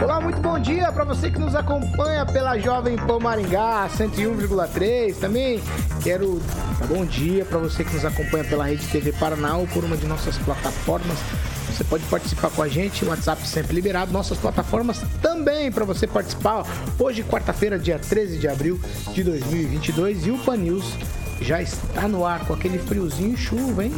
Olá, 0.00 0.20
muito 0.20 0.40
bom 0.40 0.56
dia 0.60 0.92
para 0.92 1.02
você 1.02 1.28
que 1.28 1.40
nos 1.40 1.56
acompanha 1.56 2.24
pela 2.24 2.56
Jovem 2.56 2.96
Pan 2.96 3.18
Maringá 3.18 3.88
101,3. 3.88 5.16
Também 5.16 5.60
quero 6.04 6.40
bom 6.86 7.04
dia 7.04 7.44
para 7.44 7.58
você 7.58 7.82
que 7.82 7.92
nos 7.92 8.04
acompanha 8.04 8.44
pela 8.44 8.66
Rede 8.66 8.86
TV 8.86 9.12
Paraná 9.12 9.56
ou 9.56 9.66
por 9.66 9.82
uma 9.82 9.96
de 9.96 10.06
nossas 10.06 10.38
plataformas. 10.38 11.18
Você 11.66 11.82
pode 11.82 12.04
participar 12.04 12.48
com 12.50 12.62
a 12.62 12.68
gente, 12.68 13.04
o 13.04 13.08
WhatsApp 13.08 13.44
sempre 13.46 13.74
liberado, 13.74 14.12
nossas 14.12 14.38
plataformas 14.38 15.02
também 15.20 15.70
para 15.72 15.84
você 15.84 16.06
participar. 16.06 16.64
Hoje, 16.96 17.24
quarta-feira, 17.24 17.76
dia 17.76 17.98
13 17.98 18.38
de 18.38 18.46
abril 18.46 18.80
de 19.12 19.24
2022 19.24 20.26
e 20.26 20.30
o 20.30 20.38
Pan 20.38 20.58
News 20.58 20.96
já 21.40 21.60
está 21.60 22.06
no 22.06 22.24
ar 22.24 22.46
com 22.46 22.54
aquele 22.54 22.78
friozinho 22.78 23.34
e 23.34 23.36
chuva, 23.36 23.84
hein? 23.84 23.92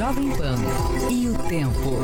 Jovem 0.00 0.30
Pan 0.30 0.56
e 1.10 1.28
o 1.28 1.34
tempo. 1.46 1.98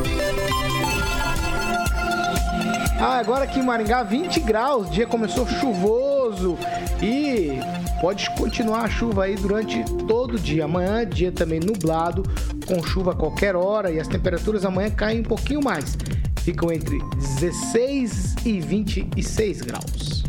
Ah, 3.00 3.16
agora 3.18 3.44
aqui 3.44 3.58
em 3.58 3.62
Maringá, 3.62 4.02
20 4.02 4.40
graus, 4.40 4.90
dia 4.90 5.06
começou 5.06 5.48
chuvoso 5.48 6.58
e 7.00 7.58
pode 7.98 8.28
continuar 8.32 8.82
a 8.82 8.90
chuva 8.90 9.24
aí 9.24 9.34
durante 9.34 9.82
todo 10.06 10.34
o 10.34 10.38
dia. 10.38 10.66
Amanhã, 10.66 11.06
dia 11.06 11.32
também 11.32 11.58
nublado, 11.58 12.22
com 12.66 12.82
chuva 12.82 13.12
a 13.12 13.14
qualquer 13.14 13.56
hora 13.56 13.90
e 13.90 13.98
as 13.98 14.06
temperaturas 14.06 14.66
amanhã 14.66 14.90
caem 14.90 15.20
um 15.20 15.24
pouquinho 15.24 15.64
mais. 15.64 15.96
Ficam 16.42 16.70
entre 16.70 16.98
16 17.38 18.34
e 18.44 18.60
26 18.60 19.62
graus. 19.62 20.22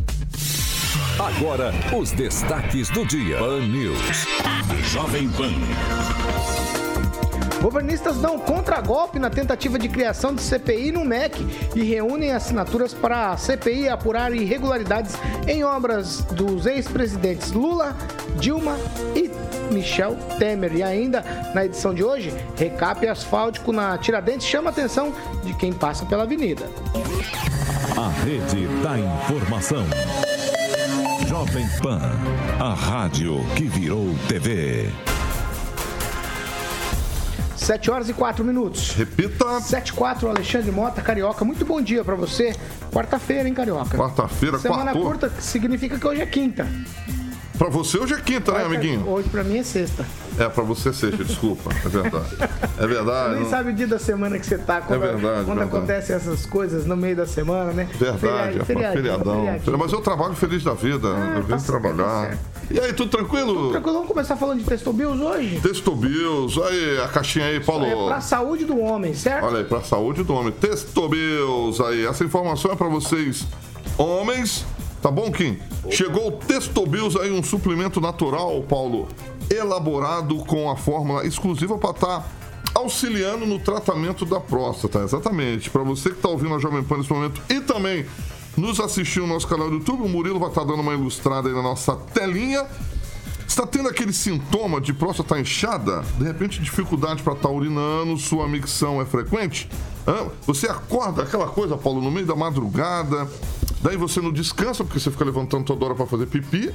Agora, 1.20 1.74
os 1.94 2.14
destaques 2.14 2.90
do 2.92 3.06
dia. 3.06 3.40
Pan 3.40 3.60
News. 3.60 4.26
Jovem 4.90 5.28
Pan. 5.32 6.67
Governistas 7.62 8.18
dão 8.18 8.38
contragolpe 8.38 9.18
na 9.18 9.30
tentativa 9.30 9.80
de 9.80 9.90
criação 9.90 10.34
de 10.34 10.42
CPI 10.42 10.92
no 10.92 11.04
MEC 11.04 11.46
e 11.76 11.84
reúnem 11.84 12.32
assinaturas 12.32 12.94
para 12.94 13.32
a 13.32 13.38
CPI 13.38 13.90
apurar 13.90 14.32
irregularidades 14.34 15.16
em 15.48 15.64
obras 15.64 16.22
dos 16.32 16.66
ex-presidentes 16.66 17.52
Lula, 17.52 17.96
Dilma 18.40 18.78
e 19.16 19.30
Michel 19.74 20.16
Temer. 20.38 20.76
E 20.76 20.84
ainda, 20.84 21.24
na 21.54 21.66
edição 21.66 21.94
de 21.94 22.04
hoje, 22.04 22.34
recape 22.56 23.08
asfáltico 23.08 23.72
na 23.72 23.98
Tiradentes 23.98 24.48
chama 24.48 24.70
a 24.70 24.72
atenção 24.72 25.14
de 25.44 25.54
quem 25.54 25.74
passa 25.74 26.06
pela 26.06 26.24
avenida. 26.24 26.70
A 27.98 28.10
rede 28.24 28.68
da 28.84 29.00
informação. 29.00 29.84
Jovem 31.28 31.68
Pan, 31.82 32.02
a 32.60 32.74
rádio 32.74 33.44
que 33.56 33.64
virou 33.66 34.14
TV. 34.30 34.90
7 37.58 37.90
horas 37.92 38.08
e 38.10 38.14
4 38.14 38.46
minutos. 38.46 38.92
Repita. 38.94 39.60
7 39.60 39.90
e 39.90 39.94
4, 39.94 40.30
Alexandre 40.30 40.72
Mota, 40.72 41.02
Carioca. 41.02 41.44
Muito 41.44 41.66
bom 41.66 41.82
dia 41.82 42.04
para 42.04 42.16
você. 42.16 42.56
Quarta-feira, 42.92 43.48
hein, 43.48 43.54
Carioca? 43.54 43.98
Quarta-feira, 43.98 44.60
Semana 44.60 44.84
quartou. 44.92 45.04
curta 45.04 45.32
significa 45.40 45.98
que 46.00 46.08
hoje 46.08 46.22
é 46.22 46.26
quinta. 46.26 46.68
Pra 47.58 47.70
você 47.70 47.98
hoje 47.98 48.14
é 48.14 48.22
quinta, 48.22 48.52
né, 48.52 48.64
amiguinho? 48.66 49.08
Hoje 49.10 49.28
pra 49.30 49.44
mim 49.44 49.58
é 49.58 49.64
sexta. 49.64 50.06
É, 50.38 50.48
pra 50.48 50.64
você 50.64 50.90
é 50.90 50.94
sexta, 50.94 51.24
desculpa. 51.24 51.72
É 51.84 51.90
verdade. 51.90 52.38
É 52.78 52.86
verdade. 52.88 53.34
Nem 53.34 53.44
não- 53.44 53.50
sabe 53.50 53.72
o 53.72 53.74
dia 53.74 53.88
da 53.88 53.98
semana 53.98 54.38
que 54.38 54.46
você 54.46 54.60
tá. 54.60 54.80
Quando, 54.82 55.04
É 55.04 55.08
verdade, 55.08 55.46
Quando 55.46 55.58
verdade. 55.58 55.76
acontecem 55.78 56.16
essas 56.16 56.46
coisas 56.46 56.86
no 56.86 56.96
meio 56.96 57.16
da 57.16 57.26
semana, 57.26 57.74
né? 57.74 57.88
Verdade, 57.96 58.60
é 58.60 58.64
Feriadinho, 58.64 58.94
feriadão. 58.94 59.36
feriadinho. 59.46 59.78
Mas 59.80 59.92
eu 59.92 60.02
trabalho 60.02 60.36
feliz 60.36 60.64
da 60.64 60.76
vida, 60.76 61.08
eu 61.08 61.14
tá 61.16 61.40
venho 61.40 61.60
certo, 61.60 61.66
trabalhar. 61.82 62.38
Tá 62.68 62.74
E 62.74 62.80
aí, 62.80 62.94
tudo 62.94 63.10
tranquilo? 63.10 63.72
Tranquilo, 63.72 63.94
vamos 63.96 64.08
começar 64.10 64.36
falando 64.36 64.60
de 64.60 64.66
Testo 64.66 64.92
Bills 64.94 65.24
hoje? 65.24 65.60
Texto 65.62 65.96
Bills, 65.96 66.62
aí 66.62 67.00
a 67.02 67.08
caixinha 67.08 67.46
aí, 67.46 67.60
Paulo. 67.60 67.86
É 67.86 68.08
pra 68.08 68.22
saúde 68.22 68.66
do 68.66 68.80
homem, 68.80 69.14
certo? 69.14 69.46
Olha 69.46 69.60
aí, 69.60 69.64
pra 69.64 69.82
saúde 69.82 70.24
do 70.24 70.34
homem. 70.34 70.52
Texto 70.52 71.08
Bills 71.08 71.82
aí. 71.84 72.06
Essa 72.06 72.24
informação 72.24 72.72
é 72.72 72.76
pra 72.76 72.88
vocês, 72.88 73.46
homens. 73.98 74.66
Tá 75.02 75.12
bom, 75.12 75.32
Kim? 75.32 75.58
Chegou 75.90 76.28
o 76.28 76.32
Texto 76.32 76.86
Bills 76.86 77.18
aí, 77.20 77.32
um 77.32 77.44
suplemento 77.44 78.02
natural, 78.02 78.62
Paulo, 78.64 79.08
elaborado 79.50 80.38
com 80.40 80.70
a 80.70 80.76
fórmula 80.76 81.26
exclusiva 81.26 81.78
pra 81.78 81.92
estar 81.92 82.28
auxiliando 82.74 83.46
no 83.46 83.60
tratamento 83.60 84.26
da 84.26 84.40
próstata. 84.40 85.00
Exatamente. 85.00 85.70
Pra 85.70 85.84
você 85.84 86.10
que 86.10 86.18
tá 86.18 86.30
ouvindo 86.30 86.54
a 86.56 86.60
Jovem 86.60 86.84
Pan 86.84 86.98
nesse 86.98 87.12
momento 87.12 87.42
e 87.50 87.60
também 87.62 88.06
nos 88.58 88.80
assistiu 88.80 89.28
no 89.28 89.34
nosso 89.34 89.48
canal 89.48 89.70
do 89.70 89.76
YouTube, 89.76 90.02
o 90.02 90.10
Murilo 90.10 90.40
vai 90.40 90.50
estar 90.50 90.64
dando 90.64 90.82
uma 90.82 90.94
ilustrada 90.94 91.48
aí 91.48 91.54
na 91.54 91.62
nossa 91.62 91.96
telinha. 91.96 92.66
Está 93.48 93.66
tendo 93.66 93.88
aquele 93.88 94.12
sintoma 94.12 94.82
de 94.82 94.94
próstata 94.94 95.40
inchada? 95.40 96.04
De 96.18 96.24
repente, 96.26 96.62
dificuldade 96.62 97.24
para 97.24 97.34
estar 97.34 97.50
urinando, 97.50 98.18
sua 98.18 98.48
micção 98.48 99.02
é 99.02 99.06
frequente? 99.06 99.70
Você 100.46 100.68
acorda 100.68 101.24
aquela 101.24 101.48
coisa, 101.48 101.78
Paulo, 101.78 102.02
no 102.02 102.12
meio 102.12 102.26
da 102.26 102.36
madrugada, 102.36 103.30
daí 103.82 103.96
você 103.96 104.20
não 104.22 104.32
descansa 104.32 104.84
porque 104.84 105.00
você 105.00 105.12
fica 105.12 105.24
levantando 105.24 105.64
toda 105.64 105.86
hora 105.86 105.96
para 105.96 106.06
fazer 106.06 106.26
pipi. 106.28 106.74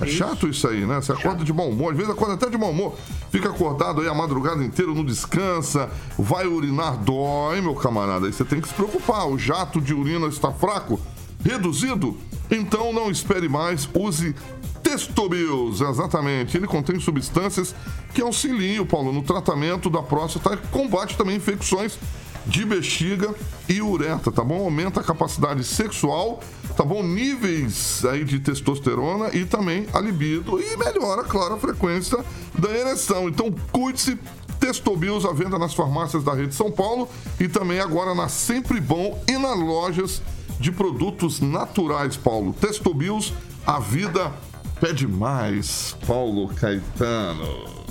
É 0.00 0.06
chato 0.06 0.48
isso 0.48 0.66
aí, 0.66 0.84
né? 0.84 1.00
Você 1.00 1.12
acorda 1.12 1.44
de 1.44 1.52
mau 1.52 1.68
humor, 1.68 1.92
às 1.92 1.96
vezes 1.96 2.12
acorda 2.12 2.34
até 2.34 2.50
de 2.50 2.58
mau 2.58 2.70
humor, 2.70 2.94
fica 3.30 3.50
acordado 3.50 4.00
aí 4.00 4.08
a 4.08 4.14
madrugada 4.14 4.64
inteira, 4.64 4.92
não 4.92 5.04
descansa, 5.04 5.90
vai 6.18 6.46
urinar, 6.46 6.96
dói, 6.96 7.60
meu 7.60 7.74
camarada. 7.74 8.26
Aí 8.26 8.32
você 8.32 8.44
tem 8.44 8.60
que 8.60 8.68
se 8.68 8.74
preocupar, 8.74 9.28
o 9.28 9.38
jato 9.38 9.80
de 9.80 9.94
urina 9.94 10.26
está 10.26 10.50
fraco, 10.50 10.98
reduzido, 11.44 12.16
então 12.50 12.92
não 12.92 13.10
espere 13.10 13.48
mais, 13.48 13.88
use 13.94 14.34
Testobius, 14.82 15.80
exatamente. 15.80 16.56
Ele 16.56 16.66
contém 16.66 16.98
substâncias 16.98 17.74
que 18.12 18.20
auxiliam, 18.20 18.84
Paulo, 18.84 19.12
no 19.12 19.22
tratamento 19.22 19.88
da 19.88 20.02
próstata 20.02 20.54
e 20.54 20.66
combate 20.68 21.16
também 21.16 21.36
infecções 21.36 21.98
de 22.44 22.64
bexiga 22.64 23.32
e 23.68 23.80
uretra, 23.80 24.32
tá 24.32 24.42
bom? 24.42 24.64
Aumenta 24.64 25.00
a 25.00 25.04
capacidade 25.04 25.62
sexual, 25.64 26.40
tá 26.76 26.84
bom? 26.84 27.02
Níveis 27.02 28.04
aí 28.04 28.24
de 28.24 28.40
testosterona 28.40 29.30
e 29.32 29.44
também 29.44 29.86
a 29.92 30.00
libido 30.00 30.60
e 30.60 30.76
melhora, 30.76 31.22
claro, 31.22 31.54
a 31.54 31.58
frequência 31.58 32.18
da 32.58 32.70
ereção. 32.70 33.28
Então, 33.28 33.54
cuide-se. 33.70 34.18
Testobius 34.60 35.24
à 35.24 35.32
venda 35.32 35.58
nas 35.58 35.74
farmácias 35.74 36.22
da 36.22 36.32
rede 36.34 36.54
São 36.54 36.70
Paulo 36.70 37.08
e 37.40 37.48
também 37.48 37.80
agora 37.80 38.14
na 38.14 38.28
Sempre 38.28 38.80
Bom 38.80 39.20
e 39.26 39.32
nas 39.32 39.58
lojas 39.58 40.22
de 40.62 40.70
produtos 40.70 41.40
naturais, 41.40 42.16
Paulo. 42.16 42.52
Testobius, 42.52 43.34
a 43.66 43.80
vida 43.80 44.32
pede 44.80 45.08
mais. 45.08 45.96
Paulo 46.06 46.46
Caetano. 46.54 47.84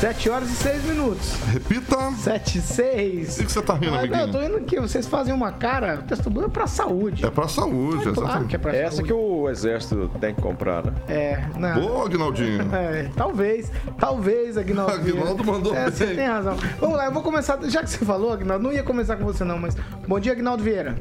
7 0.00 0.30
horas 0.30 0.50
e 0.50 0.54
6 0.54 0.84
minutos. 0.84 1.34
Repita. 1.52 2.10
7 2.12 2.56
e 2.58 2.60
6. 2.62 3.38
O 3.40 3.44
que 3.44 3.52
você 3.52 3.60
tá 3.60 3.74
rindo, 3.74 3.88
Ah, 3.88 3.90
não, 3.90 3.98
amiguinho? 3.98 4.20
eu 4.22 4.30
tô 4.32 4.42
indo 4.42 4.56
aqui, 4.56 4.80
vocês 4.80 5.06
fazem 5.06 5.34
uma 5.34 5.52
cara, 5.52 5.96
o 6.00 6.02
Testo 6.04 6.30
Bills 6.30 6.48
é 6.48 6.52
pra 6.52 6.66
saúde. 6.66 7.26
É 7.26 7.30
pra 7.30 7.46
saúde, 7.48 8.04
Claro 8.04 8.10
exatamente. 8.22 8.48
que 8.48 8.56
é 8.56 8.58
pra 8.58 8.74
Essa 8.74 8.96
saúde. 8.96 9.08
que 9.08 9.12
o 9.12 9.48
exército 9.50 10.10
tem 10.18 10.34
que 10.34 10.40
comprar, 10.40 10.86
né? 10.86 10.92
É, 11.06 11.44
não. 11.58 11.80
Boa, 11.82 12.06
Aguinaldinho. 12.06 12.60
É, 12.72 13.10
talvez, 13.14 13.70
talvez, 13.98 14.56
Aguinaldo. 14.56 14.92
Aguinaldo 14.94 15.44
mandou 15.44 15.74
é, 15.74 15.90
Você 15.90 16.06
bem. 16.06 16.16
tem 16.16 16.26
razão. 16.26 16.56
Vamos 16.80 16.96
lá, 16.96 17.04
eu 17.06 17.12
vou 17.12 17.22
começar, 17.22 17.58
já 17.68 17.82
que 17.82 17.90
você 17.90 18.02
falou, 18.04 18.32
Aguinaldo, 18.32 18.64
não 18.64 18.72
ia 18.72 18.82
começar 18.82 19.16
com 19.16 19.24
você 19.24 19.44
não, 19.44 19.58
mas... 19.58 19.76
Bom 20.08 20.18
dia, 20.18 20.32
Aguinaldo 20.32 20.62
Vieira. 20.62 20.94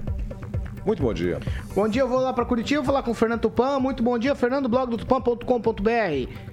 Muito 0.85 1.01
bom 1.01 1.13
dia. 1.13 1.39
Bom 1.75 1.87
dia, 1.87 2.01
eu 2.01 2.07
vou 2.07 2.19
lá 2.19 2.33
pra 2.33 2.43
Curitiba, 2.43 2.83
falar 2.83 3.03
com 3.03 3.11
o 3.11 3.13
Fernando 3.13 3.41
Tupan. 3.41 3.79
Muito 3.79 4.01
bom 4.03 4.17
dia, 4.17 4.33
Fernando, 4.35 4.67
blog 4.67 4.89
do 4.89 4.97
tupan.com.br. 4.97 6.48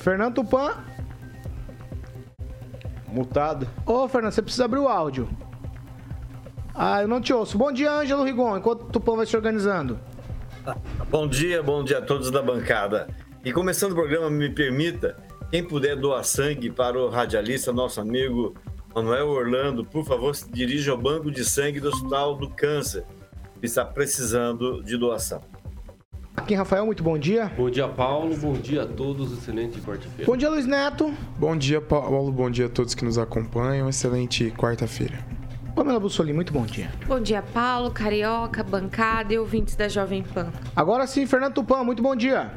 Fernando 0.00 0.36
Tupan. 0.36 0.74
Mutado. 3.08 3.68
Ô, 3.84 4.08
Fernando, 4.08 4.32
você 4.32 4.40
precisa 4.42 4.64
abrir 4.64 4.78
o 4.78 4.88
áudio. 4.88 5.28
Ah, 6.74 7.02
eu 7.02 7.08
não 7.08 7.20
te 7.20 7.32
ouço. 7.32 7.58
Bom 7.58 7.70
dia, 7.70 7.92
Ângelo 7.92 8.24
Rigon, 8.24 8.56
enquanto 8.56 8.82
o 8.82 8.86
Tupã 8.86 9.16
vai 9.16 9.26
se 9.26 9.36
organizando. 9.36 10.00
Bom 11.10 11.28
dia, 11.28 11.62
bom 11.62 11.84
dia 11.84 11.98
a 11.98 12.02
todos 12.02 12.30
da 12.30 12.40
bancada. 12.40 13.08
E 13.44 13.52
começando 13.52 13.92
o 13.92 13.94
programa, 13.94 14.30
me 14.30 14.48
permita, 14.48 15.16
quem 15.50 15.62
puder 15.62 15.96
doar 15.96 16.24
sangue 16.24 16.70
para 16.70 16.98
o 16.98 17.10
radialista, 17.10 17.72
nosso 17.72 18.00
amigo 18.00 18.54
Manuel 18.94 19.28
Orlando, 19.28 19.84
por 19.84 20.04
favor, 20.04 20.34
se 20.34 20.50
dirija 20.50 20.92
ao 20.92 20.98
Banco 20.98 21.30
de 21.30 21.44
Sangue 21.44 21.80
do 21.80 21.88
Hospital 21.88 22.36
do 22.36 22.48
Câncer, 22.48 23.04
que 23.58 23.66
está 23.66 23.84
precisando 23.84 24.82
de 24.82 24.96
doação. 24.96 25.42
Marquinhos 26.36 26.60
Rafael, 26.60 26.86
muito 26.86 27.02
bom 27.02 27.18
dia. 27.18 27.52
Bom 27.56 27.68
dia, 27.68 27.88
Paulo. 27.88 28.36
Bom 28.36 28.52
dia 28.54 28.82
a 28.82 28.86
todos. 28.86 29.32
Excelente 29.32 29.80
quarta-feira. 29.80 30.24
Bom 30.24 30.36
dia, 30.36 30.48
Luiz 30.48 30.66
Neto. 30.66 31.12
Bom 31.36 31.56
dia, 31.56 31.80
Paulo. 31.80 32.30
Bom 32.32 32.50
dia 32.50 32.66
a 32.66 32.68
todos 32.68 32.94
que 32.94 33.04
nos 33.04 33.18
acompanham. 33.18 33.88
Excelente 33.88 34.50
quarta-feira. 34.52 35.18
Pamela 35.74 36.00
Bussolini, 36.00 36.34
muito 36.34 36.52
bom 36.52 36.66
dia. 36.66 36.90
Bom 37.06 37.20
dia, 37.20 37.42
Paulo, 37.42 37.90
Carioca, 37.90 38.62
bancada 38.62 39.32
e 39.32 39.38
ouvintes 39.38 39.76
da 39.76 39.88
Jovem 39.88 40.22
Pan. 40.22 40.50
Agora 40.74 41.06
sim, 41.06 41.26
Fernando 41.26 41.54
Tupan, 41.54 41.84
muito 41.84 42.02
bom 42.02 42.14
dia. 42.14 42.50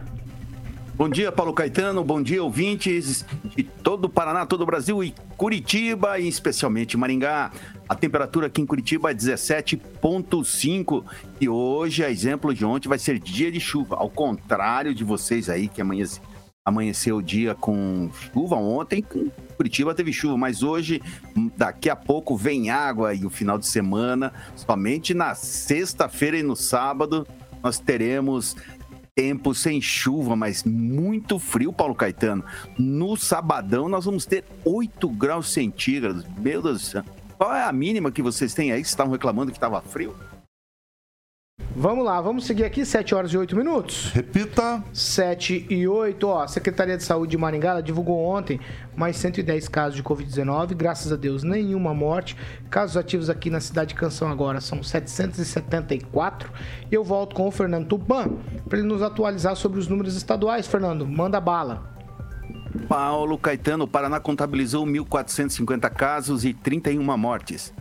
Bom 0.96 1.10
dia, 1.10 1.32
Paulo 1.32 1.54
Caetano. 1.54 2.04
Bom 2.04 2.22
dia, 2.22 2.44
ouvintes 2.44 3.26
de 3.56 3.64
todo 3.64 4.06
o 4.06 4.10
Paraná, 4.10 4.46
todo 4.46 4.62
o 4.62 4.66
Brasil 4.66 5.04
e 5.04 5.12
Curitiba, 5.36 6.20
e 6.20 6.28
especialmente 6.28 6.96
Maringá. 6.96 7.52
A 7.90 7.96
temperatura 7.96 8.46
aqui 8.46 8.62
em 8.62 8.66
Curitiba 8.66 9.10
é 9.10 9.14
17,5 9.16 11.04
e 11.42 11.50
hoje, 11.50 12.04
a 12.04 12.12
exemplo 12.12 12.54
de 12.54 12.64
ontem, 12.64 12.88
vai 12.88 13.00
ser 13.00 13.18
dia 13.18 13.52
de 13.52 13.60
chuva. 13.60 13.96
Ao 13.96 14.08
contrário 14.08 14.94
de 14.94 15.04
vocês 15.04 15.50
aí 15.50 15.68
que 15.68 15.82
amanhece, 15.82 16.22
amanheceu 16.64 17.18
o 17.18 17.24
dia 17.24 17.56
com 17.56 18.12
chuva 18.32 18.56
ontem, 18.56 19.04
Curitiba 19.58 19.96
teve 19.96 20.14
chuva, 20.14 20.38
mas 20.38 20.62
hoje, 20.62 21.02
daqui 21.58 21.90
a 21.90 21.96
pouco, 21.96 22.38
vem 22.38 22.70
água 22.70 23.16
e 23.16 23.26
o 23.26 23.32
final 23.32 23.58
de 23.58 23.66
semana, 23.66 24.32
somente 24.56 25.16
na 25.16 25.34
sexta-feira 25.34 26.38
e 26.38 26.44
no 26.44 26.56
sábado, 26.56 27.26
nós 27.64 27.80
teremos 27.80 28.56
tempo 29.16 29.54
sem 29.54 29.80
chuva, 29.80 30.36
mas 30.36 30.64
muito 30.64 31.38
frio, 31.38 31.72
Paulo 31.72 31.94
Caetano. 31.94 32.44
No 32.78 33.16
sabadão 33.16 33.88
nós 33.88 34.06
vamos 34.06 34.26
ter 34.26 34.44
8 34.66 35.08
graus 35.10 35.52
centígrados. 35.52 36.26
Meu 36.38 36.62
Deus 36.62 36.82
do 36.82 36.86
céu. 36.86 37.04
Qual 37.38 37.54
é 37.54 37.64
a 37.64 37.72
mínima 37.72 38.12
que 38.12 38.22
vocês 38.22 38.54
têm 38.54 38.72
aí? 38.72 38.80
Vocês 38.80 38.90
estavam 38.90 39.12
reclamando 39.12 39.52
que 39.52 39.58
estava 39.58 39.82
frio? 39.82 40.16
Vamos 41.76 42.06
lá, 42.06 42.22
vamos 42.22 42.46
seguir 42.46 42.66
aqui, 42.66 42.86
7 42.86 43.16
horas 43.16 43.32
e 43.34 43.38
8 43.38 43.56
minutos. 43.56 44.12
Repita. 44.14 44.84
7 44.94 45.66
e 45.68 45.88
8, 45.88 46.28
ó, 46.28 46.44
a 46.44 46.48
Secretaria 46.48 46.96
de 46.96 47.04
Saúde 47.04 47.32
de 47.32 47.38
Maringá 47.38 47.82
divulgou 47.82 48.24
ontem 48.24 48.60
mais 48.96 49.18
110 49.18 49.70
casos 49.70 49.96
de 49.96 50.04
Covid-19, 50.04 50.76
graças 50.76 51.12
a 51.12 51.16
Deus 51.16 51.42
nenhuma 51.42 51.92
morte. 51.92 52.38
Casos 52.70 52.96
ativos 52.96 53.28
aqui 53.28 53.50
na 53.50 53.60
cidade 53.60 53.90
de 53.90 53.96
Canção 53.96 54.30
agora 54.30 54.62
são 54.62 54.84
774. 54.84 56.52
E 56.92 56.94
eu 56.94 57.04
volto 57.04 57.36
com 57.36 57.48
o 57.48 57.52
Fernando 57.52 57.88
Tupan 57.88 58.30
para 58.70 58.78
ele 58.78 58.88
nos 58.88 59.02
atualizar 59.02 59.56
sobre 59.56 59.80
os 59.80 59.88
números 59.88 60.16
estaduais. 60.16 60.68
Fernando, 60.68 61.08
manda 61.08 61.42
bala. 61.42 61.92
Paulo 62.88 63.36
Caetano, 63.36 63.86
o 63.86 63.88
Paraná 63.88 64.20
contabilizou 64.20 64.86
1.450 64.86 65.90
casos 65.90 66.46
e 66.46 66.54
31 66.54 67.18
mortes. 67.18 67.74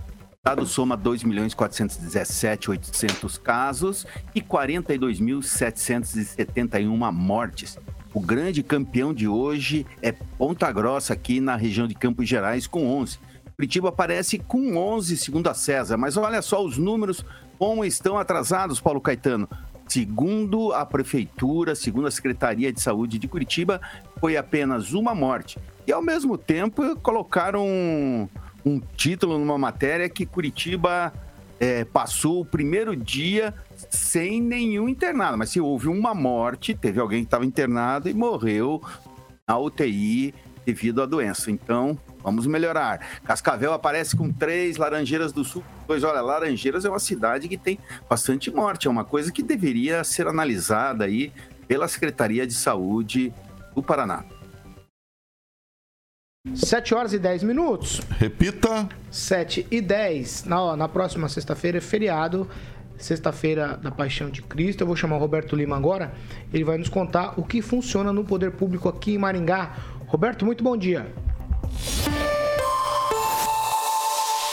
Estado 0.44 0.66
soma 0.66 0.98
2.417.800 0.98 3.40
casos 3.40 4.04
e 4.34 4.42
42.771 4.42 7.12
mortes. 7.12 7.78
O 8.12 8.20
grande 8.20 8.60
campeão 8.60 9.14
de 9.14 9.28
hoje 9.28 9.86
é 10.02 10.10
Ponta 10.10 10.72
Grossa, 10.72 11.12
aqui 11.12 11.40
na 11.40 11.54
região 11.54 11.86
de 11.86 11.94
Campos 11.94 12.28
Gerais, 12.28 12.66
com 12.66 12.88
11. 12.88 13.20
Curitiba 13.54 13.90
aparece 13.90 14.36
com 14.36 14.76
11, 14.76 15.16
segundo 15.16 15.48
a 15.48 15.54
César. 15.54 15.96
Mas 15.96 16.16
olha 16.16 16.42
só 16.42 16.64
os 16.64 16.76
números 16.76 17.24
como 17.56 17.84
estão 17.84 18.18
atrasados, 18.18 18.80
Paulo 18.80 19.00
Caetano. 19.00 19.48
Segundo 19.86 20.72
a 20.72 20.84
Prefeitura, 20.84 21.76
segundo 21.76 22.08
a 22.08 22.10
Secretaria 22.10 22.72
de 22.72 22.80
Saúde 22.80 23.16
de 23.16 23.28
Curitiba, 23.28 23.80
foi 24.18 24.36
apenas 24.36 24.92
uma 24.92 25.14
morte. 25.14 25.56
E, 25.86 25.92
ao 25.92 26.02
mesmo 26.02 26.36
tempo, 26.36 26.96
colocaram 26.96 28.28
um, 28.64 28.80
título 28.96 29.38
numa 29.38 29.58
matéria 29.58 30.08
que 30.08 30.26
Curitiba 30.26 31.12
é, 31.58 31.84
passou 31.84 32.40
o 32.40 32.44
primeiro 32.44 32.96
dia 32.96 33.54
sem 33.90 34.40
nenhum 34.40 34.88
internado. 34.88 35.38
Mas 35.38 35.50
se 35.50 35.60
houve 35.60 35.88
uma 35.88 36.14
morte, 36.14 36.74
teve 36.74 37.00
alguém 37.00 37.20
que 37.20 37.26
estava 37.26 37.46
internado 37.46 38.08
e 38.08 38.14
morreu 38.14 38.82
na 39.46 39.58
UTI 39.58 40.34
devido 40.64 41.02
à 41.02 41.06
doença. 41.06 41.50
Então, 41.50 41.98
vamos 42.22 42.46
melhorar. 42.46 43.20
Cascavel 43.24 43.72
aparece 43.72 44.16
com 44.16 44.32
três, 44.32 44.76
Laranjeiras 44.76 45.32
do 45.32 45.44
Sul. 45.44 45.62
Pois 45.86 46.02
olha, 46.04 46.20
Laranjeiras 46.20 46.84
é 46.84 46.88
uma 46.88 46.98
cidade 46.98 47.48
que 47.48 47.56
tem 47.56 47.78
bastante 48.08 48.50
morte. 48.50 48.86
É 48.86 48.90
uma 48.90 49.04
coisa 49.04 49.32
que 49.32 49.42
deveria 49.42 50.04
ser 50.04 50.26
analisada 50.26 51.04
aí 51.04 51.32
pela 51.66 51.88
Secretaria 51.88 52.46
de 52.46 52.54
Saúde 52.54 53.32
do 53.74 53.82
Paraná. 53.82 54.24
7 56.54 56.94
horas 56.94 57.12
e 57.12 57.18
10 57.20 57.44
minutos. 57.44 58.00
Repita. 58.18 58.88
7 59.10 59.66
e 59.70 59.80
10. 59.80 60.44
Na, 60.44 60.76
na 60.76 60.88
próxima 60.88 61.28
sexta-feira 61.28 61.78
é 61.78 61.80
feriado. 61.80 62.48
Sexta-feira 62.98 63.76
da 63.76 63.90
Paixão 63.90 64.28
de 64.28 64.42
Cristo. 64.42 64.82
Eu 64.82 64.86
vou 64.86 64.96
chamar 64.96 65.16
o 65.16 65.18
Roberto 65.20 65.54
Lima 65.54 65.76
agora. 65.76 66.12
Ele 66.52 66.64
vai 66.64 66.76
nos 66.78 66.88
contar 66.88 67.38
o 67.38 67.44
que 67.44 67.62
funciona 67.62 68.12
no 68.12 68.24
poder 68.24 68.52
público 68.52 68.88
aqui 68.88 69.14
em 69.14 69.18
Maringá. 69.18 69.76
Roberto, 70.06 70.44
muito 70.44 70.62
bom 70.62 70.76
dia. 70.76 71.12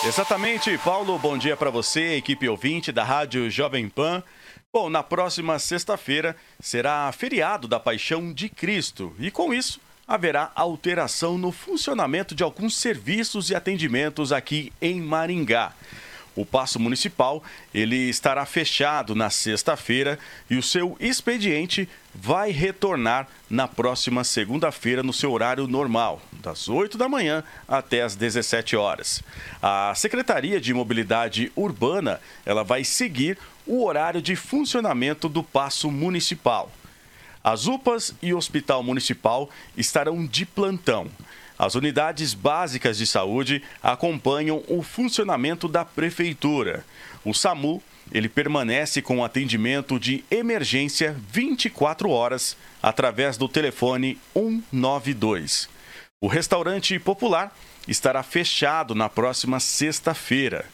Exatamente, 0.06 0.78
Paulo. 0.78 1.18
Bom 1.18 1.38
dia 1.38 1.58
para 1.58 1.70
você, 1.70 2.16
equipe 2.16 2.48
ouvinte 2.48 2.92
da 2.92 3.04
Rádio 3.04 3.50
Jovem 3.50 3.90
Pan. 3.90 4.24
Bom, 4.72 4.90
na 4.90 5.02
próxima 5.02 5.58
sexta-feira 5.58 6.36
será 6.60 7.12
feriado 7.12 7.68
da 7.68 7.80
Paixão 7.80 8.32
de 8.32 8.48
Cristo 8.48 9.14
e 9.20 9.32
com 9.32 9.52
isso 9.52 9.82
haverá 10.10 10.52
alteração 10.56 11.38
no 11.38 11.52
funcionamento 11.52 12.34
de 12.34 12.42
alguns 12.42 12.76
serviços 12.76 13.52
e 13.52 13.56
atendimentos 13.56 14.32
aqui 14.32 14.74
em 14.82 15.00
Maringá. 15.00 15.72
O 16.36 16.44
passo 16.44 16.80
municipal 16.80 17.44
ele 17.74 18.10
estará 18.10 18.44
fechado 18.46 19.14
na 19.14 19.30
sexta-feira 19.30 20.18
e 20.50 20.56
o 20.56 20.64
seu 20.64 20.98
expediente 21.00 21.88
vai 22.16 22.50
retornar 22.50 23.28
na 23.48 23.68
próxima 23.68 24.24
segunda-feira 24.24 25.04
no 25.04 25.14
seu 25.14 25.32
horário 25.32 25.68
normal, 25.68 26.20
das 26.42 26.68
8 26.68 26.98
da 26.98 27.08
manhã 27.08 27.44
até 27.68 28.02
as 28.02 28.16
17 28.16 28.76
horas. 28.76 29.22
A 29.62 29.94
Secretaria 29.96 30.60
de 30.60 30.74
Mobilidade 30.74 31.52
Urbana 31.56 32.20
ela 32.46 32.64
vai 32.64 32.84
seguir 32.84 33.38
o 33.68 33.86
horário 33.86 34.22
de 34.22 34.36
funcionamento 34.36 35.30
do 35.30 35.44
passo 35.44 35.92
municipal. 35.92 36.72
As 37.44 37.68
UPAs 37.68 38.14
e 38.22 38.34
o 38.34 38.38
Hospital 38.38 38.84
Municipal 38.84 39.50
estarão 39.78 40.26
de 40.26 40.46
plantão. 40.46 41.08
As 41.58 41.76
unidades 41.76 42.34
básicas 42.34 42.98
de 42.98 43.06
saúde 43.06 43.62
acompanham 43.82 44.64
o 44.68 44.82
funcionamento 44.82 45.68
da 45.68 45.84
prefeitura. 45.84 46.86
O 47.24 47.34
SAMU, 47.34 47.82
ele 48.12 48.30
permanece 48.30 49.02
com 49.02 49.24
atendimento 49.24 50.00
de 50.00 50.24
emergência 50.32 51.16
24 51.30 52.10
horas 52.10 52.56
através 52.82 53.38
do 53.38 53.48
telefone 53.48 54.18
192. 54.34 55.70
O 56.22 56.28
restaurante 56.28 56.98
popular 57.00 57.56
estará 57.88 58.24
fechado 58.24 58.94
na 58.96 59.10
próxima 59.10 59.60
sexta-feira. 59.60 60.66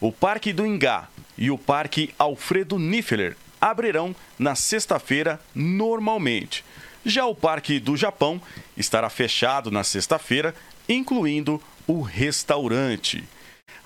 O 0.00 0.10
Parque 0.10 0.52
do 0.52 0.66
Ingá 0.66 1.08
e 1.36 1.50
o 1.50 1.58
Parque 1.58 2.14
Alfredo 2.18 2.78
Niffeler 2.78 3.36
abrirão 3.60 4.14
na 4.38 4.54
sexta-feira 4.54 5.40
normalmente. 5.54 6.64
Já 7.04 7.26
o 7.26 7.34
Parque 7.34 7.78
do 7.78 7.96
Japão 7.96 8.40
estará 8.76 9.08
fechado 9.08 9.70
na 9.70 9.84
sexta-feira, 9.84 10.54
incluindo 10.88 11.60
o 11.86 12.02
restaurante. 12.02 13.24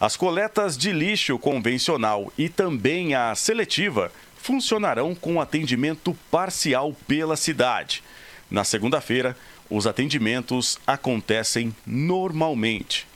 As 0.00 0.16
coletas 0.16 0.76
de 0.76 0.92
lixo 0.92 1.38
convencional 1.38 2.32
e 2.36 2.48
também 2.48 3.14
a 3.14 3.34
seletiva 3.34 4.10
funcionarão 4.36 5.14
com 5.14 5.40
atendimento 5.40 6.14
parcial 6.30 6.94
pela 7.06 7.36
cidade. 7.36 8.02
Na 8.50 8.64
segunda-feira, 8.64 9.36
os 9.70 9.86
atendimentos 9.86 10.78
acontecem 10.86 11.74
normalmente. 11.86 13.06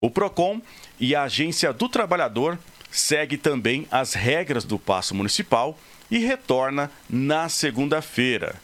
O 0.00 0.10
Procon 0.10 0.62
e 1.00 1.14
a 1.14 1.24
Agência 1.24 1.72
do 1.72 1.88
Trabalhador 1.88 2.58
segue 2.90 3.36
também 3.36 3.86
as 3.90 4.14
regras 4.14 4.64
do 4.64 4.78
passo 4.78 5.14
municipal 5.14 5.76
e 6.10 6.18
retorna 6.18 6.90
na 7.08 7.48
segunda-feira. 7.48 8.56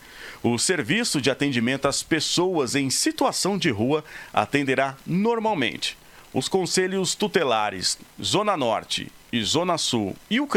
O 0.42 0.58
serviço 0.58 1.20
de 1.20 1.30
atendimento 1.30 1.88
às 1.88 2.02
pessoas 2.02 2.74
em 2.74 2.90
situação 2.90 3.56
de 3.56 3.70
rua 3.70 4.04
atenderá 4.32 4.96
normalmente. 5.06 5.96
Os 6.32 6.48
conselhos 6.48 7.14
tutelares 7.14 7.98
Zona 8.22 8.56
Norte 8.56 9.10
e 9.32 9.42
Zona 9.42 9.78
Sul 9.78 10.16
e 10.28 10.40
o 10.40 10.48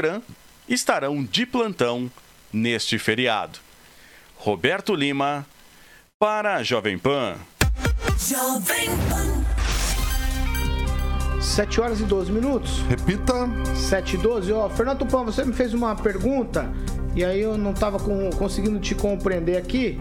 estarão 0.67 1.23
de 1.23 1.45
plantão 1.45 2.11
neste 2.51 2.99
feriado. 2.99 3.59
Roberto 4.35 4.93
Lima, 4.93 5.45
para 6.19 6.55
a 6.55 6.63
Jovem 6.63 6.97
Pan. 6.97 7.37
Jovem 8.17 8.87
Pan. 9.09 9.56
7 11.39 11.81
horas 11.81 11.99
e 11.99 12.03
12 12.03 12.31
minutos. 12.31 12.81
Repita. 12.89 13.33
7 13.75 14.15
e 14.15 14.17
12. 14.17 14.51
Ó, 14.53 14.69
Fernando 14.69 14.99
Tupan, 14.99 15.23
você 15.23 15.43
me 15.43 15.53
fez 15.53 15.73
uma 15.73 15.95
pergunta 15.95 16.71
e 17.15 17.25
aí 17.25 17.41
eu 17.41 17.57
não 17.57 17.71
estava 17.71 17.99
com, 17.99 18.29
conseguindo 18.31 18.79
te 18.79 18.93
compreender 18.93 19.57
aqui. 19.57 19.99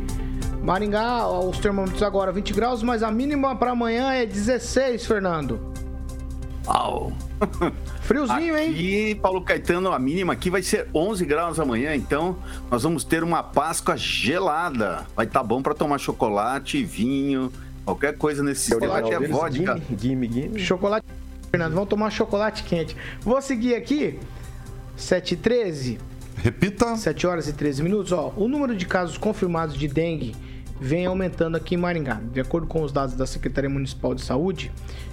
Maringá, 0.62 1.26
ó, 1.26 1.48
os 1.48 1.58
termômetros 1.58 2.02
agora 2.02 2.32
20 2.32 2.52
graus, 2.52 2.82
mas 2.82 3.02
a 3.02 3.10
mínima 3.10 3.56
para 3.56 3.70
amanhã 3.70 4.12
é 4.12 4.26
16, 4.26 5.06
Fernando. 5.06 5.58
Uau! 6.66 7.12
Friozinho, 8.02 8.56
hein? 8.56 8.72
E 8.76 9.14
Paulo 9.14 9.40
Caetano, 9.40 9.92
a 9.92 9.98
mínima 9.98 10.32
aqui 10.32 10.50
vai 10.50 10.62
ser 10.62 10.88
11 10.94 11.24
graus 11.24 11.60
amanhã, 11.60 11.94
então 11.94 12.36
nós 12.70 12.82
vamos 12.82 13.04
ter 13.04 13.22
uma 13.22 13.42
Páscoa 13.42 13.96
gelada. 13.96 15.06
Vai 15.14 15.26
estar 15.26 15.40
tá 15.40 15.46
bom 15.46 15.62
para 15.62 15.74
tomar 15.74 15.98
chocolate, 15.98 16.84
vinho, 16.84 17.52
qualquer 17.84 18.18
coisa 18.18 18.42
nesse 18.42 18.70
chocolate 18.70 19.12
é 19.12 19.20
vodka. 19.20 19.80
Gimme, 19.96 20.30
gimme. 20.30 20.60
Chocolate, 20.60 21.06
Fernando, 21.50 21.74
vamos 21.74 21.88
tomar 21.88 22.10
chocolate 22.10 22.62
quente. 22.64 22.96
Vou 23.20 23.40
seguir 23.40 23.74
aqui. 23.74 24.18
7 24.96 25.34
e 25.34 25.36
13. 25.36 25.98
Repita. 26.36 26.96
7 26.96 27.26
horas 27.26 27.48
e 27.48 27.52
13 27.52 27.82
minutos. 27.82 28.12
Ó, 28.12 28.32
o 28.36 28.48
número 28.48 28.76
de 28.76 28.86
casos 28.86 29.18
confirmados 29.18 29.76
de 29.76 29.88
dengue 29.88 30.34
vem 30.80 31.06
aumentando 31.06 31.56
aqui 31.56 31.74
em 31.74 31.78
Maringá. 31.78 32.20
De 32.32 32.40
acordo 32.40 32.66
com 32.66 32.82
os 32.82 32.92
dados 32.92 33.14
da 33.14 33.26
Secretaria 33.26 33.70
Municipal 33.70 34.14
de 34.14 34.22
Saúde, 34.22 34.70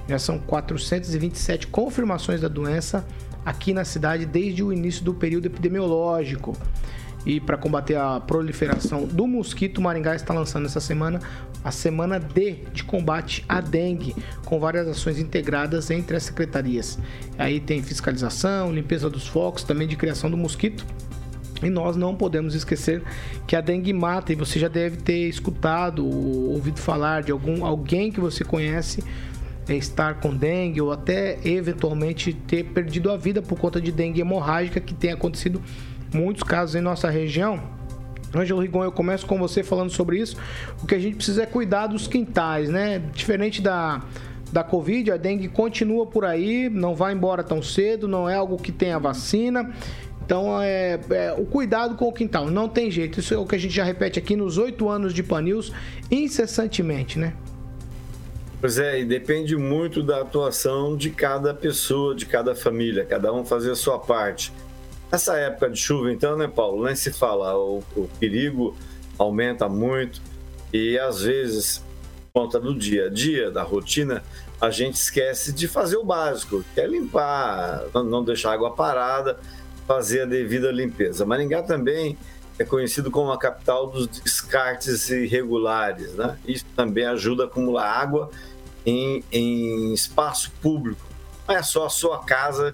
já 0.08 0.20
são 0.20 0.40
427 0.40 1.68
confirmações 1.68 2.42
da 2.42 2.48
doença 2.48 3.06
aqui 3.46 3.74
na 3.74 3.86
cidade 3.86 4.25
desde 4.25 4.63
o 4.63 4.72
início 4.72 5.04
do 5.04 5.13
período 5.13 5.46
epidemiológico. 5.46 6.58
E 7.25 7.40
para 7.40 7.58
combater 7.58 7.96
a 7.96 8.20
proliferação 8.20 9.06
do 9.06 9.25
mosquito, 9.25 9.82
Maringá 9.82 10.13
está 10.13 10.34
lançando 10.34 10.66
essa 10.66 10.82
semana 10.82 11.22
a 11.63 11.72
semana 11.72 12.20
D 12.20 12.58
de 12.74 12.84
combate 12.84 13.46
à 13.48 13.62
dengue, 13.62 14.15
com 14.46 14.60
várias 14.60 14.88
ações 14.88 15.20
integradas 15.20 15.89
entre 15.91 16.17
as 16.17 16.24
secretarias. 16.24 17.00
Aí 17.38 17.60
tem 17.60 17.82
fiscalização, 17.82 18.74
limpeza 18.74 19.10
dos 19.10 19.27
focos, 19.27 19.63
também 19.63 19.88
de 19.88 19.96
criação 19.96 20.29
do 20.29 20.38
mosquito 20.38 20.86
e 21.63 21.70
nós 21.70 21.96
não 21.96 22.13
podemos 22.13 22.53
esquecer 22.55 23.01
que 23.48 23.55
a 23.55 23.62
dengue 23.62 23.93
mata 23.93 24.34
e 24.34 24.36
você 24.36 24.60
já 24.60 24.67
deve 24.67 24.98
ter 24.98 25.29
escutado 25.29 26.05
ou 26.05 26.51
ouvido 26.51 26.79
falar 26.79 27.24
de 27.24 27.32
algum 27.32 27.65
alguém 27.65 28.12
que 28.12 28.20
você 28.20 28.43
conhece 28.43 29.03
é, 29.67 29.75
estar 29.75 30.15
com 30.15 30.36
dengue 30.36 30.82
ou 30.82 30.91
até 30.91 31.39
eventualmente 31.46 32.34
ter 32.34 32.65
perdido 32.65 33.10
a 33.12 33.17
vida 33.17 33.41
por 33.41 33.58
conta 33.58 33.79
de 33.79 33.91
dengue 33.91 34.20
hemorrágica 34.20 34.79
que 34.82 34.93
tem 34.93 35.12
acontecido 35.12 35.62
muitos 36.13 36.43
casos 36.43 36.75
em 36.75 36.82
nossa 36.82 37.10
região. 37.10 37.62
Ângelo 38.36 38.62
Rigon, 38.62 38.84
eu 38.84 38.92
começo 38.92 39.25
com 39.25 39.38
você 39.38 39.63
falando 39.63 39.92
sobre 39.92 40.20
isso. 40.20 40.38
O 40.82 40.88
que 40.88 40.96
a 40.96 41.00
gente 41.00 41.16
precisa 41.16 41.44
é 41.44 41.46
cuidar 41.46 41.88
dos 41.88 42.08
quintais, 42.08 42.70
né? 42.70 43.00
Diferente 43.13 43.62
da, 43.62 44.02
da 44.52 44.63
Covid, 44.63 45.12
a 45.12 45.18
dengue 45.18 45.48
continua 45.48 46.06
por 46.06 46.25
aí, 46.25 46.70
não 46.70 46.96
vai 46.96 47.13
embora 47.13 47.44
tão 47.44 47.62
cedo, 47.62 48.08
não 48.08 48.30
é 48.30 48.36
algo 48.36 48.58
que 48.58 48.72
tenha 48.72 49.00
vacina. 49.00 49.72
Então, 50.25 50.62
é, 50.62 51.00
é, 51.10 51.36
o 51.38 51.46
cuidado 51.46 51.96
com 51.96 52.08
o 52.08 52.13
quintal, 52.13 52.50
não 52.50 52.70
tem 52.70 52.90
jeito. 52.90 53.20
Isso 53.20 53.34
é 53.34 53.38
o 53.38 53.46
que 53.46 53.56
a 53.56 53.58
gente 53.58 53.74
já 53.74 53.84
repete 53.84 54.18
aqui 54.18 54.36
nos 54.36 54.58
oito 54.58 54.88
anos 54.88 55.13
de 55.13 55.22
Panils, 55.22 55.72
incessantemente, 56.10 57.20
né? 57.20 57.34
Pois 58.62 58.80
é, 58.80 59.02
e 59.02 59.06
depende 59.06 59.58
muito 59.58 60.02
da 60.02 60.22
atuação 60.22 60.96
de 60.96 61.10
cada 61.10 61.54
pessoa, 61.54 62.16
de 62.16 62.25
cada 62.25 62.56
família, 62.56 63.04
cada 63.04 63.34
um 63.34 63.44
fazer 63.44 63.72
a 63.72 63.75
sua 63.75 64.00
parte. 64.00 64.54
Nessa 65.13 65.38
época 65.38 65.70
de 65.70 65.79
chuva, 65.79 66.12
então, 66.12 66.36
né, 66.36 66.48
Paulo? 66.48 66.86
Nem 66.86 66.96
se 66.96 67.13
fala, 67.13 67.55
o, 67.55 67.84
o 67.96 68.10
perigo 68.20 68.75
aumenta 69.15 69.70
muito 69.70 70.20
e 70.74 70.98
às 70.98 71.22
vezes, 71.22 71.86
por 72.34 72.41
conta 72.41 72.60
do 72.60 72.74
dia 72.74 73.05
a 73.05 73.10
dia, 73.12 73.51
da 73.51 73.62
rotina, 73.62 74.24
a 74.60 74.72
gente 74.72 74.96
esquece 74.96 75.53
de 75.53 75.67
fazer 75.67 75.98
o 75.98 76.03
básico, 76.03 76.65
que 76.74 76.82
é 76.82 76.88
limpar, 76.88 77.84
não 77.93 78.24
deixar 78.24 78.53
água 78.53 78.72
parada 78.72 79.39
fazer 79.88 80.22
a 80.22 80.25
devida 80.25 80.72
limpeza. 80.72 81.24
Maringá 81.27 81.62
também 81.62 82.17
é 82.58 82.63
conhecido 82.63 83.12
como 83.12 83.32
a 83.32 83.38
capital 83.38 83.86
dos 83.86 84.08
descartes 84.08 85.12
irregulares, 85.12 86.12
né? 86.15 86.39
Isso 86.43 86.65
também 86.75 87.05
ajuda 87.05 87.43
a 87.43 87.46
acumular 87.46 87.86
água 87.86 88.32
em, 88.84 89.24
em 89.32 89.93
espaço 89.93 90.51
público. 90.60 91.05
Não 91.48 91.55
é 91.55 91.62
só 91.62 91.86
a 91.86 91.89
sua 91.89 92.24
casa 92.24 92.74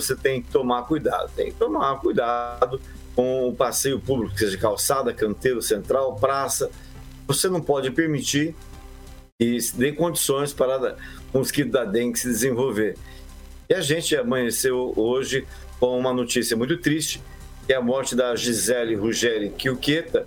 você 0.00 0.14
tem 0.14 0.42
que 0.42 0.50
tomar 0.50 0.82
cuidado. 0.82 1.30
Tem 1.34 1.46
que 1.46 1.58
tomar 1.58 1.98
cuidado 2.00 2.80
com 3.14 3.48
o 3.48 3.54
passeio 3.54 4.00
público, 4.00 4.38
seja 4.38 4.58
calçada, 4.58 5.12
canteiro 5.12 5.62
central, 5.62 6.16
praça. 6.16 6.70
Você 7.26 7.48
não 7.48 7.60
pode 7.60 7.90
permitir 7.90 8.54
se 9.60 9.76
dê 9.76 9.92
condições 9.92 10.52
para 10.52 10.96
o 11.32 11.38
mosquito 11.38 11.70
da 11.70 11.84
dengue 11.84 12.18
se 12.18 12.28
desenvolver. 12.28 12.96
E 13.68 13.74
a 13.74 13.80
gente 13.80 14.16
amanheceu 14.16 14.92
hoje 14.96 15.46
com 15.80 15.98
uma 15.98 16.12
notícia 16.12 16.56
muito 16.56 16.76
triste, 16.78 17.20
que 17.66 17.72
é 17.72 17.76
a 17.76 17.80
morte 17.80 18.14
da 18.14 18.34
Gisele 18.36 18.94
Ruggeri 18.94 19.52
Chiuqueta, 19.58 20.26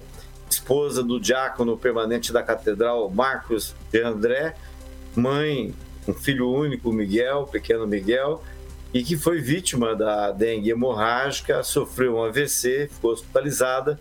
esposa 0.50 1.04
do 1.04 1.20
diácono 1.20 1.78
permanente 1.78 2.34
da 2.34 2.44
Catedral 2.44 3.10
Marcos 3.10 3.76
de 3.92 4.02
André, 4.02 4.56
mãe, 5.16 5.74
um 6.08 6.14
filho 6.14 6.50
único, 6.50 6.92
Miguel, 6.92 7.48
pequeno 7.52 7.88
Miguel, 7.88 8.44
e 8.94 9.04
que 9.04 9.18
foi 9.18 9.42
vítima 9.42 9.96
da 9.96 10.32
dengue 10.32 10.70
hemorrágica, 10.70 11.64
sofreu 11.64 12.16
um 12.16 12.24
AVC, 12.24 12.90
ficou 12.92 13.12
hospitalizada 13.12 14.00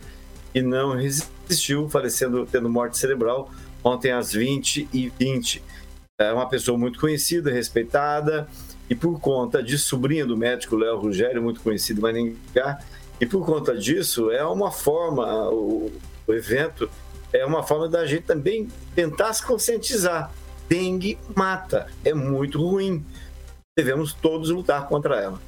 e 0.55 0.63
não 0.63 0.95
resistiu, 0.95 1.89
falecendo, 1.89 2.47
tendo 2.47 2.69
morte 2.69 2.97
cerebral 2.97 3.51
ontem 3.85 4.11
às 4.11 4.33
20 4.33 4.89
e 4.93 5.13
20 5.19 5.63
É 6.19 6.33
uma 6.33 6.49
pessoa 6.49 6.79
muito 6.79 6.99
conhecida, 6.99 7.53
respeitada, 7.53 8.49
e 8.89 8.95
por 8.95 9.21
conta 9.21 9.63
de 9.63 9.77
sobrinha 9.77 10.25
do 10.25 10.37
médico 10.37 10.77
Léo 10.77 10.99
Rogério, 10.99 11.43
muito 11.43 11.61
conhecido 11.61 11.99
em 11.99 12.03
Maringá, 12.03 12.79
e 13.21 13.27
por 13.27 13.45
conta 13.45 13.77
disso 13.77 14.31
é 14.31 14.45
uma 14.45 14.71
forma, 14.71 15.51
o, 15.51 15.93
o 16.27 16.33
evento 16.33 16.89
é 17.33 17.45
uma 17.45 17.63
forma 17.63 17.89
da 17.89 18.07
gente 18.07 18.23
também 18.23 18.69
tentar 18.95 19.33
se 19.33 19.45
conscientizar. 19.45 20.33
Dengue 20.69 21.19
mata, 21.35 21.87
é 22.05 22.13
muito 22.13 22.59
ruim. 22.59 23.05
Devemos 23.79 24.15
todos 24.15 24.49
lutar 24.49 24.89
contra 24.89 25.21
ela. 25.23 25.39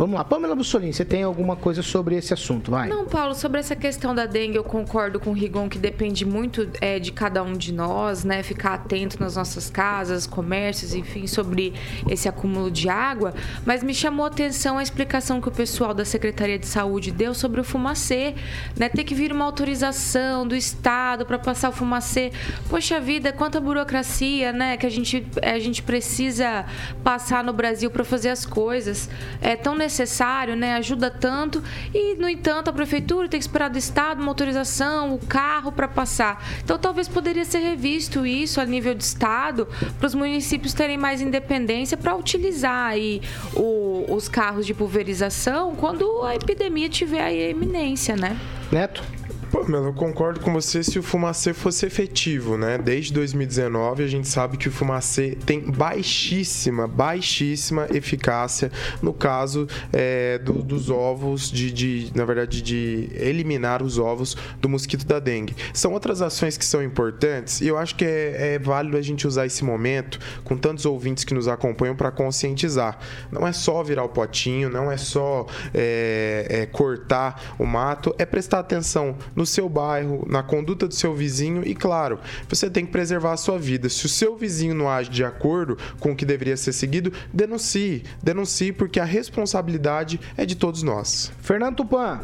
Vamos 0.00 0.16
lá, 0.16 0.24
Pamela 0.24 0.54
Bussolini, 0.54 0.94
você 0.94 1.04
tem 1.04 1.24
alguma 1.24 1.56
coisa 1.56 1.82
sobre 1.82 2.16
esse 2.16 2.32
assunto? 2.32 2.70
Vai. 2.70 2.88
Não, 2.88 3.04
Paulo, 3.04 3.34
sobre 3.34 3.60
essa 3.60 3.76
questão 3.76 4.14
da 4.14 4.24
dengue, 4.24 4.56
eu 4.56 4.64
concordo 4.64 5.20
com 5.20 5.28
o 5.28 5.32
Rigon 5.34 5.68
que 5.68 5.76
depende 5.76 6.24
muito 6.24 6.70
é, 6.80 6.98
de 6.98 7.12
cada 7.12 7.42
um 7.42 7.52
de 7.52 7.70
nós, 7.70 8.24
né? 8.24 8.42
Ficar 8.42 8.72
atento 8.72 9.20
nas 9.20 9.36
nossas 9.36 9.68
casas, 9.68 10.26
comércios, 10.26 10.94
enfim, 10.94 11.26
sobre 11.26 11.74
esse 12.08 12.26
acúmulo 12.30 12.70
de 12.70 12.88
água. 12.88 13.34
Mas 13.66 13.82
me 13.82 13.92
chamou 13.92 14.24
a 14.24 14.28
atenção 14.28 14.78
a 14.78 14.82
explicação 14.82 15.38
que 15.38 15.48
o 15.48 15.52
pessoal 15.52 15.92
da 15.92 16.06
Secretaria 16.06 16.58
de 16.58 16.66
Saúde 16.66 17.10
deu 17.10 17.34
sobre 17.34 17.60
o 17.60 17.64
fumacê, 17.64 18.34
né? 18.78 18.88
Ter 18.88 19.04
que 19.04 19.14
vir 19.14 19.30
uma 19.30 19.44
autorização 19.44 20.48
do 20.48 20.56
Estado 20.56 21.26
para 21.26 21.38
passar 21.38 21.68
o 21.68 21.72
fumacê. 21.72 22.32
Poxa 22.70 22.98
vida, 22.98 23.34
quanta 23.34 23.60
burocracia, 23.60 24.50
né? 24.50 24.78
Que 24.78 24.86
a 24.86 24.90
gente, 24.90 25.26
a 25.42 25.58
gente 25.58 25.82
precisa 25.82 26.64
passar 27.04 27.44
no 27.44 27.52
Brasil 27.52 27.90
para 27.90 28.02
fazer 28.02 28.30
as 28.30 28.46
coisas. 28.46 29.06
É 29.42 29.56
tão 29.56 29.74
necessário 29.74 29.89
necessário, 29.90 30.54
né? 30.54 30.74
Ajuda 30.74 31.10
tanto 31.10 31.62
e, 31.92 32.14
no 32.14 32.28
entanto, 32.28 32.70
a 32.70 32.72
prefeitura 32.72 33.28
tem 33.28 33.38
que 33.38 33.44
esperar 33.44 33.68
do 33.68 33.76
Estado 33.76 34.20
uma 34.20 34.30
autorização, 34.30 35.14
o 35.14 35.18
carro 35.18 35.72
para 35.72 35.88
passar. 35.88 36.42
Então, 36.62 36.78
talvez 36.78 37.08
poderia 37.08 37.44
ser 37.44 37.58
revisto 37.58 38.24
isso 38.24 38.60
a 38.60 38.64
nível 38.64 38.94
de 38.94 39.02
Estado 39.02 39.68
para 39.98 40.06
os 40.06 40.14
municípios 40.14 40.72
terem 40.72 40.96
mais 40.96 41.20
independência 41.20 41.96
para 41.96 42.14
utilizar 42.14 42.86
aí 42.86 43.20
o, 43.54 44.06
os 44.08 44.28
carros 44.28 44.64
de 44.64 44.72
pulverização 44.72 45.74
quando 45.74 46.22
a 46.22 46.36
epidemia 46.36 46.88
tiver 46.88 47.22
aí 47.22 47.42
a 47.46 47.48
eminência, 47.48 48.16
né? 48.16 48.38
Neto? 48.70 49.19
Pô, 49.60 49.66
Melo, 49.70 49.88
eu 49.88 49.92
concordo 49.92 50.40
com 50.40 50.54
você 50.54 50.82
se 50.82 50.98
o 50.98 51.02
fumacê 51.02 51.52
fosse 51.52 51.84
efetivo, 51.84 52.56
né? 52.56 52.78
Desde 52.78 53.12
2019 53.12 54.02
a 54.02 54.06
gente 54.06 54.26
sabe 54.26 54.56
que 54.56 54.68
o 54.68 54.72
fumacê 54.72 55.36
tem 55.44 55.60
baixíssima, 55.60 56.88
baixíssima 56.88 57.86
eficácia 57.90 58.72
no 59.02 59.12
caso 59.12 59.68
é, 59.92 60.38
do, 60.38 60.54
dos 60.62 60.88
ovos, 60.88 61.50
de, 61.50 61.70
de, 61.70 62.10
na 62.14 62.24
verdade, 62.24 62.62
de 62.62 63.10
eliminar 63.12 63.82
os 63.82 63.98
ovos 63.98 64.34
do 64.62 64.68
mosquito 64.68 65.04
da 65.04 65.18
dengue. 65.18 65.54
São 65.74 65.92
outras 65.92 66.22
ações 66.22 66.56
que 66.56 66.64
são 66.64 66.82
importantes 66.82 67.60
e 67.60 67.68
eu 67.68 67.76
acho 67.76 67.96
que 67.96 68.04
é, 68.06 68.54
é 68.54 68.58
válido 68.58 68.96
a 68.96 69.02
gente 69.02 69.26
usar 69.26 69.44
esse 69.44 69.62
momento 69.62 70.18
com 70.42 70.56
tantos 70.56 70.86
ouvintes 70.86 71.22
que 71.22 71.34
nos 71.34 71.48
acompanham 71.48 71.94
para 71.94 72.10
conscientizar. 72.10 72.98
Não 73.30 73.46
é 73.46 73.52
só 73.52 73.82
virar 73.82 74.04
o 74.04 74.08
potinho, 74.08 74.70
não 74.70 74.90
é 74.90 74.96
só 74.96 75.46
é, 75.74 76.46
é, 76.48 76.66
cortar 76.66 77.54
o 77.58 77.66
mato, 77.66 78.14
é 78.16 78.24
prestar 78.24 78.60
atenção 78.60 79.18
no 79.36 79.50
seu 79.50 79.59
bairro, 79.68 80.26
na 80.28 80.42
conduta 80.42 80.86
do 80.86 80.94
seu 80.94 81.14
vizinho 81.14 81.62
e, 81.66 81.74
claro, 81.74 82.18
você 82.48 82.70
tem 82.70 82.86
que 82.86 82.92
preservar 82.92 83.32
a 83.32 83.36
sua 83.36 83.58
vida. 83.58 83.88
Se 83.88 84.06
o 84.06 84.08
seu 84.08 84.36
vizinho 84.36 84.74
não 84.74 84.88
age 84.88 85.10
de 85.10 85.24
acordo 85.24 85.76
com 85.98 86.12
o 86.12 86.16
que 86.16 86.24
deveria 86.24 86.56
ser 86.56 86.72
seguido, 86.72 87.12
denuncie. 87.32 88.04
Denuncie 88.22 88.72
porque 88.72 89.00
a 89.00 89.04
responsabilidade 89.04 90.20
é 90.36 90.46
de 90.46 90.56
todos 90.56 90.82
nós. 90.82 91.32
Fernando 91.40 91.76
Tupan. 91.76 92.20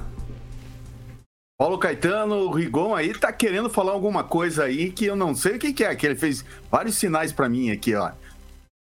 Paulo 1.59 1.79
Caetano, 1.79 2.35
o 2.37 2.51
Rigon 2.51 2.95
aí 2.95 3.15
tá 3.15 3.33
querendo 3.33 3.71
falar 3.71 3.93
alguma 3.93 4.23
coisa 4.23 4.65
aí 4.65 4.93
que 4.93 5.07
eu 5.07 5.17
não 5.17 5.35
sei 5.35 5.57
o 5.57 5.59
que, 5.59 5.73
que 5.73 5.85
é, 5.85 5.95
que 5.97 6.05
ele 6.05 6.15
fez 6.15 6.45
vários 6.71 6.97
sinais 6.97 7.33
para 7.33 7.49
mim 7.49 7.71
aqui, 7.71 7.95
ó. 7.95 8.11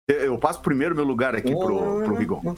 Eu 0.09 0.37
passo 0.37 0.59
primeiro 0.61 0.93
meu 0.93 1.05
lugar 1.05 1.35
aqui 1.35 1.55
pro, 1.55 2.03
pro 2.03 2.15
Rigon. 2.15 2.55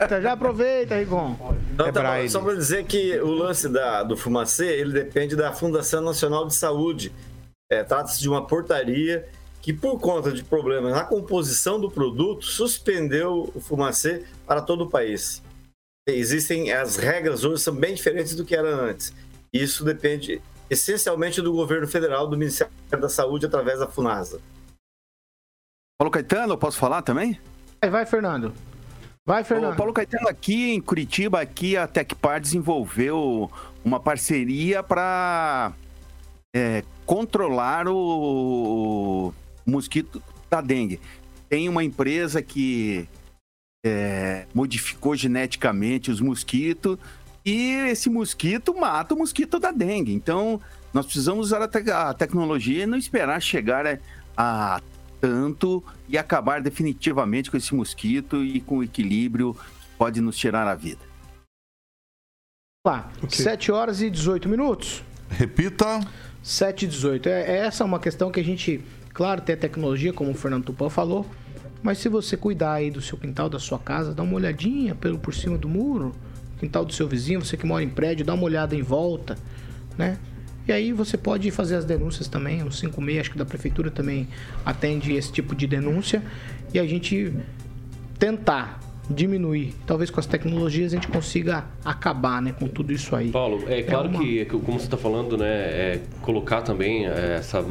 Então 0.00 0.22
já 0.22 0.32
aproveita, 0.32 0.96
Rigon. 0.96 1.36
Não, 1.76 1.92
tá 1.92 2.28
só 2.28 2.40
para 2.40 2.54
dizer 2.54 2.84
que 2.84 3.18
o 3.18 3.30
lance 3.30 3.68
da, 3.68 4.02
do 4.02 4.16
fumacê, 4.16 4.66
ele 4.66 4.92
depende 4.92 5.36
da 5.36 5.52
Fundação 5.52 6.00
Nacional 6.00 6.46
de 6.46 6.54
Saúde. 6.54 7.12
É, 7.70 7.82
Trata-se 7.82 8.20
de 8.20 8.28
uma 8.28 8.46
portaria 8.46 9.28
que 9.60 9.72
por 9.72 9.98
conta 9.98 10.30
de 10.30 10.44
problemas 10.44 10.92
na 10.92 11.04
composição 11.04 11.80
do 11.80 11.90
produto, 11.90 12.44
suspendeu 12.44 13.50
o 13.52 13.60
fumacê 13.60 14.24
para 14.46 14.62
todo 14.62 14.84
o 14.84 14.88
país. 14.88 15.42
Existem 16.08 16.72
as 16.72 16.96
regras 16.96 17.42
hoje 17.42 17.62
são 17.62 17.74
bem 17.74 17.92
diferentes 17.92 18.36
do 18.36 18.44
que 18.44 18.54
era 18.54 18.68
antes. 18.68 19.12
Isso 19.52 19.84
depende 19.84 20.40
essencialmente 20.70 21.42
do 21.42 21.52
governo 21.52 21.88
federal, 21.88 22.28
do 22.28 22.36
Ministério 22.36 22.72
da 22.90 23.08
Saúde 23.08 23.46
através 23.46 23.80
da 23.80 23.88
Funasa. 23.88 24.40
Paulo 25.98 26.12
Caetano, 26.12 26.52
eu 26.52 26.58
posso 26.58 26.78
falar 26.78 27.02
também? 27.02 27.40
Vai, 27.80 27.90
vai, 27.90 28.06
Fernando. 28.06 28.52
Vai, 29.26 29.42
Fernando. 29.42 29.72
Ô, 29.72 29.76
Paulo 29.76 29.92
Caetano, 29.92 30.28
aqui 30.28 30.70
em 30.70 30.80
Curitiba, 30.80 31.40
aqui 31.40 31.76
a 31.76 31.88
Tecpar 31.88 32.40
desenvolveu 32.40 33.50
uma 33.84 33.98
parceria 33.98 34.84
para 34.84 35.72
é, 36.54 36.84
controlar 37.04 37.88
o 37.88 39.34
mosquito 39.66 40.22
da 40.48 40.60
dengue. 40.60 41.00
Tem 41.48 41.68
uma 41.68 41.82
empresa 41.82 42.40
que 42.40 43.08
é, 43.84 44.46
modificou 44.54 45.16
geneticamente 45.16 46.08
os 46.08 46.20
mosquitos 46.20 46.96
e 47.44 47.72
esse 47.88 48.08
mosquito 48.08 48.76
mata 48.76 49.12
o 49.12 49.18
mosquito 49.18 49.58
da 49.58 49.72
dengue. 49.72 50.14
Então, 50.14 50.60
nós 50.94 51.04
precisamos 51.04 51.46
usar 51.46 51.60
a, 51.62 51.66
te 51.66 51.90
a 51.90 52.14
tecnologia 52.14 52.84
e 52.84 52.86
não 52.86 52.96
esperar 52.96 53.42
chegar 53.42 53.86
a, 53.88 53.98
a 54.36 54.80
tanto 55.26 55.82
e 56.08 56.16
acabar 56.16 56.62
definitivamente 56.62 57.50
com 57.50 57.56
esse 57.56 57.74
mosquito 57.74 58.44
e 58.44 58.60
com 58.60 58.78
o 58.78 58.82
equilíbrio 58.84 59.54
que 59.54 59.88
pode 59.98 60.20
nos 60.20 60.36
tirar 60.36 60.68
a 60.68 60.74
vida. 60.76 61.00
Lá, 62.86 63.10
okay. 63.20 63.42
7 63.42 63.72
horas 63.72 64.00
e 64.00 64.08
18 64.08 64.48
minutos. 64.48 65.02
Repita. 65.28 65.98
7 66.44 66.84
e 66.84 66.88
18. 66.88 67.28
É, 67.28 67.58
essa 67.58 67.82
é 67.82 67.84
uma 67.84 67.98
questão 67.98 68.30
que 68.30 68.38
a 68.38 68.44
gente, 68.44 68.80
claro, 69.12 69.40
tem 69.40 69.56
a 69.56 69.58
tecnologia, 69.58 70.12
como 70.12 70.30
o 70.30 70.34
Fernando 70.34 70.66
Tupã 70.66 70.88
falou, 70.88 71.26
mas 71.82 71.98
se 71.98 72.08
você 72.08 72.36
cuidar 72.36 72.74
aí 72.74 72.88
do 72.88 73.02
seu 73.02 73.18
quintal, 73.18 73.48
da 73.48 73.58
sua 73.58 73.80
casa, 73.80 74.14
dá 74.14 74.22
uma 74.22 74.36
olhadinha 74.36 74.94
pelo 74.94 75.18
por 75.18 75.34
cima 75.34 75.58
do 75.58 75.68
muro, 75.68 76.14
quintal 76.60 76.84
do 76.84 76.92
seu 76.92 77.08
vizinho, 77.08 77.44
você 77.44 77.56
que 77.56 77.66
mora 77.66 77.82
em 77.82 77.88
prédio, 77.88 78.24
dá 78.24 78.34
uma 78.34 78.44
olhada 78.44 78.76
em 78.76 78.82
volta, 78.82 79.36
né? 79.98 80.20
E 80.66 80.72
aí 80.72 80.92
você 80.92 81.16
pode 81.16 81.50
fazer 81.50 81.76
as 81.76 81.84
denúncias 81.84 82.26
também, 82.26 82.62
o 82.62 82.72
56 82.72 83.20
acho 83.20 83.30
que 83.30 83.38
da 83.38 83.44
prefeitura 83.44 83.90
também 83.90 84.26
atende 84.64 85.12
esse 85.14 85.30
tipo 85.30 85.54
de 85.54 85.66
denúncia 85.66 86.22
e 86.74 86.78
a 86.78 86.86
gente 86.86 87.32
tentar 88.18 88.80
diminuir. 89.08 89.74
Talvez 89.86 90.10
com 90.10 90.18
as 90.18 90.26
tecnologias 90.26 90.92
a 90.92 90.96
gente 90.96 91.08
consiga 91.08 91.64
acabar 91.84 92.42
né, 92.42 92.52
com 92.58 92.66
tudo 92.66 92.92
isso 92.92 93.14
aí. 93.14 93.30
Paulo, 93.30 93.64
é 93.68 93.82
claro 93.82 94.08
é 94.08 94.10
uma... 94.10 94.18
que, 94.18 94.44
como 94.46 94.78
você 94.78 94.86
está 94.86 94.96
falando, 94.96 95.36
né, 95.36 95.48
é 95.48 96.00
colocar 96.22 96.62
também 96.62 97.06
é, 97.06 97.36
essa 97.38 97.62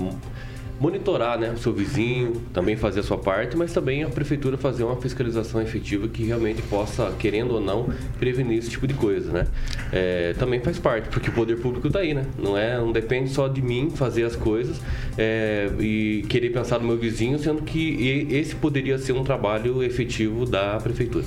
monitorar 0.79 1.39
né, 1.39 1.51
o 1.51 1.57
seu 1.57 1.73
vizinho, 1.73 2.41
também 2.53 2.75
fazer 2.75 2.99
a 2.99 3.03
sua 3.03 3.17
parte, 3.17 3.55
mas 3.55 3.73
também 3.73 4.03
a 4.03 4.09
prefeitura 4.09 4.57
fazer 4.57 4.83
uma 4.83 4.95
fiscalização 4.97 5.61
efetiva 5.61 6.07
que 6.07 6.23
realmente 6.23 6.61
possa, 6.63 7.13
querendo 7.17 7.55
ou 7.55 7.61
não, 7.61 7.89
prevenir 8.19 8.59
esse 8.59 8.69
tipo 8.69 8.85
de 8.85 8.93
coisa, 8.93 9.31
né? 9.31 9.47
É, 9.91 10.33
também 10.37 10.59
faz 10.59 10.77
parte, 10.77 11.09
porque 11.09 11.29
o 11.29 11.33
poder 11.33 11.57
público 11.59 11.87
está 11.87 11.99
aí, 11.99 12.13
né? 12.13 12.25
Não, 12.37 12.57
é, 12.57 12.77
não 12.77 12.91
depende 12.91 13.29
só 13.29 13.47
de 13.47 13.61
mim 13.61 13.89
fazer 13.89 14.23
as 14.23 14.35
coisas 14.35 14.81
é, 15.17 15.69
e 15.79 16.25
querer 16.27 16.49
pensar 16.49 16.79
no 16.79 16.87
meu 16.87 16.97
vizinho, 16.97 17.39
sendo 17.39 17.61
que 17.61 18.27
esse 18.31 18.55
poderia 18.55 18.97
ser 18.97 19.13
um 19.13 19.23
trabalho 19.23 19.81
efetivo 19.83 20.45
da 20.45 20.77
prefeitura. 20.77 21.25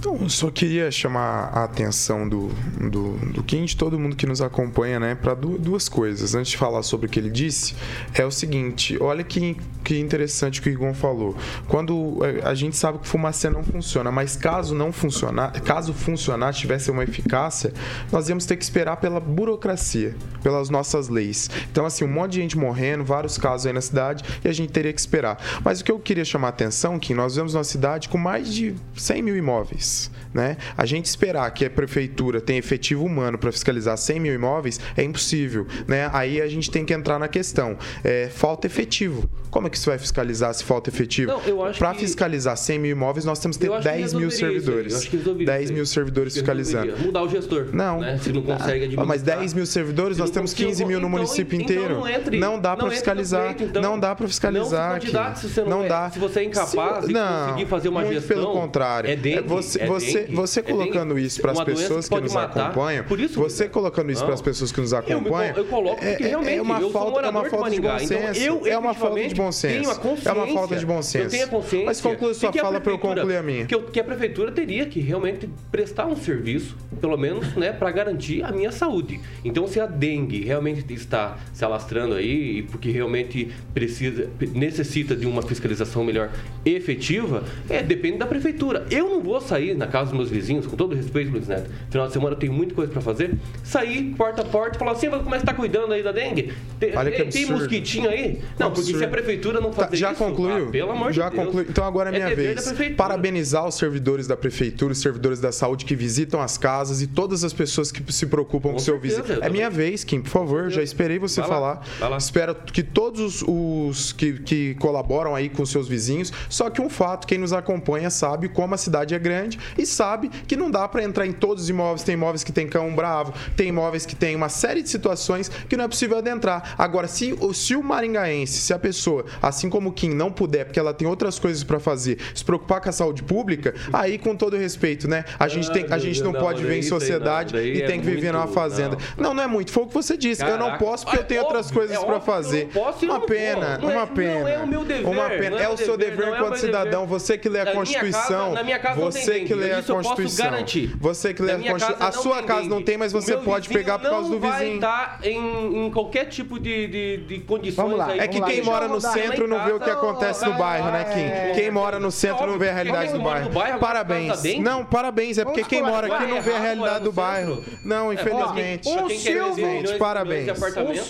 Então, 0.00 0.26
só 0.30 0.50
queria 0.50 0.90
chamar 0.90 1.50
a 1.52 1.64
atenção 1.64 2.26
do, 2.26 2.48
do, 2.90 3.18
do 3.32 3.42
Kim, 3.42 3.66
de 3.66 3.76
todo 3.76 3.98
mundo 3.98 4.16
que 4.16 4.24
nos 4.24 4.40
acompanha, 4.40 4.98
né, 4.98 5.14
para 5.14 5.34
duas 5.34 5.90
coisas. 5.90 6.34
Antes 6.34 6.52
de 6.52 6.56
falar 6.56 6.82
sobre 6.82 7.06
o 7.06 7.08
que 7.10 7.20
ele 7.20 7.28
disse, 7.28 7.76
é 8.14 8.24
o 8.24 8.30
seguinte: 8.30 8.96
olha 8.98 9.22
que, 9.22 9.58
que 9.84 9.98
interessante 9.98 10.58
o 10.58 10.62
que 10.62 10.70
o 10.70 10.72
Igor 10.72 10.94
falou. 10.94 11.36
Quando 11.68 12.18
é, 12.24 12.48
a 12.48 12.54
gente 12.54 12.78
sabe 12.78 12.98
que 13.00 13.06
fumacê 13.06 13.50
não 13.50 13.62
funciona, 13.62 14.10
mas 14.10 14.36
caso 14.36 14.74
não 14.74 14.90
funcionar, 14.90 15.52
caso 15.60 15.92
funcionar, 15.92 16.54
tivesse 16.54 16.90
uma 16.90 17.04
eficácia, 17.04 17.70
nós 18.10 18.26
íamos 18.26 18.46
ter 18.46 18.56
que 18.56 18.64
esperar 18.64 18.96
pela 18.96 19.20
burocracia, 19.20 20.16
pelas 20.42 20.70
nossas 20.70 21.10
leis. 21.10 21.50
Então, 21.70 21.84
assim, 21.84 22.06
um 22.06 22.10
monte 22.10 22.32
de 22.32 22.40
gente 22.40 22.56
morrendo, 22.56 23.04
vários 23.04 23.36
casos 23.36 23.66
aí 23.66 23.72
na 23.74 23.82
cidade, 23.82 24.24
e 24.42 24.48
a 24.48 24.52
gente 24.52 24.72
teria 24.72 24.94
que 24.94 25.00
esperar. 25.00 25.36
Mas 25.62 25.82
o 25.82 25.84
que 25.84 25.92
eu 25.92 25.98
queria 25.98 26.24
chamar 26.24 26.48
a 26.48 26.50
atenção, 26.50 26.98
Kim, 26.98 27.12
nós 27.12 27.36
vemos 27.36 27.52
uma 27.52 27.64
cidade 27.64 28.08
com 28.08 28.16
mais 28.16 28.50
de 28.50 28.74
100 28.96 29.20
mil 29.20 29.36
imóveis 29.36 29.89
Yes. 29.90 30.08
Né? 30.32 30.56
A 30.76 30.86
gente 30.86 31.06
esperar 31.06 31.50
que 31.50 31.64
a 31.64 31.70
prefeitura 31.70 32.40
tenha 32.40 32.58
efetivo 32.58 33.04
humano 33.04 33.38
para 33.38 33.50
fiscalizar 33.52 33.96
100 33.96 34.20
mil 34.20 34.34
imóveis 34.34 34.80
é 34.96 35.02
impossível. 35.02 35.66
Né? 35.86 36.10
Aí 36.12 36.40
a 36.40 36.48
gente 36.48 36.70
tem 36.70 36.84
que 36.84 36.92
entrar 36.92 37.18
na 37.18 37.28
questão. 37.28 37.76
É, 38.04 38.28
falta 38.28 38.66
efetivo. 38.66 39.28
Como 39.50 39.66
é 39.66 39.70
que 39.70 39.78
você 39.78 39.90
vai 39.90 39.98
fiscalizar 39.98 40.54
se 40.54 40.62
falta 40.62 40.90
efetivo? 40.90 41.32
Para 41.78 41.92
que... 41.94 42.00
fiscalizar 42.00 42.56
100 42.56 42.78
mil 42.78 42.92
imóveis, 42.92 43.24
nós 43.24 43.40
temos 43.40 43.56
que 43.56 43.68
ter 43.68 43.80
10 43.80 44.14
mil 44.14 44.30
servidores. 44.30 45.10
10 45.44 45.70
mil 45.72 45.84
servidores 45.86 46.34
fiscalizando. 46.34 46.96
Mudar 46.98 47.22
o 47.22 47.28
gestor. 47.28 47.68
Não. 47.72 48.00
Né? 48.00 48.18
Se 48.18 48.32
não 48.32 48.42
consegue 48.42 48.84
administrar. 48.84 49.06
Mas 49.06 49.22
10 49.22 49.54
mil 49.54 49.66
servidores, 49.66 50.18
nós 50.18 50.30
temos 50.30 50.54
15 50.54 50.84
mil 50.84 51.00
no 51.00 51.06
então, 51.06 51.10
município 51.10 51.60
então, 51.60 51.76
inteiro. 51.76 51.94
Não, 51.96 52.08
entre, 52.08 52.38
não 52.38 52.60
dá 52.60 52.76
para 52.76 52.90
fiscalizar. 52.90 53.56
Então, 53.58 53.82
não 53.82 53.98
dá 53.98 54.14
para 54.14 54.28
fiscalizar. 54.28 54.94
Não, 54.94 55.36
se, 55.36 55.48
você 55.48 55.60
não, 55.62 55.68
não 55.68 55.84
é, 55.84 55.88
dá. 55.88 56.10
Se 56.10 56.18
você 56.18 56.40
é 56.40 56.44
incapaz 56.44 57.00
se, 57.00 57.06
de 57.08 57.12
não, 57.12 57.46
conseguir 57.46 57.66
fazer 57.66 57.88
uma 57.88 58.04
gestão. 58.06 58.36
Pelo 58.36 58.52
contrário. 58.52 59.10
É 59.10 59.16
dengue, 59.16 59.38
é 59.38 59.42
você, 59.42 59.80
é 59.80 59.86
você, 59.86 60.19
você, 60.26 60.60
você 60.60 60.62
colocando 60.62 61.18
isso 61.18 61.40
para 61.40 61.52
as 61.52 61.64
pessoas 61.64 62.08
que, 62.08 62.14
que 62.14 62.20
nos 62.20 62.34
matar. 62.34 62.66
acompanham, 62.66 63.04
isso, 63.18 63.40
você 63.40 63.68
colocando 63.68 64.10
isso 64.10 64.24
para 64.24 64.34
as 64.34 64.42
pessoas 64.42 64.72
que 64.72 64.80
nos 64.80 64.92
acompanham, 64.92 65.56
eu, 65.56 65.64
eu 65.64 65.68
coloco 65.68 65.96
porque 65.96 66.24
é, 66.24 66.28
realmente 66.28 66.58
é 66.58 66.62
uma 66.62 66.80
falta, 66.90 67.20
é 67.20 67.28
uma 67.28 67.44
falta 67.44 67.70
de, 67.70 67.80
bom 67.80 67.98
senso. 67.98 68.12
Então, 68.14 68.42
eu, 68.42 68.66
é 68.66 68.78
uma 68.78 68.94
falta 68.94 69.28
de 69.28 69.34
bom 69.34 69.52
senso. 69.52 69.90
É 70.24 70.32
uma 70.32 70.46
falta 70.46 70.76
de 70.76 70.86
bom 70.86 71.02
senso. 71.02 71.24
Eu 71.24 71.30
tenho 71.30 71.44
a 71.44 71.48
consciência. 71.48 71.86
Mas 71.86 72.00
conclui 72.00 72.34
sua 72.34 72.52
fala 72.52 72.80
para 72.80 72.92
eu 72.92 72.98
concluir 72.98 73.36
a 73.36 73.42
minha. 73.42 73.66
Que, 73.66 73.78
que 73.78 74.00
a 74.00 74.04
prefeitura 74.04 74.52
teria 74.52 74.86
que 74.86 75.00
realmente 75.00 75.48
prestar 75.70 76.06
um 76.06 76.16
serviço, 76.16 76.76
pelo 77.00 77.16
menos, 77.16 77.54
né, 77.56 77.72
para 77.72 77.90
garantir 77.90 78.42
a 78.42 78.50
minha 78.50 78.72
saúde. 78.72 79.20
Então, 79.44 79.66
se 79.66 79.80
a 79.80 79.86
dengue 79.86 80.44
realmente 80.44 80.92
está 80.92 81.38
se 81.52 81.64
alastrando 81.64 82.14
aí, 82.14 82.62
porque 82.62 82.90
realmente 82.90 83.50
precisa, 83.72 84.28
necessita 84.54 85.14
de 85.14 85.26
uma 85.26 85.42
fiscalização 85.42 86.04
melhor 86.04 86.30
efetiva, 86.64 87.44
é, 87.68 87.82
depende 87.82 88.18
da 88.18 88.26
prefeitura. 88.26 88.86
Eu 88.90 89.08
não 89.08 89.22
vou 89.22 89.40
sair 89.40 89.76
na 89.76 89.86
casa 89.86 90.09
dos 90.10 90.18
meus 90.18 90.30
vizinhos, 90.30 90.66
com 90.66 90.76
todo 90.76 90.94
respeito, 90.94 91.30
Luiz 91.30 91.46
Neto, 91.46 91.70
final 91.90 92.06
de 92.06 92.12
semana 92.12 92.34
eu 92.34 92.38
tenho 92.38 92.52
muita 92.52 92.74
coisa 92.74 92.92
para 92.92 93.00
fazer, 93.00 93.34
sair 93.64 94.14
porta 94.16 94.42
a 94.42 94.44
porta 94.44 94.76
e 94.76 94.78
falar 94.78 94.92
assim, 94.92 95.10
como 95.10 95.34
é 95.34 95.38
que 95.38 95.46
tá 95.46 95.54
cuidando 95.54 95.92
aí 95.92 96.02
da 96.02 96.12
dengue? 96.12 96.52
Tem, 96.78 96.96
Olha 96.96 97.10
que 97.10 97.24
tem 97.24 97.46
mosquitinho 97.46 98.08
aí? 98.08 98.40
Não, 98.58 98.70
porque 98.70 98.92
se 98.94 99.04
a 99.04 99.08
prefeitura 99.08 99.60
não 99.60 99.72
fazer 99.72 99.90
tá, 99.90 99.96
já 99.96 100.12
isso... 100.12 100.20
Concluiu? 100.20 100.68
Ah, 100.68 100.70
pelo 100.70 100.90
amor 100.90 101.12
já 101.12 101.28
de 101.28 101.36
Deus. 101.36 101.46
concluiu. 101.46 101.66
Então 101.68 101.84
agora 101.84 102.10
é 102.10 102.12
minha 102.12 102.28
é 102.28 102.34
vez. 102.34 102.72
Parabenizar 102.96 103.66
os 103.66 103.74
servidores 103.74 104.26
da 104.26 104.36
prefeitura, 104.36 104.92
os 104.92 105.00
servidores 105.00 105.40
da 105.40 105.52
saúde 105.52 105.84
que 105.84 105.94
visitam 105.94 106.40
as 106.40 106.58
casas 106.58 107.00
e 107.00 107.06
todas 107.06 107.44
as 107.44 107.52
pessoas 107.52 107.90
que 107.90 108.12
se 108.12 108.26
preocupam 108.26 108.70
com 108.70 108.76
o 108.76 108.80
seu 108.80 108.98
vizinho. 108.98 109.24
É 109.40 109.48
minha 109.48 109.70
vez, 109.70 110.04
Kim, 110.04 110.20
por 110.20 110.28
favor, 110.28 110.70
já 110.70 110.82
esperei 110.82 111.18
você 111.18 111.40
vai 111.40 111.48
falar. 111.48 111.86
Lá, 112.00 112.16
Espero 112.16 112.54
que 112.54 112.82
todos 112.82 113.42
os 113.46 114.12
que, 114.12 114.34
que 114.40 114.74
colaboram 114.74 115.34
aí 115.34 115.48
com 115.48 115.64
seus 115.64 115.88
vizinhos, 115.88 116.32
só 116.48 116.68
que 116.68 116.80
um 116.80 116.88
fato, 116.88 117.26
quem 117.26 117.38
nos 117.38 117.52
acompanha 117.52 118.10
sabe 118.10 118.48
como 118.48 118.74
a 118.74 118.78
cidade 118.78 119.14
é 119.14 119.18
grande 119.18 119.58
e 119.78 119.86
sabe 119.86 119.99
que 120.46 120.56
não 120.56 120.70
dá 120.70 120.88
para 120.88 121.02
entrar 121.02 121.26
em 121.26 121.32
todos 121.32 121.64
os 121.64 121.70
imóveis. 121.70 122.02
Tem 122.02 122.14
imóveis 122.14 122.42
que 122.42 122.52
tem 122.52 122.66
cão 122.66 122.94
bravo, 122.94 123.32
tem 123.56 123.68
imóveis 123.68 124.06
que 124.06 124.14
tem 124.14 124.34
uma 124.34 124.48
série 124.48 124.82
de 124.82 124.88
situações 124.88 125.48
que 125.48 125.76
não 125.76 125.84
é 125.84 125.88
possível 125.88 126.18
adentrar. 126.18 126.74
Agora, 126.78 127.06
se, 127.06 127.34
se 127.54 127.76
o 127.76 127.82
maringaense, 127.82 128.60
se 128.60 128.72
a 128.72 128.78
pessoa, 128.78 129.24
assim 129.42 129.68
como 129.68 129.90
o 129.90 129.92
Kim, 129.92 130.10
não 130.10 130.30
puder, 130.32 130.64
porque 130.64 130.78
ela 130.78 130.94
tem 130.94 131.06
outras 131.06 131.38
coisas 131.38 131.62
para 131.64 131.78
fazer, 131.78 132.18
se 132.34 132.44
preocupar 132.44 132.80
com 132.80 132.88
a 132.88 132.92
saúde 132.92 133.22
pública, 133.22 133.74
aí, 133.92 134.18
com 134.18 134.34
todo 134.34 134.56
respeito, 134.56 135.08
né? 135.08 135.24
A 135.38 135.48
gente, 135.48 135.70
tem, 135.70 135.86
a 135.90 135.98
gente 135.98 136.22
não, 136.22 136.32
não 136.32 136.40
pode 136.40 136.62
viver 136.62 136.78
em 136.78 136.82
sociedade 136.82 137.54
não, 137.54 137.62
e 137.62 137.82
é 137.82 137.86
tem 137.86 138.00
que 138.00 138.06
viver 138.06 138.32
numa 138.32 138.46
fazenda. 138.46 138.96
Não. 139.16 139.28
não, 139.28 139.34
não 139.34 139.42
é 139.42 139.46
muito. 139.46 139.72
Foi 139.72 139.84
o 139.84 139.86
que 139.86 139.94
você 139.94 140.16
disse. 140.16 140.40
Caraca. 140.40 140.62
Eu 140.62 140.70
não 140.70 140.78
posso 140.78 141.04
porque 141.04 141.18
eu 141.18 141.24
tenho 141.24 141.42
outras 141.42 141.70
coisas 141.70 141.96
é 141.96 142.04
para 142.04 142.20
fazer. 142.20 142.68
uma 143.02 143.20
pena, 143.20 143.78
uma 143.82 144.06
pena. 144.06 144.40
Não 144.40 144.48
é 144.48 144.58
o 144.58 144.66
meu 144.66 144.84
dever. 144.84 145.06
Uma 145.06 145.28
pena. 145.28 145.60
É, 145.60 145.68
o 145.68 145.76
seu 145.76 145.96
dever 145.96 146.28
enquanto 146.28 146.56
cidadão. 146.56 147.06
Você 147.06 147.36
que 147.36 147.48
lê 147.48 147.60
a 147.60 147.72
Constituição. 147.72 148.54
Você 148.96 149.40
que 149.40 149.54
lê 149.54 149.72
a 149.72 149.82
Constituição. 149.94 150.50
Você 150.98 151.34
que 151.34 151.42
lê 151.42 151.52
a 151.52 151.56
Constituição. 151.58 152.06
A 152.06 152.12
sua 152.12 152.42
casa 152.42 152.68
não 152.68 152.82
tem, 152.82 152.96
mas 152.96 153.12
você 153.12 153.36
pode 153.36 153.68
pegar 153.68 153.98
por 153.98 154.10
causa 154.10 154.28
do 154.28 154.38
vizinho. 154.38 154.80
Não 154.80 154.80
vai 154.80 155.08
estar 155.08 155.20
em 155.22 155.90
qualquer 155.90 156.26
tipo 156.26 156.58
de 156.58 157.42
condições 157.46 157.76
Vamos 157.76 157.98
lá. 157.98 158.16
É 158.16 158.28
que 158.28 158.40
quem 158.40 158.62
mora 158.62 158.88
no 158.88 159.00
centro 159.00 159.46
não 159.48 159.64
vê 159.64 159.72
o 159.72 159.80
que 159.80 159.90
acontece 159.90 160.44
no 160.44 160.54
bairro, 160.54 160.90
né, 160.90 161.04
Kim? 161.04 161.54
Quem 161.54 161.70
mora 161.70 161.98
no 161.98 162.10
centro 162.10 162.46
não 162.46 162.58
vê 162.58 162.68
a 162.68 162.74
realidade 162.74 163.12
do 163.12 163.20
bairro. 163.20 163.50
Parabéns. 163.78 164.42
Não, 164.60 164.84
parabéns. 164.84 165.38
É 165.38 165.44
porque 165.44 165.64
quem 165.64 165.82
mora 165.82 166.14
aqui 166.14 166.26
não 166.26 166.42
vê 166.42 166.52
a 166.52 166.60
realidade 166.60 167.04
do 167.04 167.12
bairro. 167.12 167.64
Não, 167.84 168.12
infelizmente. 168.12 168.88
Infelizmente. 168.88 169.94
Parabéns. 169.96 170.50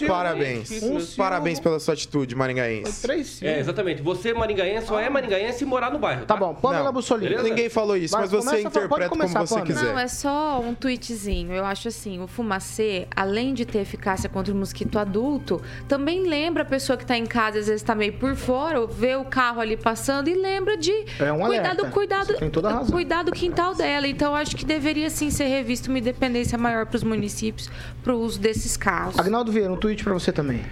Parabéns. 0.06 1.16
Parabéns 1.16 1.60
pela 1.60 1.78
sua 1.80 1.94
atitude, 1.94 2.34
maringaense. 2.34 3.44
É, 3.44 3.58
exatamente. 3.58 4.02
Você, 4.02 4.32
maringaense, 4.32 4.86
só 4.86 5.00
é 5.00 5.08
maringaense 5.08 5.64
e 5.64 5.66
morar 5.66 5.90
no 5.90 5.98
bairro. 5.98 6.24
Tá 6.26 6.36
bom. 6.36 6.54
Pamela 6.54 6.92
Bussolini. 6.92 7.42
Ninguém 7.42 7.68
falou 7.68 7.96
isso. 7.96 8.16
mas 8.16 8.30
você 8.30 8.62
começa, 8.70 8.88
pode 8.88 9.04
interpreta 9.04 9.08
como 9.08 9.22
começar, 9.22 9.46
você 9.46 9.62
quiser. 9.62 9.84
Não, 9.92 9.98
é 9.98 10.08
só 10.08 10.60
um 10.60 10.74
tweetzinho. 10.74 11.52
Eu 11.52 11.64
acho 11.64 11.88
assim, 11.88 12.20
o 12.20 12.26
fumacê, 12.26 13.06
além 13.14 13.54
de 13.54 13.64
ter 13.64 13.78
eficácia 13.80 14.28
contra 14.28 14.52
o 14.52 14.56
mosquito 14.56 14.98
adulto, 14.98 15.60
também 15.88 16.26
lembra 16.26 16.62
a 16.62 16.66
pessoa 16.66 16.96
que 16.96 17.04
tá 17.06 17.16
em 17.16 17.26
casa, 17.26 17.58
às 17.58 17.66
vezes 17.66 17.82
tá 17.82 17.94
meio 17.94 18.12
por 18.14 18.34
fora, 18.36 18.86
vê 18.86 19.16
o 19.16 19.24
carro 19.24 19.60
ali 19.60 19.76
passando 19.76 20.28
e 20.28 20.34
lembra 20.34 20.76
de 20.76 20.92
É 21.18 21.32
um 21.32 21.40
cuidar 21.40 21.74
do 21.74 21.86
cuidado, 21.90 22.26
Você 22.28 22.34
tem 22.34 22.50
toda 22.50 22.68
a 22.68 22.72
razão. 22.74 22.90
cuidar 22.90 23.22
do 23.22 23.32
quintal 23.32 23.74
dela. 23.74 24.06
Então, 24.06 24.30
eu 24.32 24.36
acho 24.36 24.56
que 24.56 24.64
deveria 24.64 25.10
sim 25.10 25.30
ser 25.30 25.44
revisto 25.46 25.88
uma 25.90 25.98
independência 25.98 26.56
maior 26.56 26.86
para 26.86 26.96
os 26.96 27.02
municípios 27.04 27.68
para 28.02 28.14
o 28.14 28.20
uso 28.20 28.38
desses 28.40 28.76
carros. 28.76 29.18
Agnaldo 29.18 29.50
Vieira, 29.52 29.72
um 29.72 29.76
tweet 29.76 30.02
pra 30.04 30.12
você 30.12 30.32
também. 30.32 30.62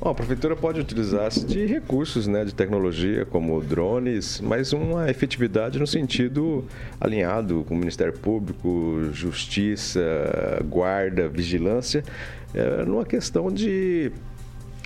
Bom, 0.00 0.10
a 0.10 0.14
prefeitura 0.14 0.54
pode 0.54 0.80
utilizar-se 0.80 1.44
de 1.44 1.66
recursos 1.66 2.28
né, 2.28 2.44
de 2.44 2.54
tecnologia, 2.54 3.24
como 3.24 3.60
drones, 3.60 4.40
mas 4.40 4.72
uma 4.72 5.10
efetividade 5.10 5.76
no 5.76 5.88
sentido 5.88 6.64
alinhado 7.00 7.64
com 7.66 7.74
o 7.74 7.78
Ministério 7.78 8.12
Público, 8.12 9.08
Justiça, 9.12 10.00
Guarda, 10.68 11.28
Vigilância, 11.28 12.04
é, 12.54 12.84
numa 12.84 13.04
questão 13.04 13.50
de 13.50 14.12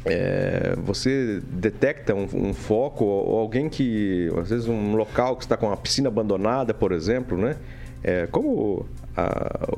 é, 0.07 0.75
você 0.83 1.43
detecta 1.47 2.15
um, 2.15 2.27
um 2.33 2.55
foco 2.55 3.05
ou 3.05 3.39
alguém 3.39 3.69
que, 3.69 4.31
às 4.41 4.49
vezes, 4.49 4.67
um 4.67 4.97
local 4.97 5.37
que 5.37 5.45
está 5.45 5.59
com 5.59 5.67
uma 5.67 5.77
piscina 5.77 6.09
abandonada, 6.09 6.73
por 6.73 6.91
exemplo, 6.91 7.37
né? 7.37 7.57
É, 8.03 8.27
como 8.27 8.87
a- 9.17 9.69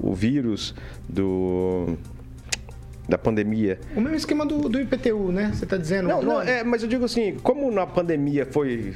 o, 0.00 0.08
o 0.10 0.14
vírus 0.14 0.74
do, 1.08 1.96
da 3.08 3.18
pandemia 3.18 3.78
O 3.94 4.00
mesmo 4.00 4.16
esquema 4.16 4.46
do, 4.46 4.68
do 4.68 4.80
IPTU, 4.80 5.30
né? 5.30 5.50
Você 5.52 5.66
tá 5.66 5.76
dizendo. 5.76 6.08
não, 6.08 6.22
não, 6.22 6.42
é, 6.42 6.64
mas 6.64 6.82
eu 6.82 6.88
digo 6.88 7.04
assim, 7.04 7.36
como 7.42 7.70
na 7.70 7.86
pandemia 7.86 8.46
foi 8.46 8.94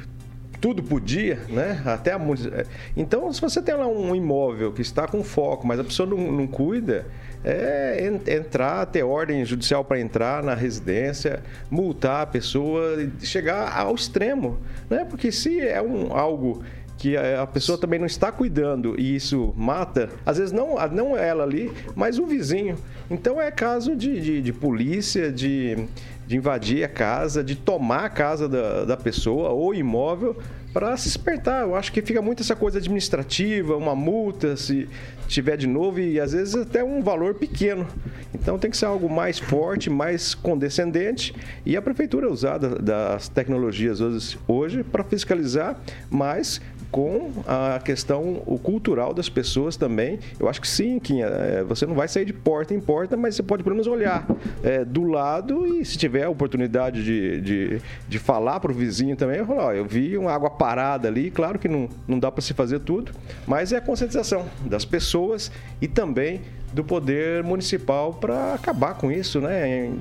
tudo 0.60 0.82
podia, 0.82 1.38
né? 1.48 1.80
Até 1.84 2.12
a 2.12 2.16
é, 2.16 2.64
Então, 2.96 3.32
se 3.32 3.40
você 3.40 3.62
tem 3.62 3.74
lá 3.76 3.86
um 3.86 4.14
imóvel 4.14 4.72
que 4.72 4.82
está 4.82 5.06
com 5.06 5.22
foco, 5.22 5.66
mas 5.66 5.78
a 5.78 5.84
pessoa 5.84 6.08
não, 6.08 6.32
não 6.32 6.46
cuida, 6.48 7.06
é 7.44 8.04
en- 8.08 8.32
entrar, 8.34 8.84
ter 8.86 9.04
ordem 9.04 9.44
judicial 9.44 9.84
para 9.84 10.00
entrar 10.00 10.42
na 10.42 10.54
residência, 10.54 11.42
multar 11.70 12.22
a 12.22 12.26
pessoa, 12.26 13.08
chegar 13.20 13.72
ao 13.78 13.94
extremo, 13.94 14.58
né? 14.90 15.04
Porque 15.08 15.30
se 15.30 15.60
é 15.60 15.80
um 15.80 16.12
algo 16.12 16.62
que 16.98 17.16
a 17.16 17.46
pessoa 17.46 17.78
também 17.78 17.98
não 17.98 18.06
está 18.06 18.32
cuidando 18.32 18.98
e 19.00 19.14
isso 19.14 19.54
mata, 19.56 20.10
às 20.26 20.36
vezes 20.36 20.52
não, 20.52 20.74
não 20.92 21.16
ela 21.16 21.44
ali, 21.44 21.72
mas 21.94 22.18
o 22.18 22.26
vizinho. 22.26 22.76
Então 23.08 23.40
é 23.40 23.50
caso 23.50 23.94
de, 23.96 24.20
de, 24.20 24.42
de 24.42 24.52
polícia, 24.52 25.30
de, 25.32 25.86
de 26.26 26.36
invadir 26.36 26.82
a 26.84 26.88
casa, 26.88 27.42
de 27.42 27.54
tomar 27.54 28.04
a 28.06 28.10
casa 28.10 28.48
da, 28.48 28.84
da 28.84 28.96
pessoa 28.96 29.50
ou 29.50 29.72
imóvel 29.72 30.36
para 30.72 30.96
se 30.96 31.08
espertar. 31.08 31.62
Eu 31.62 31.74
acho 31.74 31.90
que 31.92 32.02
fica 32.02 32.20
muito 32.20 32.42
essa 32.42 32.54
coisa 32.56 32.78
administrativa, 32.78 33.76
uma 33.76 33.94
multa 33.94 34.56
se 34.56 34.88
tiver 35.26 35.56
de 35.56 35.66
novo 35.66 36.00
e 36.00 36.18
às 36.20 36.32
vezes 36.32 36.54
até 36.54 36.82
um 36.84 37.00
valor 37.02 37.34
pequeno. 37.34 37.86
Então 38.34 38.58
tem 38.58 38.70
que 38.70 38.76
ser 38.76 38.86
algo 38.86 39.08
mais 39.08 39.38
forte, 39.38 39.88
mais 39.88 40.34
condescendente 40.34 41.34
e 41.64 41.76
a 41.76 41.82
prefeitura 41.82 42.30
usar 42.30 42.58
da- 42.58 42.74
das 42.76 43.28
tecnologias 43.28 44.00
hoje 44.46 44.82
para 44.82 45.02
fiscalizar, 45.04 45.78
mas 46.10 46.60
com 46.90 47.30
a 47.46 47.78
questão 47.80 48.42
o 48.46 48.58
cultural 48.58 49.12
das 49.12 49.28
pessoas 49.28 49.76
também. 49.76 50.18
Eu 50.38 50.48
acho 50.48 50.60
que 50.60 50.68
sim, 50.68 50.98
Quinha, 50.98 51.26
é, 51.26 51.62
você 51.62 51.86
não 51.86 51.94
vai 51.94 52.08
sair 52.08 52.24
de 52.24 52.32
porta 52.32 52.74
em 52.74 52.80
porta, 52.80 53.16
mas 53.16 53.34
você 53.34 53.42
pode 53.42 53.62
pelo 53.62 53.74
menos 53.74 53.86
olhar 53.86 54.26
é, 54.62 54.84
do 54.84 55.04
lado 55.04 55.66
e 55.66 55.84
se 55.84 55.98
tiver 55.98 56.24
a 56.24 56.30
oportunidade 56.30 57.04
de, 57.04 57.40
de, 57.40 57.82
de 58.08 58.18
falar 58.18 58.60
para 58.60 58.72
o 58.72 58.74
vizinho 58.74 59.16
também, 59.16 59.44
falar, 59.44 59.66
ó, 59.66 59.72
eu 59.72 59.84
vi 59.84 60.16
uma 60.16 60.32
água 60.32 60.50
parada 60.50 61.08
ali, 61.08 61.30
claro 61.30 61.58
que 61.58 61.68
não, 61.68 61.88
não 62.06 62.18
dá 62.18 62.30
para 62.30 62.42
se 62.42 62.54
fazer 62.54 62.80
tudo, 62.80 63.12
mas 63.46 63.72
é 63.72 63.76
a 63.76 63.80
conscientização 63.80 64.46
das 64.64 64.84
pessoas 64.84 65.50
e 65.80 65.86
também 65.86 66.40
do 66.72 66.84
poder 66.84 67.42
municipal 67.42 68.12
para 68.14 68.54
acabar 68.54 68.94
com 68.94 69.10
isso, 69.10 69.40
né? 69.40 69.86
Em, 69.86 70.00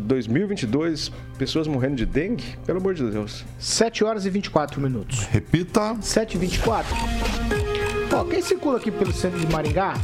2022, 0.00 1.10
pessoas 1.38 1.66
morrendo 1.66 1.96
de 1.96 2.06
dengue, 2.06 2.44
pelo 2.64 2.78
amor 2.78 2.94
de 2.94 3.08
Deus. 3.10 3.44
7 3.58 4.04
horas 4.04 4.24
e 4.26 4.30
24 4.30 4.80
minutos. 4.80 5.20
Repita. 5.30 5.96
7 6.00 6.34
e 6.34 6.38
24. 6.38 6.94
Ó, 8.12 8.24
quem 8.24 8.40
circula 8.42 8.78
aqui 8.78 8.90
pelo 8.90 9.12
centro 9.12 9.38
de 9.38 9.46
Maringá, 9.52 9.94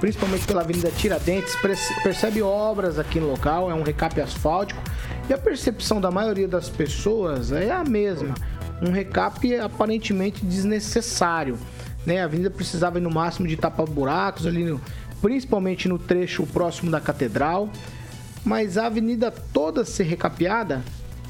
principalmente 0.00 0.46
pela 0.46 0.62
Avenida 0.62 0.90
Tiradentes, 0.90 1.54
perce- 1.56 1.92
percebe 2.02 2.40
obras 2.42 2.98
aqui 2.98 3.20
no 3.20 3.28
local, 3.28 3.70
é 3.70 3.74
um 3.74 3.82
recape 3.82 4.20
asfáltico. 4.20 4.80
E 5.28 5.32
a 5.32 5.38
percepção 5.38 6.00
da 6.00 6.10
maioria 6.10 6.48
das 6.48 6.68
pessoas 6.68 7.52
é 7.52 7.70
a 7.70 7.84
mesma. 7.84 8.34
Um 8.82 8.90
recape 8.90 9.56
aparentemente 9.56 10.44
desnecessário. 10.44 11.58
Né? 12.06 12.20
A 12.20 12.24
avenida 12.24 12.50
precisava 12.50 12.98
no 12.98 13.10
máximo 13.10 13.46
de 13.46 13.56
tapar 13.56 13.86
buracos 13.86 14.46
ali, 14.46 14.64
no- 14.64 14.80
principalmente 15.20 15.86
no 15.88 15.98
trecho 15.98 16.46
próximo 16.46 16.90
da 16.90 16.98
catedral. 17.00 17.68
Mas 18.44 18.78
a 18.78 18.86
avenida 18.86 19.30
toda 19.30 19.84
ser 19.84 20.04
recapeada 20.04 20.82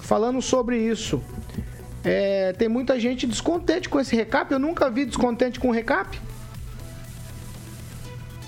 falando 0.00 0.40
sobre 0.40 0.78
isso. 0.78 1.20
É, 2.08 2.52
tem 2.54 2.68
muita 2.68 2.98
gente 2.98 3.26
descontente 3.26 3.88
com 3.88 4.00
esse 4.00 4.16
recap. 4.16 4.50
Eu 4.50 4.58
nunca 4.58 4.90
vi 4.90 5.04
descontente 5.04 5.60
com 5.60 5.70
recap. 5.70 6.18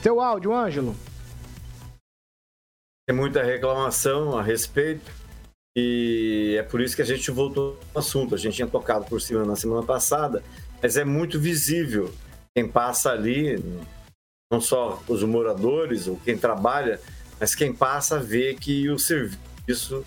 Seu 0.03 0.19
áudio, 0.21 0.55
Ângelo. 0.55 0.97
Tem 3.07 3.15
muita 3.15 3.43
reclamação 3.43 4.39
a 4.39 4.43
respeito 4.43 5.11
e 5.77 6.57
é 6.59 6.63
por 6.63 6.81
isso 6.81 6.97
que 6.97 7.03
a 7.03 7.05
gente 7.05 7.31
voltou 7.31 7.79
ao 7.95 8.01
assunto. 8.01 8.35
A 8.35 8.39
gente 8.39 8.55
tinha 8.55 8.69
tocado 8.69 9.05
por 9.05 9.21
cima 9.21 9.45
na 9.45 9.57
semana 9.57 9.85
passada, 9.85 10.43
mas 10.81 10.97
é 10.97 11.05
muito 11.05 11.39
visível 11.39 12.11
quem 12.55 12.67
passa 12.67 13.11
ali, 13.11 13.63
não 14.51 14.61
só 14.61 15.03
os 15.07 15.23
moradores 15.23 16.07
ou 16.07 16.17
quem 16.25 16.39
trabalha, 16.39 17.01
mas 17.39 17.55
quem 17.55 17.75
passa 17.75 18.19
vê 18.19 18.55
que 18.55 18.89
o 18.89 18.99
serviço, 18.99 20.05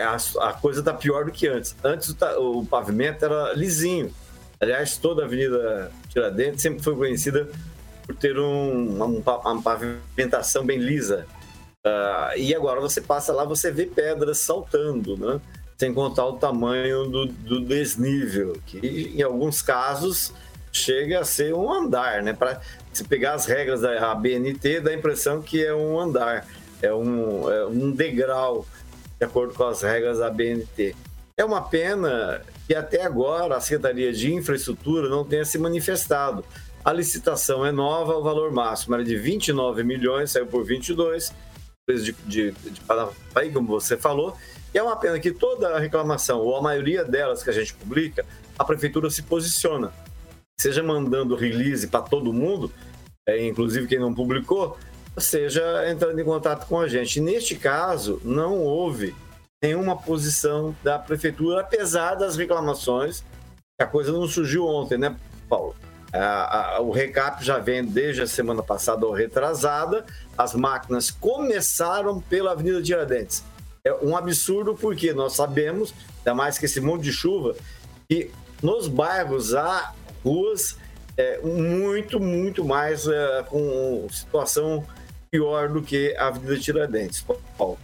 a, 0.00 0.16
a 0.40 0.52
coisa 0.52 0.80
está 0.80 0.92
pior 0.92 1.24
do 1.24 1.32
que 1.32 1.46
antes. 1.48 1.74
Antes 1.82 2.14
o, 2.38 2.60
o 2.60 2.66
pavimento 2.66 3.24
era 3.24 3.52
lisinho. 3.54 4.12
Aliás, 4.60 4.96
toda 4.96 5.22
a 5.22 5.24
Avenida 5.26 5.90
Tiradentes 6.08 6.62
sempre 6.62 6.82
foi 6.82 6.96
conhecida 6.96 7.48
por 8.06 8.14
ter 8.16 8.38
um- 8.38 9.02
um 9.02 9.20
pa- 9.22 9.38
uma 9.38 9.60
pavimentação 9.62 10.64
bem 10.64 10.78
lisa. 10.78 11.26
Ah, 11.84 12.32
e 12.36 12.54
agora 12.54 12.80
você 12.80 13.00
passa 13.00 13.32
lá, 13.32 13.44
você 13.44 13.70
vê 13.70 13.86
pedras 13.86 14.38
saltando, 14.38 15.16
né? 15.16 15.40
Sem 15.78 15.92
contar 15.92 16.24
o 16.26 16.32
tamanho 16.34 17.04
do, 17.06 17.26
do 17.26 17.60
desnível, 17.60 18.56
que 18.66 19.12
em 19.14 19.22
alguns 19.22 19.60
casos 19.60 20.32
chega 20.72 21.20
a 21.20 21.24
ser 21.24 21.54
um 21.54 21.70
andar, 21.70 22.22
né? 22.22 22.32
Para 22.32 22.60
se 22.92 23.04
pegar 23.04 23.34
as 23.34 23.44
regras 23.46 23.82
da 23.82 24.14
BNT, 24.14 24.80
dá 24.80 24.90
a 24.90 24.94
impressão 24.94 25.42
que 25.42 25.64
é 25.64 25.74
um 25.74 26.00
andar, 26.00 26.46
é 26.80 26.92
um, 26.92 27.50
é 27.50 27.66
um 27.66 27.90
degrau, 27.90 28.66
de 29.18 29.24
acordo 29.24 29.54
com 29.54 29.64
as 29.64 29.82
regras 29.82 30.18
da 30.18 30.30
BNT. 30.30 30.94
É 31.36 31.44
uma 31.44 31.62
pena 31.62 32.42
que 32.66 32.74
até 32.74 33.02
agora 33.02 33.56
a 33.56 33.60
Secretaria 33.60 34.12
de 34.12 34.32
Infraestrutura 34.32 35.08
não 35.08 35.24
tenha 35.24 35.44
se 35.44 35.58
manifestado. 35.58 36.44
A 36.84 36.92
licitação 36.92 37.64
é 37.66 37.72
nova, 37.72 38.16
o 38.16 38.22
valor 38.22 38.52
máximo 38.52 38.94
era 38.94 39.04
de 39.04 39.16
29 39.16 39.82
milhões, 39.82 40.30
saiu 40.30 40.46
por 40.46 40.64
22 40.64 41.32
empresas 41.82 42.04
de, 42.04 42.12
de, 42.26 42.50
de 42.52 43.52
como 43.52 43.68
você 43.68 43.96
falou, 43.96 44.36
e 44.74 44.78
é 44.78 44.82
uma 44.82 44.96
pena 44.96 45.20
que 45.20 45.30
toda 45.30 45.76
a 45.76 45.78
reclamação, 45.78 46.40
ou 46.40 46.56
a 46.56 46.62
maioria 46.62 47.04
delas 47.04 47.42
que 47.42 47.50
a 47.50 47.52
gente 47.52 47.74
publica, 47.74 48.26
a 48.58 48.64
prefeitura 48.64 49.08
se 49.08 49.22
posiciona, 49.22 49.92
seja 50.60 50.82
mandando 50.82 51.36
release 51.36 51.86
para 51.86 52.02
todo 52.02 52.32
mundo, 52.32 52.72
é, 53.28 53.46
inclusive 53.46 53.86
quem 53.86 54.00
não 54.00 54.12
publicou, 54.12 54.76
seja 55.18 55.90
entrando 55.90 56.20
em 56.20 56.24
contato 56.24 56.66
com 56.66 56.80
a 56.80 56.88
gente. 56.88 57.20
Neste 57.20 57.54
caso, 57.54 58.20
não 58.24 58.58
houve 58.58 59.14
nenhuma 59.62 59.96
posição 59.96 60.74
da 60.82 60.98
prefeitura, 60.98 61.60
apesar 61.60 62.14
das 62.14 62.36
reclamações, 62.36 63.24
a 63.80 63.86
coisa 63.86 64.12
não 64.12 64.26
surgiu 64.26 64.66
ontem, 64.66 64.98
né, 64.98 65.16
Paulo? 65.48 65.74
O 66.80 66.90
recap 66.92 67.44
já 67.44 67.58
vem 67.58 67.84
desde 67.84 68.22
a 68.22 68.26
semana 68.26 68.62
passada 68.62 69.04
ou 69.04 69.12
retrasada. 69.12 70.06
As 70.36 70.54
máquinas 70.54 71.10
começaram 71.10 72.20
pela 72.20 72.52
Avenida 72.52 72.82
Tiradentes. 72.82 73.44
é 73.84 73.92
um 74.02 74.16
absurdo 74.16 74.74
porque 74.74 75.12
nós 75.12 75.34
sabemos, 75.34 75.92
ainda 76.18 76.34
mais 76.34 76.58
que 76.58 76.64
esse 76.64 76.80
monte 76.80 77.02
de 77.02 77.12
chuva, 77.12 77.54
que 78.08 78.30
nos 78.62 78.88
bairros 78.88 79.54
há 79.54 79.92
ruas 80.24 80.78
é, 81.16 81.38
muito, 81.42 82.18
muito 82.18 82.64
mais 82.64 83.06
é, 83.06 83.42
com 83.48 84.06
situação 84.10 84.84
pior 85.30 85.68
do 85.68 85.82
que 85.82 86.14
a 86.16 86.28
Avenida 86.28 86.58
Tiradentes. 86.58 87.24
Paulo. 87.56 87.78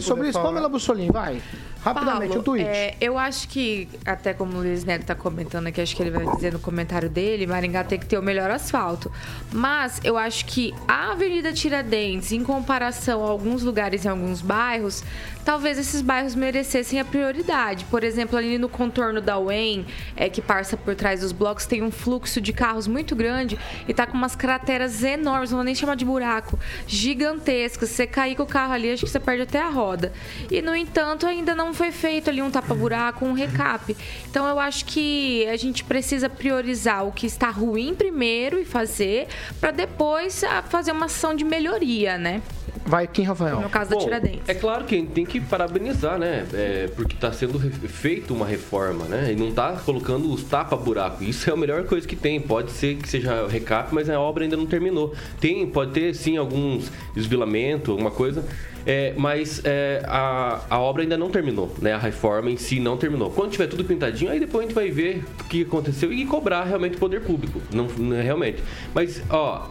Sobre 0.00 0.28
isso, 0.28 0.40
Pamela 0.40 0.68
Bussolini, 0.68 1.10
vai. 1.10 1.42
Rapidamente, 1.82 2.28
Paulo, 2.28 2.40
o 2.40 2.44
tweet. 2.44 2.66
é, 2.66 2.96
eu 3.00 3.16
acho 3.16 3.48
que, 3.48 3.88
até 4.04 4.34
como 4.34 4.58
o 4.58 4.60
Luiz 4.60 4.84
Neto 4.84 5.06
tá 5.06 5.14
comentando 5.14 5.68
aqui, 5.68 5.80
acho 5.80 5.96
que 5.96 6.02
ele 6.02 6.10
vai 6.10 6.26
dizer 6.34 6.52
no 6.52 6.58
comentário 6.58 7.08
dele, 7.08 7.46
Maringá 7.46 7.84
tem 7.84 7.98
que 7.98 8.06
ter 8.06 8.18
o 8.18 8.22
melhor 8.22 8.50
asfalto. 8.50 9.10
Mas 9.50 10.00
eu 10.04 10.18
acho 10.18 10.44
que 10.44 10.74
a 10.86 11.12
Avenida 11.12 11.52
Tiradentes, 11.52 12.32
em 12.32 12.44
comparação 12.44 13.24
a 13.24 13.30
alguns 13.30 13.62
lugares 13.62 14.04
em 14.04 14.08
alguns 14.08 14.42
bairros, 14.42 15.02
talvez 15.48 15.78
esses 15.78 16.02
bairros 16.02 16.34
merecessem 16.34 17.00
a 17.00 17.04
prioridade. 17.06 17.86
Por 17.86 18.04
exemplo, 18.04 18.36
ali 18.36 18.58
no 18.58 18.68
contorno 18.68 19.18
da 19.18 19.38
UEM, 19.38 19.86
é, 20.14 20.28
que 20.28 20.42
passa 20.42 20.76
por 20.76 20.94
trás 20.94 21.22
dos 21.22 21.32
blocos, 21.32 21.64
tem 21.64 21.82
um 21.82 21.90
fluxo 21.90 22.38
de 22.38 22.52
carros 22.52 22.86
muito 22.86 23.16
grande 23.16 23.58
e 23.88 23.94
tá 23.94 24.06
com 24.06 24.12
umas 24.12 24.36
crateras 24.36 25.02
enormes, 25.02 25.50
não 25.50 25.56
vou 25.56 25.64
nem 25.64 25.74
chamar 25.74 25.96
de 25.96 26.04
buraco, 26.04 26.58
gigantescas. 26.86 27.88
Você 27.88 28.06
cair 28.06 28.36
com 28.36 28.42
o 28.42 28.46
carro 28.46 28.74
ali, 28.74 28.92
acho 28.92 29.06
que 29.06 29.10
você 29.10 29.18
perde 29.18 29.44
até 29.44 29.58
a 29.58 29.70
roda. 29.70 30.12
E, 30.50 30.60
no 30.60 30.76
entanto, 30.76 31.26
ainda 31.26 31.54
não 31.54 31.72
foi 31.72 31.92
feito 31.92 32.28
ali 32.28 32.42
um 32.42 32.50
tapa-buraco, 32.50 33.24
um 33.24 33.32
recap. 33.32 33.96
Então, 34.28 34.46
eu 34.46 34.60
acho 34.60 34.84
que 34.84 35.48
a 35.48 35.56
gente 35.56 35.82
precisa 35.82 36.28
priorizar 36.28 37.06
o 37.06 37.10
que 37.10 37.26
está 37.26 37.48
ruim 37.48 37.94
primeiro 37.94 38.58
e 38.58 38.66
fazer, 38.66 39.28
para 39.58 39.70
depois 39.70 40.44
ah, 40.44 40.60
fazer 40.60 40.92
uma 40.92 41.06
ação 41.06 41.34
de 41.34 41.42
melhoria, 41.42 42.18
né? 42.18 42.42
Vai, 42.88 43.06
Kim 43.06 43.22
Rafael. 43.22 43.60
No 43.60 43.68
caso 43.68 43.90
da 43.90 43.96
Bom, 43.96 44.02
Tiradentes. 44.02 44.48
É 44.48 44.54
claro 44.54 44.84
que 44.84 44.94
a 44.94 44.98
gente 44.98 45.10
tem 45.10 45.26
que 45.26 45.38
parabenizar, 45.40 46.18
né? 46.18 46.46
É, 46.54 46.88
porque 46.96 47.14
está 47.14 47.30
sendo 47.30 47.58
feita 47.86 48.32
uma 48.32 48.46
reforma, 48.46 49.04
né? 49.04 49.30
E 49.32 49.36
não 49.36 49.48
está 49.48 49.72
colocando 49.72 50.32
os 50.32 50.42
tapa-buraco. 50.44 51.22
Isso 51.22 51.50
é 51.50 51.52
a 51.52 51.56
melhor 51.56 51.84
coisa 51.84 52.08
que 52.08 52.16
tem. 52.16 52.40
Pode 52.40 52.70
ser 52.70 52.96
que 52.96 53.06
seja 53.06 53.46
recap, 53.46 53.94
mas 53.94 54.08
a 54.08 54.18
obra 54.18 54.44
ainda 54.44 54.56
não 54.56 54.64
terminou. 54.64 55.14
Tem, 55.38 55.66
pode 55.66 55.92
ter 55.92 56.14
sim 56.14 56.38
alguns 56.38 56.90
desvilamentos, 57.14 57.90
alguma 57.90 58.10
coisa. 58.10 58.42
É, 58.86 59.12
mas 59.18 59.60
é, 59.64 60.02
a, 60.06 60.60
a 60.70 60.78
obra 60.80 61.02
ainda 61.02 61.18
não 61.18 61.28
terminou, 61.28 61.70
né? 61.82 61.92
A 61.92 61.98
reforma 61.98 62.50
em 62.50 62.56
si 62.56 62.80
não 62.80 62.96
terminou. 62.96 63.30
Quando 63.30 63.50
tiver 63.50 63.66
tudo 63.66 63.84
pintadinho, 63.84 64.30
aí 64.30 64.40
depois 64.40 64.64
a 64.64 64.66
gente 64.66 64.74
vai 64.74 64.90
ver 64.90 65.22
o 65.40 65.44
que 65.44 65.60
aconteceu 65.62 66.10
e 66.10 66.24
cobrar 66.24 66.64
realmente 66.64 66.96
o 66.96 66.98
poder 66.98 67.20
público. 67.20 67.60
Não, 67.70 67.84
não- 67.98 68.16
realmente. 68.22 68.62
Mas, 68.94 69.22
ó, 69.28 69.68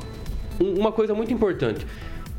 um- 0.62 0.80
uma 0.80 0.92
coisa 0.92 1.16
muito 1.16 1.34
importante. 1.34 1.84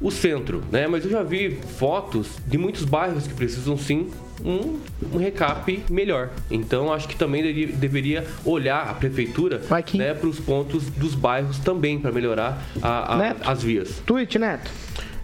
O 0.01 0.11
centro, 0.11 0.63
né? 0.71 0.87
Mas 0.87 1.05
eu 1.05 1.11
já 1.11 1.23
vi 1.23 1.59
fotos 1.79 2.29
de 2.47 2.57
muitos 2.57 2.85
bairros 2.85 3.27
que 3.27 3.35
precisam 3.35 3.77
sim 3.77 4.09
um, 4.45 4.79
um 5.13 5.19
recap 5.19 5.83
melhor. 5.91 6.31
Então 6.51 6.93
acho 6.93 7.09
que 7.09 7.17
também 7.17 7.43
deve- 7.43 7.67
deveria 7.73 8.25
olhar 8.45 8.89
a 8.89 8.95
prefeitura 8.95 9.61
né, 9.99 10.15
para 10.15 10.29
os 10.29 10.39
pontos 10.39 10.85
dos 10.91 11.15
bairros 11.17 11.59
também 11.59 11.99
para 11.99 12.13
melhorar 12.13 12.63
a- 12.81 13.15
a- 13.15 13.17
Neto. 13.17 13.51
as 13.51 13.63
vias. 13.63 14.01
Tweet, 14.07 14.39
Neto. 14.39 14.71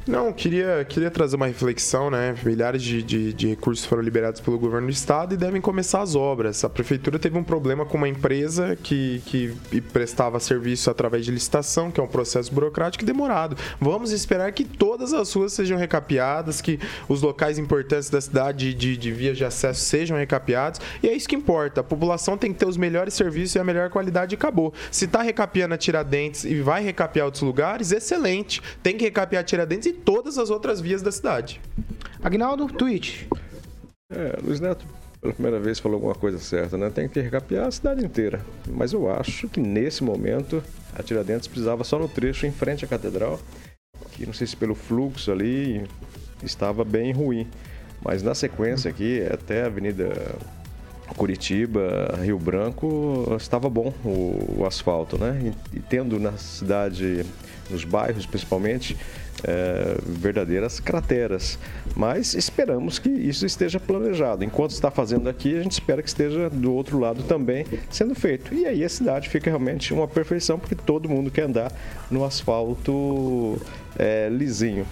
Não, 0.07 0.35
queria, 0.35 0.85
queria 0.87 1.11
trazer 1.11 1.37
uma 1.37 1.47
reflexão, 1.47 2.11
né? 2.11 2.35
Milhares 2.45 2.83
de, 2.83 3.03
de, 3.03 3.33
de 3.33 3.49
recursos 3.49 3.87
foram 3.87 4.03
liberados 4.03 4.39
pelo 4.39 4.59
governo 4.59 4.87
do 4.89 4.93
estado 4.93 5.33
e 5.33 5.37
devem 5.37 5.63
começar 5.63 6.03
as 6.03 6.15
obras. 6.15 6.63
A 6.63 6.69
prefeitura 6.69 7.19
teve 7.19 7.39
um 7.39 7.43
problema 7.43 7.87
com 7.87 7.97
uma 7.97 8.09
empresa 8.09 8.77
que, 8.77 9.23
que 9.25 9.55
prestava 9.93 10.39
serviço 10.39 10.91
através 10.91 11.25
de 11.25 11.31
licitação, 11.31 11.91
que 11.91 11.99
é 11.99 12.03
um 12.03 12.07
processo 12.07 12.53
burocrático 12.53 13.03
e 13.03 13.07
demorado. 13.07 13.57
Vamos 13.81 14.13
esperar 14.13 14.53
que 14.53 14.63
todas 14.63 15.15
as 15.15 15.33
ruas 15.33 15.55
sejam 15.55 15.79
recapeadas, 15.79 16.61
que 16.61 16.79
os 17.09 17.23
locais 17.23 17.59
importantes 17.59 18.11
da 18.11 18.21
cidade 18.21 18.75
de, 18.75 18.99
de 18.99 19.11
vias 19.11 19.39
de 19.39 19.45
acesso 19.45 19.81
sejam 19.81 20.19
recapeados. 20.19 20.83
E 21.03 21.09
é 21.09 21.15
isso 21.15 21.27
que 21.27 21.35
importa. 21.35 21.81
A 21.81 21.85
população 21.85 22.37
tem 22.37 22.53
que 22.53 22.59
ter 22.59 22.67
os 22.67 22.77
melhores 22.77 23.15
serviços 23.15 23.55
e 23.55 23.59
a 23.59 23.65
melhor 23.65 23.89
qualidade 23.89 24.35
e 24.35 24.37
acabou. 24.37 24.75
Se 24.91 25.07
está 25.07 25.23
recapeando 25.23 25.73
a 25.73 25.79
Tiradentes 25.79 26.45
e 26.45 26.61
vai 26.61 26.83
recapear 26.85 27.25
outros 27.25 27.43
lugares, 27.43 27.91
excelente. 27.91 28.61
Tem 28.83 28.99
que 28.99 29.05
recapear 29.05 29.41
a 29.41 29.45
Tiradentes 29.45 29.87
e 29.87 29.94
todas 29.95 30.39
as 30.39 30.51
outras 30.51 30.81
vias 30.81 31.03
da 31.03 31.13
cidade. 31.13 31.61
Agnaldo, 32.23 32.67
tweet. 32.67 33.29
É, 34.11 34.39
Luiz 34.43 34.61
Neto, 34.61 34.87
pela 35.21 35.33
primeira 35.33 35.59
vez, 35.59 35.79
falou 35.79 35.97
alguma 35.97 36.15
coisa 36.15 36.39
certa, 36.39 36.77
né? 36.77 36.91
Tem 36.91 37.09
que 37.09 37.21
recapear 37.21 37.67
a 37.67 37.71
cidade 37.71 38.05
inteira. 38.05 38.45
Mas 38.69 38.93
eu 38.93 39.11
acho 39.11 39.49
que 39.49 39.61
nesse 39.61 40.05
momento 40.05 40.63
a 40.95 41.03
Tiradentes 41.03 41.49
precisava 41.49 41.83
só 41.85 41.99
no 41.99 42.09
trecho 42.09 42.47
em 42.47 42.53
frente 42.53 42.85
à 42.85 42.89
catedral, 42.89 43.41
que 44.13 44.27
não 44.27 44.33
sei 44.33 44.47
se 44.47 44.57
pelo 44.57 44.75
fluxo 44.75 45.33
ali 45.33 45.89
estava 46.43 46.85
bem 46.85 47.13
ruim. 47.13 47.49
Mas 48.05 48.23
na 48.23 48.35
sequência 48.35 48.91
aqui, 48.91 49.23
até 49.33 49.63
a 49.63 49.67
Avenida 49.67 50.13
Curitiba, 51.17 52.19
Rio 52.23 52.39
Branco, 52.39 53.35
estava 53.39 53.69
bom 53.71 53.93
o, 54.05 54.61
o 54.61 54.67
asfalto, 54.67 55.19
né? 55.19 55.53
E, 55.73 55.79
e 55.79 55.81
tendo 55.81 56.19
na 56.19 56.33
cidade, 56.33 57.25
nos 57.71 57.85
bairros 57.85 58.27
principalmente, 58.27 58.97
é, 59.45 59.97
verdadeiras 60.05 60.81
crateras. 60.81 61.59
Mas 61.95 62.35
esperamos 62.35 62.99
que 62.99 63.09
isso 63.09 63.47
esteja 63.47 63.79
planejado. 63.79 64.45
Enquanto 64.45 64.73
está 64.73 64.91
fazendo 64.91 65.29
aqui, 65.29 65.57
a 65.57 65.63
gente 65.63 65.73
espera 65.73 66.03
que 66.03 66.09
esteja 66.09 66.51
do 66.51 66.73
outro 66.73 66.99
lado 66.99 67.23
também 67.25 67.67
sendo 67.91 68.15
feito. 68.15 68.55
E 68.55 68.67
aí 68.67 68.85
a 68.85 68.89
cidade 68.89 69.29
fica 69.29 69.51
realmente 69.51 69.93
uma 69.93 70.09
perfeição, 70.09 70.59
porque 70.59 70.75
todo 70.75 71.09
mundo 71.09 71.31
quer 71.31 71.43
andar 71.43 71.73
no 72.11 72.25
asfalto 72.25 73.61
é, 73.99 74.29
lisinho. 74.29 74.87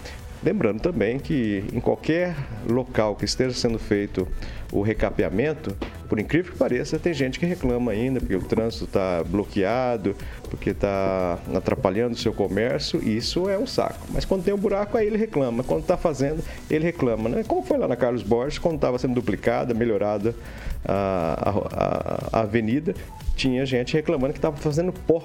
Lembrando 0.44 0.80
também 0.80 1.18
que 1.18 1.62
em 1.72 1.78
qualquer 1.80 2.34
local 2.68 3.14
que 3.14 3.24
esteja 3.24 3.54
sendo 3.54 3.78
feito 3.78 4.26
o 4.72 4.80
recapeamento, 4.82 5.76
por 6.08 6.18
incrível 6.18 6.50
que 6.52 6.58
pareça, 6.58 6.98
tem 6.98 7.12
gente 7.14 7.38
que 7.38 7.46
reclama 7.46 7.92
ainda 7.92 8.18
porque 8.18 8.34
o 8.34 8.42
trânsito 8.42 8.86
está 8.86 9.22
bloqueado, 9.22 10.16
porque 10.50 10.70
está 10.70 11.38
atrapalhando 11.54 12.14
o 12.14 12.18
seu 12.18 12.32
comércio, 12.32 13.00
e 13.04 13.16
isso 13.16 13.48
é 13.48 13.56
um 13.58 13.66
saco. 13.66 14.06
Mas 14.10 14.24
quando 14.24 14.42
tem 14.44 14.52
um 14.52 14.58
buraco, 14.58 14.96
aí 14.96 15.06
ele 15.06 15.18
reclama. 15.18 15.62
Quando 15.62 15.82
está 15.82 15.96
fazendo, 15.96 16.42
ele 16.70 16.84
reclama. 16.84 17.28
Né? 17.28 17.44
Como 17.46 17.62
foi 17.62 17.76
lá 17.78 17.86
na 17.86 17.96
Carlos 17.96 18.22
Borges, 18.22 18.58
quando 18.58 18.76
estava 18.76 18.98
sendo 18.98 19.14
duplicada, 19.14 19.74
melhorada 19.74 20.34
a, 20.84 21.50
a- 22.32 22.38
a- 22.38 22.40
avenida, 22.40 22.94
tinha 23.36 23.64
gente 23.66 23.92
reclamando 23.94 24.32
que 24.32 24.38
estava 24.38 24.56
fazendo 24.56 24.92
pó 24.92 25.22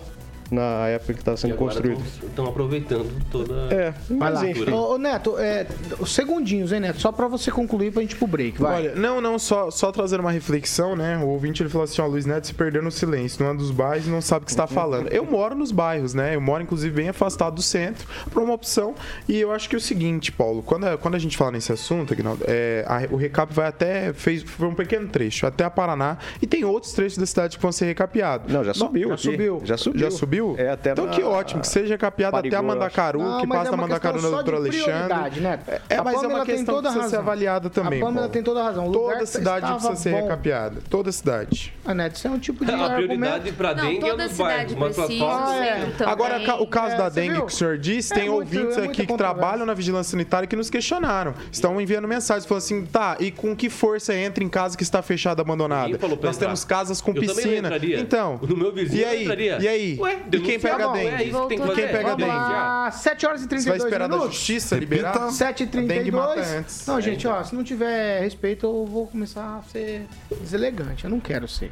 na 0.51 0.87
época 0.87 1.13
que 1.13 1.19
estava 1.19 1.37
sendo 1.37 1.55
construído. 1.55 2.01
Estão 2.23 2.45
aproveitando 2.47 3.09
toda 3.31 3.53
É, 3.73 3.93
Vai 4.09 4.31
lá. 4.31 4.39
infraestrutura. 4.39 4.75
Ô, 4.75 4.93
ô, 4.93 4.97
Neto, 4.97 5.37
é, 5.37 5.67
os 5.99 6.13
segundinhos, 6.13 6.71
hein, 6.71 6.79
Neto? 6.79 6.99
Só 7.01 7.11
pra 7.11 7.27
você 7.27 7.51
concluir 7.51 7.91
pra 7.91 8.01
gente 8.01 8.13
ir 8.13 8.15
pro 8.17 8.27
break. 8.27 8.61
Vai. 8.61 8.75
Olha, 8.77 8.95
não, 8.95 9.19
não, 9.21 9.37
só, 9.39 9.69
só 9.71 9.91
trazer 9.91 10.19
uma 10.19 10.31
reflexão, 10.31 10.95
né? 10.95 11.17
O 11.17 11.27
ouvinte 11.27 11.61
ele 11.61 11.69
falou 11.69 11.85
assim: 11.85 12.01
ó, 12.01 12.07
Luiz 12.07 12.25
Neto 12.25 12.47
se 12.47 12.53
perdeu 12.53 12.81
no 12.81 12.91
silêncio, 12.91 13.43
não 13.43 13.51
é 13.51 13.55
dos 13.55 13.71
bairros 13.71 14.07
e 14.07 14.09
não 14.09 14.21
sabe 14.21 14.43
o 14.43 14.45
que 14.45 14.51
está 14.51 14.67
falando. 14.67 15.07
Eu 15.09 15.25
moro 15.25 15.55
nos 15.55 15.71
bairros, 15.71 16.13
né? 16.13 16.35
Eu 16.35 16.41
moro, 16.41 16.63
inclusive, 16.63 16.93
bem 16.95 17.09
afastado 17.09 17.55
do 17.55 17.61
centro, 17.61 18.07
para 18.31 18.41
uma 18.41 18.53
opção. 18.53 18.95
E 19.27 19.37
eu 19.39 19.51
acho 19.51 19.67
que 19.69 19.75
é 19.75 19.77
o 19.77 19.81
seguinte, 19.81 20.31
Paulo, 20.31 20.61
quando 20.63 20.85
a, 20.85 20.97
quando 20.97 21.15
a 21.15 21.19
gente 21.19 21.35
fala 21.37 21.51
nesse 21.51 21.71
assunto, 21.71 22.13
Aguinaldo, 22.13 22.43
é, 22.47 22.85
a- 22.87 23.07
o 23.11 23.15
recap 23.17 23.53
vai 23.53 23.67
até. 23.67 24.13
fez 24.13 24.43
foi 24.43 24.67
um 24.67 24.73
pequeno 24.75 25.07
trecho, 25.07 25.45
até 25.45 25.63
a 25.63 25.69
Paraná, 25.69 26.17
e 26.41 26.47
tem 26.47 26.63
outros 26.63 26.93
trechos 26.93 27.17
da 27.17 27.25
cidade 27.25 27.57
que 27.57 27.61
vão 27.61 27.71
ser 27.71 27.85
recapeados. 27.85 28.51
Não, 28.51 28.63
já 28.63 28.73
subiu 28.73 29.09
já 29.09 29.13
aqui. 29.15 29.23
subiu. 29.23 29.61
Já 29.63 29.77
subiu. 29.77 29.99
Já 30.01 30.11
subiu? 30.11 30.36
É, 30.57 30.69
até 30.69 30.91
então 30.91 31.05
na- 31.05 31.11
que 31.11 31.23
ótimo, 31.23 31.61
que 31.61 31.67
seja 31.67 31.93
recapeado 31.93 32.37
até 32.37 32.55
a 32.55 32.61
Mandacaru, 32.61 33.19
Não, 33.21 33.41
que 33.41 33.47
passa 33.47 33.69
é 33.69 33.71
uma 33.71 33.77
Mandacaru 33.83 34.21
no 34.21 34.31
doutor 34.31 34.55
Alexandre. 34.55 35.39
Neto. 35.41 35.71
É, 35.89 35.97
A 35.97 36.03
mas 36.03 36.23
é 36.23 36.27
uma 36.27 36.45
tem 36.45 36.55
questão 36.55 36.75
toda 36.75 36.89
que 36.89 36.93
precisa 36.95 37.09
ser 37.09 37.15
razão. 37.17 37.19
avaliada 37.19 37.69
também. 37.69 37.99
A 38.01 38.05
Paulo. 38.05 38.29
tem 38.29 38.43
toda 38.43 38.59
a 38.61 38.63
razão. 38.63 38.85
O 38.87 38.91
lugar 38.91 39.13
Toda 39.13 39.25
cidade 39.25 39.71
precisa 39.71 39.95
ser 39.95 40.11
bom. 40.11 40.21
recapeada. 40.23 40.75
Toda 40.89 41.11
cidade. 41.11 41.73
Ah, 41.85 41.93
Neto, 41.93 42.15
isso 42.15 42.27
é 42.27 42.31
um 42.31 42.39
tipo 42.39 42.65
de 42.65 42.71
A 42.77 42.89
prioridade 42.89 43.03
argumento. 43.33 43.53
para 43.57 43.75
Não, 43.75 43.83
dengue 43.85 44.05
é 44.05 44.09
toda 44.11 44.23
nos 44.27 44.37
bairros, 44.37 44.61
cidade 44.71 44.75
mas 44.79 44.95
para 44.95 45.05
precisa, 45.05 45.25
Ah, 45.25 45.65
é. 45.65 45.87
Agora, 46.05 46.61
o 46.61 46.67
caso 46.67 46.95
É, 46.95 46.97
da 46.97 47.09
dengue 47.09 47.33
viu? 47.35 47.45
que 47.45 47.53
o 47.53 47.55
senhor 47.55 47.77
disse, 47.77 48.13
É 48.13 48.15
tem 48.17 48.29
muito- 48.29 48.55
ouvintes 48.57 48.77
é 48.77 48.83
aqui 48.85 49.05
que 49.05 49.17
trabalham 49.17 49.65
na 49.65 49.73
vigilância 49.73 50.11
sanitária 50.11 50.47
que 50.47 50.55
nos 50.55 50.69
questionaram. 50.69 51.33
Estão 51.51 51.79
enviando 51.79 52.07
mensagens 52.07 52.45
falando 52.45 52.63
assim, 52.63 52.85
tá, 52.85 53.17
e 53.19 53.31
com 53.31 53.55
que 53.55 53.69
força 53.69 54.13
entra 54.15 54.43
em 54.43 54.49
casa 54.49 54.77
que 54.77 54.83
está 54.83 55.01
fechada, 55.01 55.41
abandonada? 55.41 55.97
Nós 56.21 56.37
temos 56.37 56.63
casas 56.65 57.01
com 57.01 57.11
não 57.13 57.21
piscina. 57.21 57.69
Então, 57.99 58.39
No 58.47 58.55
meu 58.55 58.71
vizinho 58.73 59.01
e 59.01 59.05
aí? 59.05 59.27
E 59.61 59.67
aí? 59.67 59.97
Ué, 59.99 60.17
e 60.35 60.39
quem 60.41 60.59
pega 60.59 60.87
dengue? 60.89 61.07
é 61.07 61.23
isso 61.23 61.41
que 61.41 61.47
tem 61.47 61.57
que 61.59 61.67
fazer. 61.67 61.81
Quem 61.81 61.87
pega 61.91 62.03
Vamos 62.03 62.17
dengue? 62.17 62.29
lá, 62.35 62.91
7 62.91 63.25
horas 63.25 63.41
e 63.41 63.43
Você 63.43 63.49
32 63.49 63.81
vai 63.81 63.87
esperar 63.87 64.07
da 64.09 64.15
minutos. 64.15 64.35
justiça 64.35 64.75
Repita. 64.75 64.95
liberar? 64.95 65.27
7h32. 65.29 65.87
Dengue 65.87 66.11
mata 66.11 66.41
antes. 66.41 66.85
Não, 66.87 67.01
gente, 67.01 67.27
ó, 67.27 67.43
se 67.43 67.55
não 67.55 67.63
tiver 67.63 68.21
respeito, 68.21 68.65
eu 68.65 68.85
vou 68.85 69.07
começar 69.07 69.57
a 69.57 69.63
ser 69.71 70.05
deselegante. 70.41 71.03
Eu 71.05 71.09
não 71.09 71.19
quero 71.19 71.47
ser. 71.47 71.71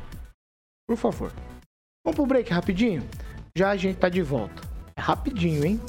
Por 0.88 0.98
favor. 0.98 1.32
Vamos 2.06 2.16
pro 2.16 2.26
break 2.26 2.52
rapidinho? 2.54 3.04
Já 3.58 3.72
a 3.72 3.76
gente 3.78 3.98
tá 3.98 4.10
de 4.10 4.22
volta. 4.22 4.62
É 4.96 5.02
rapidinho, 5.02 5.66
hein? 5.66 5.82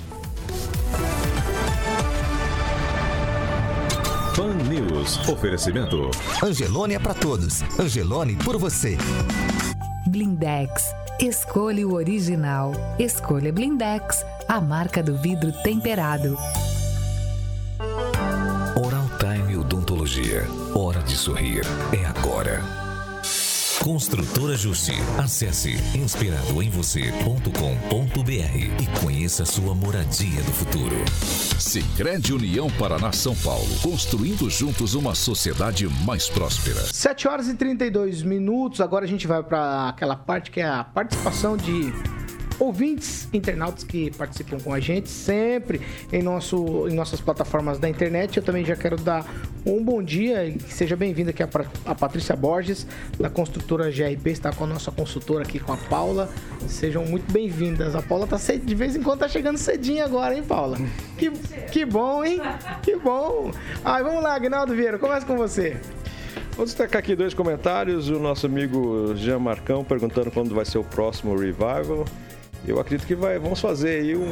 Fan 4.34 4.54
News. 4.68 5.26
Oferecimento. 5.28 6.10
Angelone 6.42 6.94
é 6.94 6.98
pra 6.98 7.14
todos. 7.14 7.62
Angelone 7.80 8.36
por 8.36 8.58
você. 8.58 8.96
Blindex. 10.08 10.94
Escolha 11.18 11.88
o 11.88 11.94
original. 11.94 12.72
Escolha 12.98 13.50
Blindex, 13.50 14.22
a 14.46 14.60
marca 14.60 15.02
do 15.02 15.16
vidro 15.16 15.50
temperado. 15.62 16.36
Oral 18.76 19.08
Time 19.18 19.56
Odontologia. 19.56 20.44
Hora 20.74 21.02
de 21.02 21.16
sorrir. 21.16 21.62
É 21.90 22.04
agora. 22.04 22.85
Construtora 23.86 24.56
Justi. 24.56 24.96
Acesse 25.16 25.76
inspiradoemvocê.com.br 25.96 28.82
e 28.82 29.00
conheça 29.00 29.44
sua 29.44 29.76
moradia 29.76 30.42
do 30.42 30.50
futuro. 30.50 30.96
Sicredi 31.56 32.34
União 32.34 32.68
Paraná 32.80 33.12
São 33.12 33.36
Paulo, 33.36 33.68
construindo 33.84 34.50
juntos 34.50 34.94
uma 34.94 35.14
sociedade 35.14 35.86
mais 36.04 36.28
próspera. 36.28 36.80
7 36.80 37.28
horas 37.28 37.46
e 37.46 37.54
32 37.54 38.22
minutos. 38.22 38.80
Agora 38.80 39.04
a 39.04 39.08
gente 39.08 39.24
vai 39.24 39.40
para 39.40 39.90
aquela 39.90 40.16
parte 40.16 40.50
que 40.50 40.58
é 40.58 40.66
a 40.66 40.82
participação 40.82 41.56
de 41.56 41.92
ouvintes, 42.58 43.28
internautas 43.32 43.84
que 43.84 44.10
participam 44.12 44.58
com 44.58 44.72
a 44.72 44.80
gente 44.80 45.08
sempre 45.08 45.80
em, 46.12 46.22
nosso, 46.22 46.88
em 46.88 46.94
nossas 46.94 47.20
plataformas 47.20 47.78
da 47.78 47.88
internet. 47.88 48.36
Eu 48.36 48.42
também 48.42 48.64
já 48.64 48.76
quero 48.76 48.96
dar 48.96 49.26
um 49.64 49.82
bom 49.82 50.02
dia 50.02 50.44
e 50.44 50.60
seja 50.60 50.96
bem-vinda 50.96 51.30
aqui 51.30 51.42
a, 51.42 51.48
a 51.84 51.94
Patrícia 51.94 52.36
Borges, 52.36 52.86
da 53.18 53.28
construtora 53.28 53.90
GRP, 53.90 54.30
está 54.30 54.52
com 54.52 54.64
a 54.64 54.66
nossa 54.66 54.90
consultora 54.90 55.42
aqui 55.42 55.58
com 55.58 55.72
a 55.72 55.76
Paula. 55.76 56.28
Sejam 56.68 57.04
muito 57.04 57.30
bem-vindas. 57.32 57.94
A 57.94 58.02
Paula 58.02 58.26
tá 58.26 58.38
cedo, 58.38 58.64
de 58.64 58.74
vez 58.74 58.96
em 58.96 59.02
quando 59.02 59.20
tá 59.20 59.28
chegando 59.28 59.58
cedinho 59.58 60.04
agora, 60.04 60.34
hein, 60.34 60.42
Paula? 60.42 60.78
Que, 61.18 61.30
que 61.70 61.84
bom, 61.84 62.24
hein? 62.24 62.40
Que 62.82 62.96
bom. 62.96 63.50
Ai, 63.84 64.02
vamos 64.02 64.22
lá, 64.22 64.34
Agnaldo 64.34 64.74
Vieira, 64.74 64.98
começa 64.98 65.26
com 65.26 65.36
você. 65.36 65.76
Vou 66.56 66.64
destacar 66.64 67.00
aqui 67.00 67.14
dois 67.14 67.34
comentários. 67.34 68.08
O 68.08 68.18
nosso 68.18 68.46
amigo 68.46 69.14
Jean 69.14 69.38
Marcão 69.38 69.84
perguntando 69.84 70.30
quando 70.30 70.54
vai 70.54 70.64
ser 70.64 70.78
o 70.78 70.84
próximo 70.84 71.36
revival. 71.36 72.06
Eu 72.66 72.80
acredito 72.80 73.06
que 73.06 73.14
vai, 73.14 73.38
vamos 73.38 73.60
fazer 73.60 74.00
aí 74.00 74.16
um, 74.16 74.28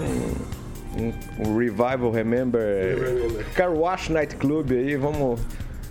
um, 0.99 1.13
um 1.39 1.57
revival, 1.57 2.11
remember, 2.11 3.45
Car 3.55 3.73
Wash 3.73 4.09
Night 4.09 4.37
Club 4.37 4.73
aí. 4.73 4.97
Vamos 4.97 5.41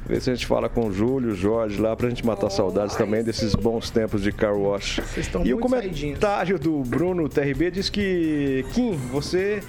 ver 0.05 0.21
se 0.21 0.29
a 0.29 0.35
gente 0.35 0.45
fala 0.45 0.67
com 0.67 0.87
o 0.87 0.91
Júlio, 0.91 1.33
Jorge 1.33 1.79
lá 1.79 1.95
pra 1.95 2.09
gente 2.09 2.25
matar 2.25 2.49
saudades 2.49 2.95
também 2.95 3.23
desses 3.23 3.55
bons 3.55 3.89
tempos 3.89 4.21
de 4.21 4.31
Car 4.31 4.55
Wash. 4.57 4.99
estão 5.17 5.45
E 5.45 5.53
o 5.53 5.59
comentário 5.59 6.59
do 6.59 6.79
Bruno 6.79 7.29
TRB 7.29 7.71
diz 7.71 7.89
que 7.89 8.65
Kim, 8.73 8.95
você 9.11 9.61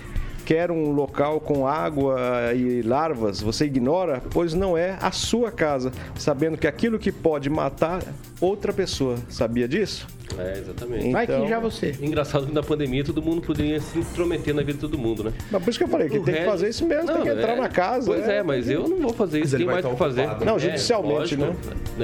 quer 0.45 0.71
um 0.71 0.91
local 0.93 1.41
com 1.41 1.67
água 1.67 2.17
e 2.55 2.83
larvas, 2.83 3.41
você 3.41 3.65
ignora, 3.65 4.23
pois 4.31 4.53
não 4.55 4.77
é 4.77 4.97
a 5.01 5.11
sua 5.11 5.51
casa, 5.51 5.91
sabendo 6.17 6.57
que 6.59 6.67
aquilo 6.67 6.99
que 6.99 7.11
pode 7.11 7.49
matar 7.49 8.03
outra 8.41 8.73
pessoa. 8.73 9.17
Sabia 9.29 9.67
disso? 9.67 10.07
É, 10.39 10.59
exatamente. 10.59 11.13
Vai 11.13 11.27
que 11.27 11.33
Então- 11.33 11.49
já 11.49 11.61
você. 11.61 11.95
Engraçado 12.01 12.47
que 12.47 12.53
na 12.53 12.63
pandemia 12.63 13.05
todo 13.05 13.23
mundo 13.23 13.41
poderia 13.41 13.81
se 13.81 13.99
intrometer 13.99 14.53
na 14.55 14.63
vida 14.63 14.75
de 14.75 14.79
todo 14.81 14.99
mundo, 14.99 15.25
né? 15.25 15.33
Mas 15.51 15.63
por 15.63 15.71
isso 15.71 15.79
que 15.79 15.85
eu 15.85 15.89
falei 15.89 16.09
que 16.09 16.19
O 16.19 16.25
tem 16.25 16.35
que 16.35 16.45
fazer 16.45 16.69
isso 16.69 16.85
mesmo, 16.85 17.07
tem 17.07 17.23
que 17.23 17.29
Não, 17.29 17.39
entrar 17.39 17.53
é- 17.57 17.61
na 17.61 17.69
casa. 17.69 18.07
Pois 18.07 18.29
é, 18.29 18.43
mas 18.43 18.69
eu 18.69 18.89
não 18.89 18.99
vou 18.99 19.13
fazer 19.13 19.41
isso, 19.41 19.57
tem 19.57 19.65
vai 19.65 19.77
mais 19.77 19.87
o 19.87 19.91
que 19.91 19.97
fazer. 19.97 20.23
ocupado, 20.23 20.45
Não, 20.45 20.57
É, 20.57 20.59
judicialmente, 20.59 21.37
lógico. 21.37 21.57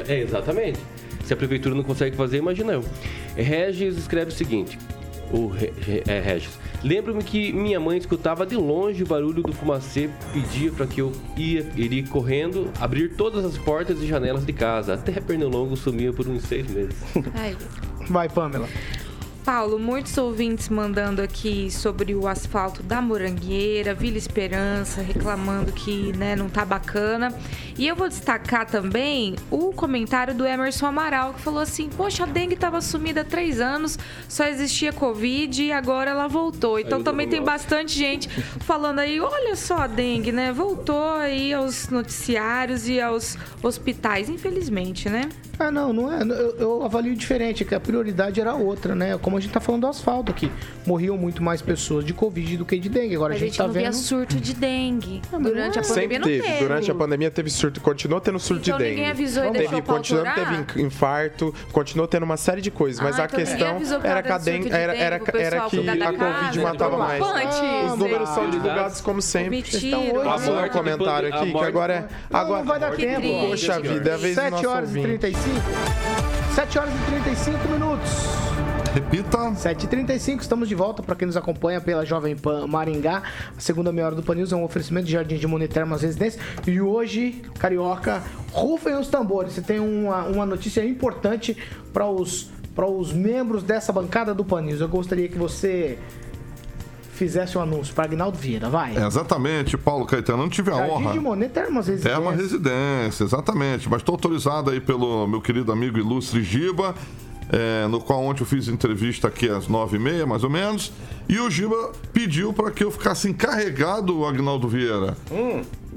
É, 0.09 0.21
exatamente. 0.21 0.79
Se 1.25 1.33
a 1.35 1.37
prefeitura 1.37 1.75
não 1.75 1.83
consegue 1.83 2.17
fazer, 2.17 2.39
imagina 2.39 2.73
eu. 2.73 2.85
Regis 3.37 3.97
escreve 3.97 4.31
o 4.31 4.35
seguinte: 4.35 4.79
o 5.33 5.47
Re- 5.49 5.73
é, 6.07 6.21
Regis. 6.21 6.51
Lembro-me 6.83 7.23
que 7.23 7.53
minha 7.53 7.79
mãe 7.79 7.99
escutava 7.99 8.47
de 8.47 8.57
longe 8.57 9.03
o 9.03 9.07
barulho 9.07 9.43
do 9.43 9.53
fumacê, 9.53 10.09
pedia 10.33 10.73
para 10.73 10.87
que 10.87 11.01
eu 11.01 11.13
ia, 11.37 11.67
iria 11.77 12.07
correndo, 12.07 12.71
abrir 12.81 13.11
todas 13.17 13.45
as 13.45 13.59
portas 13.59 14.01
e 14.01 14.07
janelas 14.07 14.47
de 14.47 14.53
casa. 14.53 14.95
Até 14.95 15.21
Pernilongo 15.21 15.77
sumia 15.77 16.13
por 16.13 16.27
uns 16.27 16.43
seis 16.43 16.69
meses. 16.69 16.97
Ai, 17.35 17.57
Vai, 18.09 18.29
Pamela. 18.29 18.69
Paulo, 19.45 19.79
muitos 19.79 20.17
ouvintes 20.19 20.69
mandando 20.69 21.23
aqui 21.23 21.71
sobre 21.71 22.15
o 22.15 22.29
asfalto 22.29 22.83
da 22.83 23.01
Morangueira, 23.01 23.95
Vila 23.95 24.19
Esperança, 24.19 25.01
reclamando 25.01 25.73
que 25.73 26.17
né, 26.17 26.37
não 26.37 26.49
tá 26.49 26.65
bacana. 26.65 27.35
E 27.79 27.87
eu 27.87 27.97
vou 27.97 28.09
destacar 28.09 28.67
também 28.67 29.37
o 29.51 29.73
comentário 29.73 30.35
do 30.35 30.47
Emerson 30.47 30.87
Amaral, 30.87 31.35
que 31.35 31.41
falou 31.41 31.61
assim: 31.61 31.89
Poxa, 31.89 32.25
a 32.25 32.27
dengue 32.27 32.55
tava 32.55 32.81
sumida 32.81 33.23
há 33.23 33.25
três 33.25 33.61
anos, 33.61 33.99
só 34.29 34.45
existia 34.45 34.93
Covid 34.93 35.63
e 35.63 35.73
agora 35.73 36.11
ela 36.11 36.29
voltou. 36.29 36.79
Então 36.79 37.03
também 37.03 37.29
tem 37.29 37.43
bastante 37.43 37.99
gente 37.99 38.29
falando 38.61 38.99
aí: 38.99 39.19
olha 39.19 39.57
só 39.57 39.79
a 39.79 39.87
dengue, 39.87 40.31
né? 40.31 40.53
Voltou 40.53 41.15
aí 41.15 41.55
aos 41.55 41.89
noticiários 41.89 42.89
e 42.89 43.01
aos 43.01 43.39
hospitais, 43.63 44.29
infelizmente, 44.29 45.09
né? 45.09 45.29
Ah, 45.59 45.71
não, 45.71 45.93
não 45.93 46.11
é. 46.11 46.23
Eu, 46.23 46.57
eu 46.57 46.83
avalio 46.83 47.15
diferente, 47.15 47.67
que 47.67 47.75
a 47.75 47.81
prioridade 47.81 48.41
era 48.41 48.55
outra, 48.55 48.95
né? 48.95 49.19
Como 49.19 49.40
a 49.41 49.43
gente 49.43 49.53
tá 49.53 49.61
falando 49.61 49.83
do 49.83 49.87
asfalto 49.89 50.31
aqui. 50.31 50.51
Morriam 50.87 51.17
muito 51.17 51.43
mais 51.43 51.61
pessoas 51.63 52.05
de 52.05 52.13
Covid 52.15 52.57
do 52.59 52.65
que 52.65 52.79
de 52.79 52.89
dengue. 52.89 53.15
Agora 53.17 53.33
a 53.35 53.37
a 53.37 53.39
gente, 53.39 53.49
gente, 53.49 53.59
tá 53.59 53.65
não 53.67 53.73
vendo. 53.73 53.83
via 53.85 53.93
surto 53.93 54.37
de 54.37 54.55
dengue 54.55 55.23
mas 55.33 55.43
durante 55.43 55.77
não 55.77 55.83
a 55.83 55.87
pandemia. 55.87 55.95
Sempre 55.95 56.19
não 56.19 56.27
teve. 56.27 56.43
teve. 56.43 56.59
Durante 56.59 56.91
a 56.91 56.95
pandemia 56.95 57.31
teve 57.31 57.51
surto, 57.51 57.81
continuou 57.81 58.21
tendo 58.21 58.39
surto 58.39 58.63
Então 58.63 58.79
de 58.79 58.85
dengue. 58.85 58.97
ninguém 58.97 59.11
avisou 59.11 59.45
e 59.45 59.51
teve, 59.53 59.83
continuou, 59.83 60.25
teve 60.35 60.83
infarto, 60.83 61.55
continuou 61.73 62.07
tendo 62.09 62.23
uma 62.25 62.37
série 62.37 62.61
de 62.61 62.71
coisas, 62.71 63.01
mas 63.03 63.19
Ah, 63.19 63.23
a 63.23 63.27
então 63.27 63.39
questão 63.39 64.01
era 64.03 64.23
que 64.23 64.33
a 64.33 64.39
dengue 64.39 64.69
de 64.69 64.75
era, 64.75 64.95
era, 64.95 65.21
era 65.35 65.61
que 65.69 65.79
a 65.89 66.13
Covid 66.13 66.61
matava 66.61 66.97
mais. 66.99 67.23
Os 67.93 67.99
números 67.99 68.29
são 68.31 68.51
divulgados 68.51 69.01
como 69.01 69.21
sempre. 69.23 69.65
Então, 69.73 70.01
Passou 70.25 70.57
um 70.59 70.69
comentário 70.69 71.35
aqui 71.35 71.53
que 71.53 71.65
agora 71.65 71.93
é. 71.95 72.01
Não, 72.31 72.41
Agora, 72.41 72.59
não 72.61 72.67
vai 72.67 72.81
dar 72.81 72.93
tempo. 72.93 73.49
Poxa 73.49 73.81
vida, 73.81 74.11
é 74.11 74.15
a 74.15 74.17
vez 74.17 74.37
do 74.37 74.41
7 74.43 74.51
nosso 74.53 74.69
horas 74.69 74.95
e 74.95 74.99
ouvinte. 74.99 75.19
35. 75.19 75.61
7 76.55 76.79
horas 76.79 76.93
e 76.95 77.11
35 77.11 77.69
minutos. 77.69 78.50
Repita. 78.93 79.39
7h35, 79.53 80.41
estamos 80.41 80.69
de 80.69 80.75
volta 80.75 81.01
para 81.01 81.15
quem 81.15 81.25
nos 81.25 81.37
acompanha 81.37 81.81
pela 81.81 82.05
Jovem 82.05 82.37
Pan 82.37 82.67
Maringá. 82.67 83.23
A 83.57 83.61
segunda 83.61 83.93
meia 83.93 84.07
hora 84.07 84.17
do 84.17 84.23
Pan 84.23 84.35
News 84.35 84.53
é 84.53 84.57
um 84.57 84.65
oferecimento 84.65 85.07
de 85.07 85.13
Jardim 85.13 85.37
de 85.37 85.47
Monetermas 85.47 86.03
Residência. 86.03 86.41
E 86.67 86.81
hoje, 86.81 87.43
Carioca, 87.59 88.23
rufem 88.51 88.97
os 88.97 89.07
tambores. 89.07 89.53
Você 89.53 89.63
tem 89.63 89.79
uma, 89.79 90.25
uma 90.25 90.45
notícia 90.45 90.85
importante 90.85 91.57
para 91.93 92.07
os, 92.07 92.51
para 92.75 92.87
os 92.87 93.13
membros 93.13 93.63
dessa 93.63 93.93
bancada 93.93 94.35
do 94.35 94.45
Pan 94.45 94.63
News. 94.63 94.81
Eu 94.81 94.89
gostaria 94.89 95.29
que 95.29 95.39
você 95.39 95.97
fizesse 97.13 97.57
um 97.57 97.61
anúncio 97.61 97.95
para 97.95 98.05
Agnaldo 98.05 98.39
Vieira, 98.39 98.71
vai. 98.71 98.97
É, 98.97 99.07
exatamente, 99.07 99.77
Paulo 99.77 100.07
Caetano. 100.07 100.39
Não 100.39 100.49
tive 100.49 100.71
a 100.71 100.77
Jardim 100.77 100.93
honra. 100.93 101.13
de 101.13 101.21
Monetermas 101.21 101.87
Residência. 101.87 102.17
É 102.17 102.19
uma 102.19 102.33
residência, 102.33 103.23
exatamente. 103.23 103.89
Mas 103.89 104.01
estou 104.01 104.15
autorizado 104.15 104.71
aí 104.71 104.81
pelo 104.81 105.29
meu 105.29 105.41
querido 105.41 105.71
amigo 105.71 105.99
ilustre 105.99 106.43
Giba, 106.43 106.95
é, 107.53 107.87
no 107.89 108.01
qual 108.01 108.23
ontem 108.23 108.43
eu 108.43 108.47
fiz 108.47 108.69
entrevista 108.69 109.29
aqui 109.29 109.49
às 109.49 109.67
nove 109.67 109.97
e 109.97 110.01
meia, 110.01 110.25
mais 110.25 110.45
ou 110.45 110.51
menos. 110.51 110.93
E 111.29 111.39
o 111.39 111.51
Giba 111.51 111.93
pediu 112.13 112.53
para 112.53 112.71
que 112.71 112.85
eu 112.85 112.91
ficasse 112.91 113.29
encarregado, 113.29 114.25
Agnaldo 114.25 114.69
Vieira. 114.69 115.17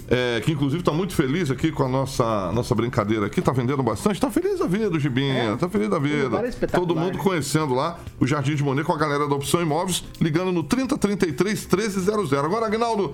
É, 0.09 0.41
que 0.41 0.51
inclusive 0.51 0.81
está 0.81 0.91
muito 0.91 1.15
feliz 1.15 1.49
aqui 1.49 1.71
com 1.71 1.83
a 1.83 1.87
nossa, 1.87 2.51
nossa 2.51 2.75
brincadeira 2.75 3.27
aqui, 3.27 3.41
tá 3.41 3.51
vendendo 3.51 3.81
bastante, 3.81 4.19
tá 4.19 4.29
feliz 4.29 4.59
da 4.59 4.67
vida, 4.67 4.89
o 4.89 4.99
Gibinha, 4.99 5.55
tá 5.57 5.69
feliz 5.69 5.89
da 5.89 5.97
vida. 5.97 6.37
é 6.39 6.49
espetacular, 6.49 6.87
Todo 6.87 6.99
mundo 6.99 7.17
né? 7.17 7.23
conhecendo 7.23 7.73
lá 7.73 7.97
o 8.19 8.27
Jardim 8.27 8.55
de 8.55 8.63
Monet 8.63 8.85
com 8.85 8.91
a 8.93 8.97
galera 8.97 9.27
da 9.27 9.35
Opção 9.35 9.61
Imóveis, 9.61 10.03
ligando 10.19 10.51
no 10.51 10.63
3033 10.63 11.65
1300. 11.65 12.33
Agora, 12.33 12.65
Agnaldo, 12.65 13.13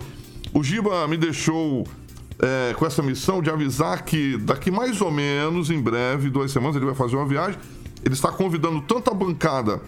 o 0.54 0.64
Giba 0.64 1.08
me 1.08 1.16
deixou 1.16 1.86
é, 2.42 2.74
com 2.74 2.86
essa 2.86 3.04
missão 3.04 3.42
de 3.42 3.50
avisar 3.50 4.04
que 4.04 4.38
daqui 4.38 4.72
mais 4.72 5.00
ou 5.02 5.12
menos, 5.12 5.70
em 5.70 5.80
breve, 5.80 6.30
duas 6.30 6.52
semanas, 6.52 6.76
ele 6.76 6.86
vai 6.86 6.96
fazer 6.96 7.16
uma 7.16 7.26
viagem. 7.26 7.60
Ele 8.04 8.14
está 8.14 8.32
convidando 8.32 8.82
tanto 8.82 9.10
a 9.12 9.14
bancada 9.14 9.82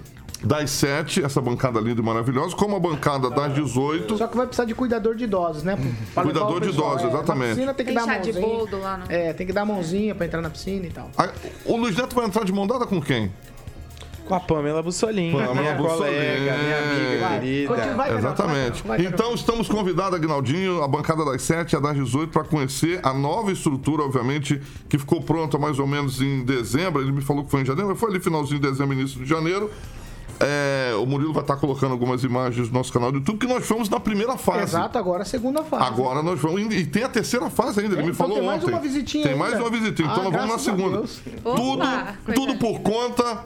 das 0.43 0.71
7, 0.71 1.23
essa 1.23 1.39
bancada 1.39 1.79
linda 1.79 2.01
e 2.01 2.03
maravilhosa, 2.03 2.55
como 2.55 2.75
a 2.75 2.79
bancada 2.79 3.29
das 3.29 3.53
18. 3.53 4.17
Só 4.17 4.27
que 4.27 4.35
vai 4.35 4.47
precisar 4.47 4.65
de 4.65 4.73
cuidador 4.73 5.15
de 5.15 5.25
idosos, 5.25 5.61
né? 5.63 5.77
Pra 6.13 6.23
Cuidador 6.23 6.59
de 6.61 6.69
idosos, 6.69 7.03
É, 7.03 7.07
exatamente. 7.09 7.47
Na 7.49 7.53
piscina 7.55 7.73
tem 7.75 7.85
que 7.85 7.93
Tem 7.93 8.01
dar 8.01 8.05
chá 8.13 8.17
de 8.17 8.33
mãozinha. 8.33 8.47
boldo 8.57 8.79
lá, 8.79 8.97
não? 8.97 9.05
É, 9.07 9.33
tem 9.33 9.45
que 9.45 9.53
dar 9.53 9.65
mãozinha 9.65 10.15
pra 10.15 10.25
entrar 10.25 10.41
na 10.41 10.49
piscina 10.49 10.87
e 10.87 10.89
tal. 10.89 11.11
O 11.65 11.77
Luiz 11.77 11.95
Neto 11.95 12.15
vai 12.15 12.25
entrar 12.25 12.43
de 12.43 12.51
mão 12.51 12.65
dada 12.65 12.87
com 12.87 12.99
quem? 12.99 13.31
Com 14.27 14.35
a 14.35 14.39
Pamela 14.39 14.81
Bussolini, 14.81 15.31
Pamela 15.33 15.53
minha 15.55 15.73
Bussolini. 15.75 16.05
colega, 16.05 16.57
minha 16.57 16.79
amiga 16.79 17.19
Vai, 17.27 17.39
querida. 17.39 17.67
continua, 17.67 17.93
vai, 17.95 18.09
Carioca, 18.09 18.17
Exatamente. 18.27 18.87
vai. 18.87 19.01
Então 19.05 19.33
estamos 19.33 19.67
convidados, 19.67 20.13
Agnaldinho, 20.15 20.81
a 20.83 20.87
bancada 20.87 21.25
das 21.25 21.41
7 21.41 21.73
e 21.73 21.75
a 21.75 21.79
das 21.79 21.95
18, 21.95 22.29
para 22.31 22.43
conhecer 22.45 22.99
a 23.03 23.13
nova 23.13 23.51
estrutura, 23.51 24.03
obviamente, 24.03 24.61
que 24.87 24.97
ficou 24.97 25.21
pronta 25.21 25.57
mais 25.57 25.79
ou 25.79 25.87
menos 25.87 26.21
em 26.21 26.45
dezembro. 26.45 27.01
Ele 27.01 27.11
me 27.11 27.21
falou 27.21 27.43
que 27.43 27.51
foi 27.51 27.61
em 27.61 27.65
janeiro, 27.65 27.89
mas 27.89 27.99
foi 27.99 28.09
ali 28.09 28.19
finalzinho 28.21 28.59
de 28.59 28.69
dezembro, 28.69 28.93
início 28.93 29.19
de 29.21 29.25
janeiro. 29.27 29.69
É, 30.43 30.95
o 30.95 31.05
Murilo 31.05 31.33
vai 31.33 31.43
estar 31.43 31.55
colocando 31.57 31.91
algumas 31.91 32.23
imagens 32.23 32.67
no 32.67 32.73
nosso 32.73 32.91
canal 32.91 33.11
do 33.11 33.19
YouTube, 33.19 33.37
que 33.37 33.45
nós 33.45 33.63
fomos 33.67 33.89
na 33.89 33.99
primeira 33.99 34.37
fase. 34.37 34.63
Exato, 34.63 34.97
agora 34.97 35.21
a 35.21 35.25
segunda 35.25 35.61
fase. 35.63 35.83
Agora 35.83 36.23
nós 36.23 36.39
vamos. 36.39 36.61
E 36.73 36.83
tem 36.85 37.03
a 37.03 37.09
terceira 37.09 37.47
fase 37.49 37.79
ainda, 37.81 37.93
ele 37.93 38.01
É, 38.01 38.05
me 38.05 38.11
então 38.11 38.25
falou 38.25 38.37
tem 38.39 38.47
mais 38.47 38.63
ontem. 38.63 38.73
uma 38.73 38.81
visitinha 38.81 39.23
Tem 39.23 39.33
ainda. 39.33 39.43
mais 39.45 39.59
uma 39.59 39.69
visitinha. 39.69 40.07
Então 40.09 40.21
Ah, 40.21 40.23
nós 40.23 40.33
vamos 40.33 40.51
na 40.51 40.57
segunda. 40.57 40.97
Deus. 40.97 41.21
Tudo, 41.43 41.83
Opa, 41.83 42.13
tudo 42.33 42.55
por 42.55 42.79
conta. 42.79 43.43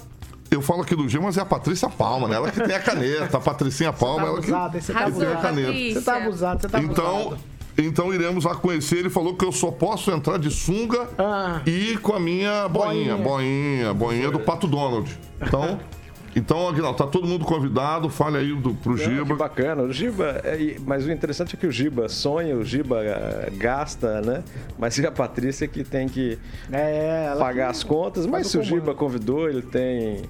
Eu 0.51 0.61
falo 0.61 0.81
aqui 0.81 0.95
do 0.95 1.07
G, 1.09 1.19
mas 1.19 1.37
é 1.37 1.41
a 1.41 1.45
Patrícia 1.45 1.89
Palma, 1.89 2.27
né? 2.27 2.35
Ela 2.35 2.51
que 2.51 2.61
tem 2.61 2.75
a 2.75 2.79
caneta, 2.79 3.37
a 3.37 3.41
Patricinha 3.41 3.91
Palma, 3.91 4.21
Tá 4.23 4.27
ela 4.27 4.41
que, 4.41 4.51
abusado, 4.53 4.81
você 4.81 4.93
tá 4.93 5.05
que 5.05 5.11
tem 5.19 5.27
a 5.27 5.35
caneta. 5.37 5.73
Você 5.99 6.01
tá 6.01 6.17
abusado, 6.17 6.61
você 6.61 6.69
tá 6.69 6.79
Então, 6.79 7.17
abusado. 7.21 7.37
então 7.77 8.13
iremos 8.13 8.45
lá 8.45 8.55
conhecer. 8.55 8.97
Ele 8.99 9.09
falou 9.09 9.35
que 9.35 9.43
eu 9.43 9.51
só 9.51 9.71
posso 9.71 10.11
entrar 10.11 10.37
de 10.37 10.49
sunga 10.51 11.09
Ah. 11.17 11.61
e 11.65 11.97
com 11.97 12.13
a 12.13 12.19
minha 12.19 12.67
boinha, 12.69 13.15
Boinha. 13.17 13.17
boinha, 13.17 13.93
boinha 13.93 14.31
do 14.31 14.39
Pato 14.39 14.67
Donald. 14.67 15.17
Então, 15.41 15.79
Então, 16.35 16.67
Aguinaldo, 16.67 16.97
tá 16.97 17.07
todo 17.07 17.25
mundo 17.25 17.45
convidado, 17.45 18.09
fale 18.09 18.37
aí 18.37 18.53
do, 18.53 18.73
pro 18.73 18.91
Não, 18.91 18.97
Giba. 18.97 19.25
que 19.25 19.33
bacana. 19.35 19.83
O 19.83 19.93
Giba, 19.93 20.41
é, 20.43 20.75
mas 20.85 21.05
o 21.05 21.11
interessante 21.11 21.55
é 21.55 21.57
que 21.57 21.65
o 21.65 21.71
Giba 21.71 22.09
sonha, 22.09 22.55
o 22.57 22.63
Giba 22.65 23.01
eh, 23.03 23.49
gasta, 23.55 24.19
né? 24.21 24.43
Mas 24.77 24.99
é 24.99 25.07
a 25.07 25.11
Patrícia 25.11 25.65
que 25.65 25.83
tem 25.83 26.09
que 26.09 26.37
É, 26.69 27.33
pagar 27.39 27.53
que 27.53 27.61
as 27.71 27.83
contas. 27.83 28.25
Mas 28.25 28.47
se 28.47 28.57
o 28.57 28.63
Giba 28.63 28.93
convidou, 28.93 29.47
ele 29.49 29.61
tem 29.61 30.23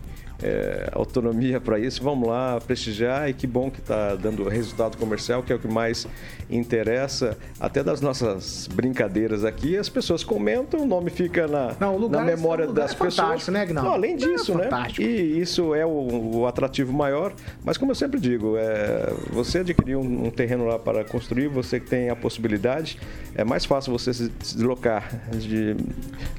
é, 0.44 0.90
autonomia 0.92 1.60
para 1.62 1.80
isso, 1.80 2.04
vamos 2.04 2.28
lá 2.28 2.60
prestigiar 2.60 3.30
e 3.30 3.34
que 3.34 3.48
bom 3.48 3.72
que 3.72 3.80
está 3.80 4.16
dando 4.16 4.48
resultado 4.50 4.98
comercial, 4.98 5.42
que 5.42 5.52
é 5.54 5.56
o 5.56 5.60
que 5.60 5.68
mais 5.68 6.08
interessa. 6.50 7.38
Até 7.60 7.84
das 7.84 8.02
nossas 8.02 8.68
brincadeiras 8.68 9.44
aqui, 9.46 9.78
as 9.78 9.90
pessoas 9.90 10.24
comentam, 10.24 10.82
o 10.82 10.86
nome 10.86 11.10
fica 11.10 11.48
na, 11.48 11.76
Não, 11.80 12.10
na 12.10 12.22
é- 12.22 12.26
memória 12.26 12.66
o 12.66 12.70
lugar 12.70 12.84
das 12.84 12.92
é 12.92 12.96
pessoas. 12.96 13.16
fantástico, 13.16 13.52
né? 13.52 13.66
Não, 13.66 13.94
além 13.94 14.14
é 14.14 14.18
disso, 14.18 14.56
né? 14.56 14.70
E 15.00 15.40
isso 15.40 15.74
é 15.74 15.86
o, 15.86 16.36
o 16.40 16.48
atrativo 16.48 16.92
maior. 16.94 17.34
Mas 17.64 17.78
como 17.78 17.92
eu 17.92 17.96
sempre 17.96 18.20
digo, 18.20 18.56
é, 18.58 19.12
você 19.32 19.60
adquirir 19.60 19.96
um, 19.96 20.26
um 20.28 20.30
terreno 20.30 20.66
lá 20.66 20.78
para 20.78 21.04
construir, 21.04 21.48
você 21.48 21.80
que 21.80 21.88
tem 21.90 22.10
a 22.10 22.16
possibilidade, 22.16 23.00
é 23.36 23.44
mais 23.44 23.66
fácil 23.66 23.92
você 23.92 24.14
se 24.14 24.30
deslocar 24.30 25.10
de, 25.32 25.76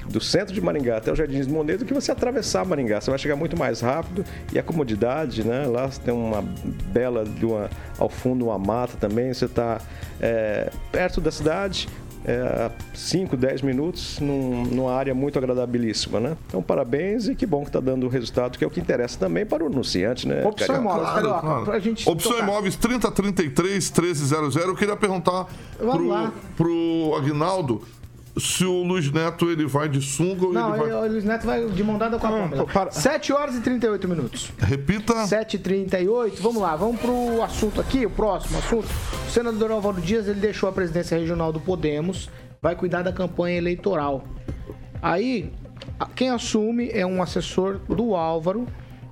do 0.09 0.21
centro 0.21 0.53
de 0.53 0.61
Maringá 0.61 0.97
até 0.97 1.11
o 1.11 1.15
Jardins 1.15 1.47
de 1.47 1.53
Monet 1.53 1.77
do 1.77 1.85
que 1.85 1.93
você 1.93 2.11
atravessar 2.11 2.65
Maringá. 2.65 3.01
Você 3.01 3.09
vai 3.09 3.19
chegar 3.19 3.35
muito 3.35 3.57
mais 3.57 3.81
rápido 3.81 3.86
e 4.53 4.59
a 4.59 4.63
comodidade, 4.63 5.43
né? 5.45 5.65
Lá 5.67 5.87
você 5.89 6.01
tem 6.01 6.13
uma 6.13 6.41
bela, 6.91 7.23
de 7.23 7.45
uma, 7.45 7.69
ao 7.97 8.09
fundo, 8.09 8.45
uma 8.45 8.57
mata 8.59 8.93
também. 8.99 9.33
Você 9.33 9.45
está 9.45 9.79
perto 10.91 11.21
da 11.21 11.31
cidade, 11.31 11.87
é, 12.25 12.69
5, 12.93 13.37
10 13.37 13.61
minutos 13.61 14.19
num- 14.19 14.63
numa 14.65 14.91
área 14.93 15.13
muito 15.15 15.37
agradabilíssima, 15.37 16.19
né? 16.19 16.35
Então, 16.47 16.61
parabéns 16.61 17.29
e 17.29 17.35
que 17.35 17.45
bom 17.45 17.61
que 17.61 17.69
está 17.69 17.79
dando 17.79 18.05
o 18.05 18.09
resultado, 18.09 18.57
que 18.57 18.63
é 18.63 18.67
o 18.67 18.69
que 18.69 18.79
interessa 18.81 19.17
também 19.17 19.45
para 19.45 19.63
o 19.63 19.67
anunciante, 19.67 20.27
né? 20.27 20.43
Opção 20.45 20.67
Carioca? 20.67 20.89
Imóveis, 20.97 21.13
Carioca, 21.13 21.65
pra 21.65 21.79
gente 21.79 22.09
Opção 22.09 22.31
tocar. 22.33 22.43
Imóveis 22.43 22.75
3033 22.75 23.91
1300. 23.91 24.55
Eu 24.57 24.75
queria 24.75 24.95
perguntar 24.97 25.47
Vamos 25.79 26.07
lá. 26.09 26.33
pro, 26.57 26.65
pro 26.65 27.15
Aguinaldo 27.15 27.81
se 28.39 28.65
o 28.65 28.83
Luiz 28.83 29.11
Neto 29.11 29.49
ele 29.49 29.65
vai 29.65 29.89
de 29.89 30.01
sunga 30.01 30.45
ou 30.45 30.53
Não, 30.53 30.75
ele 30.75 30.91
vai. 30.91 31.07
o 31.07 31.11
Luiz 31.11 31.23
Neto 31.23 31.45
vai 31.45 31.65
de 31.65 31.83
mão 31.83 31.97
dada 31.97 32.17
com 32.17 32.27
a 32.27 32.29
Pamela. 32.29 32.91
7 32.91 33.33
horas 33.33 33.55
e 33.55 33.61
38 33.61 34.07
minutos. 34.07 34.51
Repita. 34.59 35.13
7h38. 35.13 36.39
Vamos 36.39 36.61
lá, 36.61 36.75
vamos 36.75 36.99
pro 36.99 37.41
assunto 37.41 37.81
aqui, 37.81 38.05
o 38.05 38.09
próximo 38.09 38.57
assunto. 38.59 38.87
O 39.27 39.31
senador 39.31 39.71
Álvaro 39.71 40.01
Dias 40.01 40.27
ele 40.27 40.39
deixou 40.39 40.69
a 40.69 40.71
presidência 40.71 41.17
regional 41.17 41.51
do 41.51 41.59
Podemos, 41.59 42.29
vai 42.61 42.75
cuidar 42.75 43.01
da 43.01 43.11
campanha 43.11 43.57
eleitoral. 43.57 44.23
Aí, 45.01 45.51
quem 46.15 46.29
assume 46.29 46.89
é 46.91 47.05
um 47.05 47.21
assessor 47.21 47.79
do 47.87 48.15
Álvaro, 48.15 48.67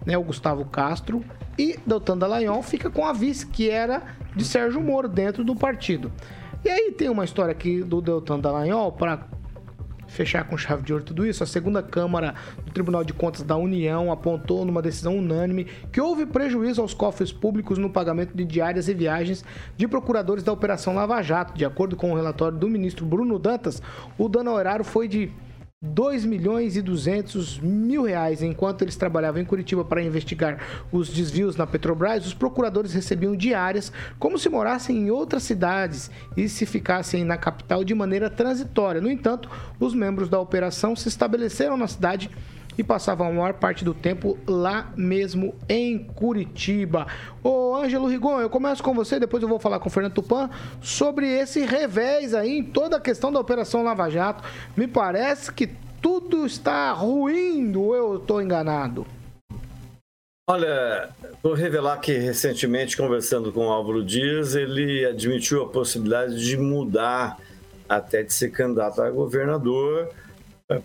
né, 0.06 0.18
o 0.18 0.24
Gustavo 0.24 0.66
Castro, 0.66 1.24
e 1.58 1.80
Deltan 1.86 2.18
Dallagnol 2.18 2.62
fica 2.62 2.90
com 2.90 3.06
a 3.06 3.14
vice, 3.14 3.46
que 3.46 3.70
era 3.70 4.02
de 4.36 4.44
Sérgio 4.44 4.82
Moro, 4.82 5.08
dentro 5.08 5.44
do 5.44 5.56
partido. 5.56 6.12
E 6.66 6.70
aí 6.70 6.92
tem 6.92 7.10
uma 7.10 7.24
história 7.24 7.52
aqui 7.52 7.84
do 7.84 8.02
Deltan 8.02 8.40
Dallagnol 8.40 8.92
para 8.92 9.28
fechar 10.08 10.44
com 10.46 10.58
chave 10.58 10.82
de 10.82 10.94
ouro 10.94 11.06
tudo 11.06 11.24
isso, 11.24 11.44
a 11.44 11.46
segunda 11.46 11.84
Câmara 11.84 12.34
do 12.66 12.72
Tribunal 12.72 13.04
de 13.04 13.14
Contas 13.14 13.44
da 13.44 13.56
União 13.56 14.12
apontou 14.12 14.66
numa 14.66 14.82
decisão 14.82 15.16
unânime 15.16 15.66
que 15.92 16.02
houve 16.02 16.26
prejuízo 16.26 16.82
aos 16.82 16.92
cofres 16.92 17.32
públicos 17.32 17.78
no 17.78 17.88
pagamento 17.88 18.36
de 18.36 18.44
diárias 18.44 18.88
e 18.88 18.96
viagens 18.96 19.46
de 19.78 19.88
procuradores 19.88 20.44
da 20.44 20.52
Operação 20.52 20.96
Lava 20.96 21.22
Jato. 21.22 21.54
De 21.54 21.66
acordo 21.66 21.96
com 21.96 22.12
o 22.12 22.16
relatório 22.16 22.58
do 22.58 22.68
ministro 22.68 23.06
Bruno 23.06 23.38
Dantas, 23.38 23.80
o 24.18 24.28
dano 24.28 24.50
ao 24.50 24.60
erário 24.60 24.84
foi 24.84 25.08
de 25.08 25.32
2 25.86 26.26
milhões 26.26 26.76
e 26.76 26.82
200 26.82 27.60
mil 27.60 28.04
reais. 28.04 28.42
Enquanto 28.42 28.82
eles 28.82 28.96
trabalhavam 28.96 29.42
em 29.42 29.46
Curitiba 29.46 29.84
para 29.84 30.02
investigar 30.02 30.86
os 30.92 31.10
desvios 31.10 31.56
na 31.56 31.68
Petrobras, 31.68 32.26
os 32.26 32.34
procuradores 32.34 32.94
recebiam 32.94 33.36
diárias 33.36 33.92
como 34.18 34.40
se 34.40 34.50
morassem 34.50 34.98
em 34.98 35.12
outras 35.12 35.44
cidades 35.44 36.10
e 36.36 36.50
se 36.50 36.66
ficassem 36.66 37.24
na 37.24 37.38
capital 37.38 37.84
de 37.84 37.94
maneira 37.94 38.30
transitória. 38.30 39.02
No 39.02 39.12
entanto, 39.12 39.50
os 39.80 39.94
membros 39.94 40.30
da 40.30 40.40
operação 40.40 40.96
se 40.96 41.08
estabeleceram 41.08 41.78
na 41.78 41.88
cidade 41.88 42.30
e 42.78 42.84
passavam 42.84 43.28
a 43.28 43.32
maior 43.32 43.54
parte 43.54 43.86
do 43.86 43.94
tempo 43.94 44.38
lá 44.48 44.92
mesmo 44.96 45.56
em 45.68 46.00
Curitiba. 46.00 47.08
Ô 47.44 47.76
Ângelo 47.76 48.08
Rigon, 48.08 48.40
eu 48.40 48.50
começo 48.50 48.84
com 48.84 48.94
você, 48.94 49.20
depois 49.20 49.42
eu 49.42 49.50
vou 49.50 49.60
falar 49.60 49.80
com 49.80 49.88
o 49.88 49.92
Fernando 49.92 50.14
Tupan 50.14 50.50
sobre 50.82 51.28
esse 51.28 51.66
revés 51.66 52.34
aí 52.34 52.58
em 52.58 52.64
toda 52.64 52.98
a 52.98 53.02
questão 53.02 53.32
da 53.32 53.40
Operação 53.40 53.84
Lava 53.84 54.10
Jato. 54.10 54.44
Me 54.76 54.88
parece 54.88 55.52
que 55.52 55.70
tudo 56.02 56.46
está 56.46 56.92
ruindo, 56.92 57.82
ou 57.82 57.96
eu 57.96 58.18
estou 58.18 58.42
enganado? 58.42 59.06
Olha, 60.48 61.10
vou 61.42 61.56
revelar 61.56 61.98
que 61.98 62.14
recentemente, 62.14 62.96
conversando 62.96 63.52
com 63.52 63.66
o 63.66 63.72
Álvaro 63.72 64.06
Dias, 64.06 64.54
ele 64.54 65.04
admitiu 65.04 65.64
a 65.64 65.70
possibilidade 65.70 66.40
de 66.40 66.56
mudar 66.56 67.40
até 67.90 68.22
de 68.22 68.32
ser 68.32 68.52
candidato 68.52 69.02
a 69.02 69.10
governador 69.10 70.10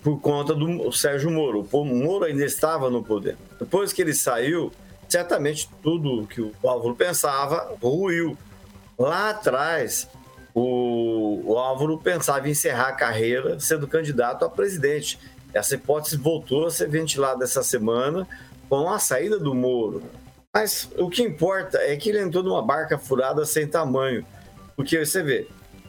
por 0.02 0.20
conta 0.20 0.54
do 0.54 0.92
Sérgio 0.92 1.30
Moro. 1.30 1.66
O 1.72 1.84
Moro 1.84 2.24
ainda 2.24 2.44
estava 2.44 2.90
no 2.90 3.02
poder. 3.02 3.36
Depois 3.58 3.92
que 3.92 4.02
ele 4.02 4.14
saiu, 4.14 4.70
certamente 5.08 5.68
tudo 5.82 6.26
que 6.26 6.40
o 6.40 6.54
Álvaro 6.62 6.94
pensava 6.94 7.74
ruiu. 7.82 8.36
Lá 8.98 9.30
atrás, 9.30 10.06
o, 10.54 11.42
o 11.44 11.58
Álvaro 11.58 11.98
pensava 11.98 12.46
em 12.46 12.52
encerrar 12.52 12.88
a 12.88 12.92
carreira 12.92 13.58
sendo 13.58 13.88
candidato 13.88 14.44
a 14.44 14.50
presidente. 14.50 15.18
Essa 15.54 15.74
hipótese 15.74 16.16
voltou 16.16 16.66
a 16.66 16.70
ser 16.70 16.88
ventilada 16.88 17.44
essa 17.44 17.62
semana 17.62 18.28
com 18.68 18.88
a 18.90 18.98
saída 18.98 19.38
do 19.38 19.54
Moro. 19.54 20.02
Mas 20.52 20.90
o 20.98 21.08
que 21.08 21.22
importa 21.22 21.78
é 21.78 21.96
que 21.96 22.10
ele 22.10 22.20
entrou 22.20 22.42
numa 22.42 22.62
barca 22.62 22.98
furada 22.98 23.46
sem 23.46 23.66
tamanho. 23.66 24.24
Porque 24.76 25.04
você 25.04 25.22
vê, 25.22 25.48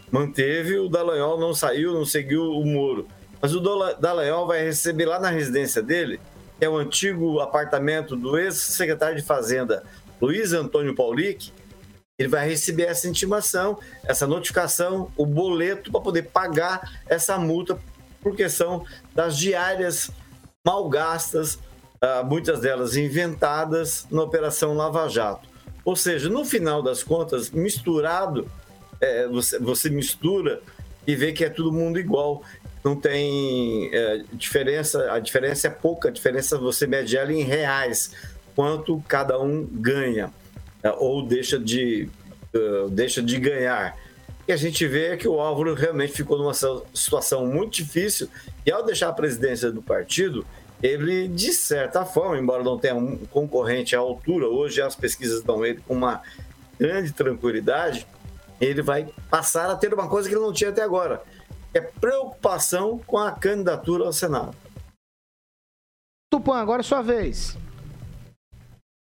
manteve 0.09 0.77
o 0.77 0.87
Dallagnol, 0.87 1.39
não 1.39 1.53
saiu, 1.53 1.93
não 1.93 2.05
seguiu 2.05 2.43
o 2.51 2.65
Moro. 2.65 3.07
Mas 3.41 3.55
o 3.55 3.59
Dalla- 3.59 3.93
Dallagnol 3.93 4.45
vai 4.47 4.63
receber 4.63 5.05
lá 5.05 5.19
na 5.19 5.29
residência 5.29 5.81
dele, 5.81 6.19
que 6.59 6.65
é 6.65 6.69
o 6.69 6.77
antigo 6.77 7.39
apartamento 7.39 8.15
do 8.15 8.37
ex-secretário 8.37 9.17
de 9.17 9.23
Fazenda, 9.23 9.83
Luiz 10.21 10.53
Antônio 10.53 10.93
Paulic, 10.93 11.51
ele 12.19 12.29
vai 12.29 12.47
receber 12.47 12.83
essa 12.83 13.07
intimação, 13.07 13.79
essa 14.03 14.27
notificação, 14.27 15.11
o 15.17 15.25
boleto 15.25 15.91
para 15.91 16.01
poder 16.01 16.23
pagar 16.23 17.01
essa 17.07 17.39
multa 17.39 17.79
por 18.21 18.35
questão 18.35 18.85
das 19.15 19.35
diárias 19.35 20.11
mal 20.63 20.87
gastas, 20.87 21.57
ah, 21.99 22.21
muitas 22.23 22.59
delas 22.59 22.95
inventadas 22.95 24.05
na 24.11 24.21
Operação 24.21 24.75
Lava 24.75 25.07
Jato. 25.09 25.49
Ou 25.83 25.95
seja, 25.95 26.29
no 26.29 26.45
final 26.45 26.83
das 26.83 27.01
contas, 27.01 27.49
misturado, 27.49 28.47
é, 28.99 29.27
você 29.59 29.89
mistura 29.89 30.61
e 31.07 31.15
vê 31.15 31.31
que 31.31 31.43
é 31.43 31.49
todo 31.49 31.71
mundo 31.71 31.99
igual. 31.99 32.43
Não 32.83 32.95
tem 32.95 33.89
é, 33.93 34.23
diferença, 34.33 35.11
a 35.11 35.19
diferença 35.19 35.67
é 35.67 35.69
pouca, 35.69 36.09
a 36.09 36.11
diferença 36.11 36.57
você 36.57 36.87
mede 36.87 37.15
ela 37.15 37.31
em 37.31 37.43
reais, 37.43 38.11
quanto 38.55 39.03
cada 39.07 39.39
um 39.39 39.65
ganha 39.65 40.31
é, 40.83 40.89
ou 40.91 41.25
deixa 41.25 41.59
de, 41.59 42.09
eh, 42.53 42.87
deixa 42.89 43.21
de 43.21 43.39
ganhar. 43.39 43.95
E 44.47 44.51
a 44.51 44.57
gente 44.57 44.85
vê 44.87 45.15
que 45.15 45.27
o 45.27 45.39
Álvaro 45.39 45.73
realmente 45.75 46.13
ficou 46.13 46.37
numa 46.37 46.53
situação 46.93 47.45
muito 47.45 47.73
difícil 47.73 48.27
e 48.65 48.71
ao 48.71 48.83
deixar 48.83 49.09
a 49.09 49.13
presidência 49.13 49.71
do 49.71 49.81
partido, 49.81 50.45
ele, 50.81 51.27
de 51.27 51.53
certa 51.53 52.03
forma, 52.03 52.39
embora 52.39 52.63
não 52.63 52.77
tenha 52.77 52.95
um 52.95 53.17
concorrente 53.27 53.95
à 53.95 53.99
altura, 53.99 54.47
hoje 54.47 54.81
as 54.81 54.95
pesquisas 54.95 55.43
dão 55.43 55.63
ele 55.63 55.79
com 55.87 55.93
uma 55.93 56.21
grande 56.79 57.11
tranquilidade, 57.11 58.07
ele 58.59 58.81
vai 58.81 59.07
passar 59.29 59.69
a 59.69 59.75
ter 59.75 59.93
uma 59.93 60.07
coisa 60.07 60.27
que 60.27 60.33
ele 60.33 60.43
não 60.43 60.51
tinha 60.51 60.71
até 60.71 60.81
agora, 60.81 61.21
é 61.73 61.81
preocupação 61.81 62.99
com 62.99 63.17
a 63.17 63.31
candidatura 63.31 64.05
ao 64.05 64.13
Senado. 64.13 64.55
Tupan, 66.31 66.57
agora 66.57 66.81
é 66.81 66.83
sua 66.83 67.01
vez. 67.01 67.57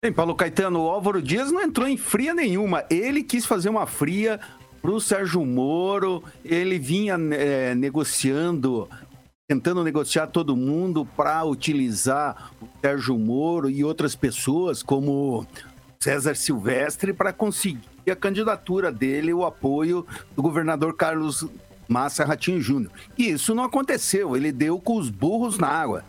Bem, 0.01 0.14
Paulo 0.14 0.34
Caetano, 0.34 0.82
o 0.82 0.89
Álvaro 0.89 1.22
Dias 1.22 1.51
não 1.51 1.62
entrou 1.62 1.88
em 1.88 1.97
fria 1.97 2.34
nenhuma. 2.34 2.86
Ele 2.89 3.22
quis 3.22 3.45
fazer 3.45 3.68
uma 3.68 3.86
fria 3.86 4.39
pro 4.82 5.01
Sérgio 5.01 5.45
Moro. 5.45 6.24
Ele 6.43 6.80
vinha 6.80 7.18
eh, 7.34 7.76
negociando, 7.76 8.89
tentando 9.45 9.84
negociar 9.84 10.28
todo 10.28 10.55
mundo 10.55 11.05
para 11.05 11.43
utilizar 11.43 12.53
o 12.62 12.68
Sérgio 12.80 13.20
Moro 13.20 13.70
e 13.70 13.84
outras 13.84 14.16
pessoas, 14.16 14.82
como 14.82 15.45
César 15.99 16.36
Silvestre, 16.36 17.12
para 17.12 17.34
conseguir 17.34 17.82
a 18.10 18.16
candidatura 18.16 18.93
dele, 18.93 19.34
o 19.34 19.45
apoio 19.45 20.07
do 20.34 20.41
governador 20.41 20.95
Carlos 20.95 21.45
Massa 21.89 22.23
Ratinho 22.23 22.61
Júnior. 22.61 22.91
E 23.17 23.31
isso 23.31 23.53
não 23.53 23.63
aconteceu. 23.63 24.37
Ele 24.37 24.51
deu 24.51 24.79
com 24.79 24.95
os 24.95 25.09
burros 25.09 25.57
na 25.57 25.67
água. 25.67 26.05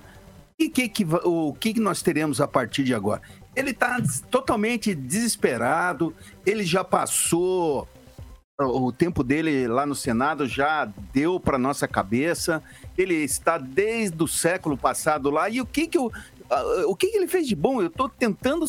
E 0.58 0.68
que 0.68 0.88
que 0.88 1.06
o 1.24 1.54
que, 1.54 1.74
que 1.74 1.80
nós 1.80 2.02
teremos 2.02 2.40
a 2.40 2.46
partir 2.46 2.84
de 2.84 2.94
agora? 2.94 3.22
Ele 3.56 3.70
está 3.70 4.00
totalmente 4.30 4.94
desesperado, 4.94 6.14
ele 6.46 6.62
já 6.62 6.84
passou 6.84 7.88
o 8.62 8.92
tempo 8.92 9.24
dele 9.24 9.66
lá 9.66 9.86
no 9.86 9.94
Senado 9.94 10.46
já 10.46 10.84
deu 11.12 11.40
para 11.40 11.58
nossa 11.58 11.88
cabeça. 11.88 12.62
Ele 12.96 13.14
está 13.14 13.56
desde 13.56 14.22
o 14.22 14.28
século 14.28 14.76
passado 14.76 15.30
lá. 15.30 15.48
E 15.48 15.60
o 15.60 15.66
que 15.66 15.86
que 15.86 15.98
o, 15.98 16.12
o 16.86 16.94
que, 16.94 17.08
que 17.08 17.16
ele 17.16 17.26
fez 17.26 17.46
de 17.46 17.56
bom? 17.56 17.80
Eu 17.80 17.88
estou 17.88 18.08
tentando 18.08 18.66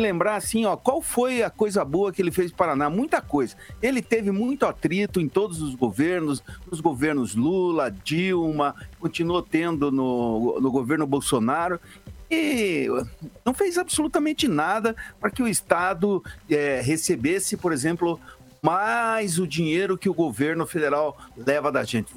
lembrar 0.00 0.36
assim, 0.36 0.64
ó, 0.64 0.74
qual 0.74 1.02
foi 1.02 1.42
a 1.42 1.50
coisa 1.50 1.84
boa 1.84 2.12
que 2.12 2.22
ele 2.22 2.30
fez 2.30 2.50
para 2.50 2.68
Paraná? 2.68 2.88
Muita 2.88 3.20
coisa. 3.20 3.54
Ele 3.82 4.00
teve 4.00 4.30
muito 4.30 4.64
atrito 4.64 5.20
em 5.20 5.28
todos 5.28 5.60
os 5.60 5.74
governos, 5.74 6.42
nos 6.70 6.80
governos 6.80 7.34
Lula, 7.34 7.90
Dilma, 7.90 8.74
continuou 8.98 9.42
tendo 9.42 9.92
no, 9.92 10.58
no 10.60 10.70
governo 10.70 11.06
Bolsonaro. 11.06 11.78
E 12.30 12.86
não 13.44 13.52
fez 13.52 13.76
absolutamente 13.76 14.48
nada 14.48 14.96
para 15.20 15.30
que 15.30 15.42
o 15.42 15.48
Estado 15.48 16.24
é, 16.48 16.80
recebesse, 16.80 17.58
por 17.58 17.72
exemplo, 17.72 18.18
mais 18.62 19.38
o 19.38 19.46
dinheiro 19.46 19.98
que 19.98 20.08
o 20.08 20.14
governo 20.14 20.66
federal 20.66 21.18
leva 21.36 21.70
da 21.70 21.84
gente. 21.84 22.10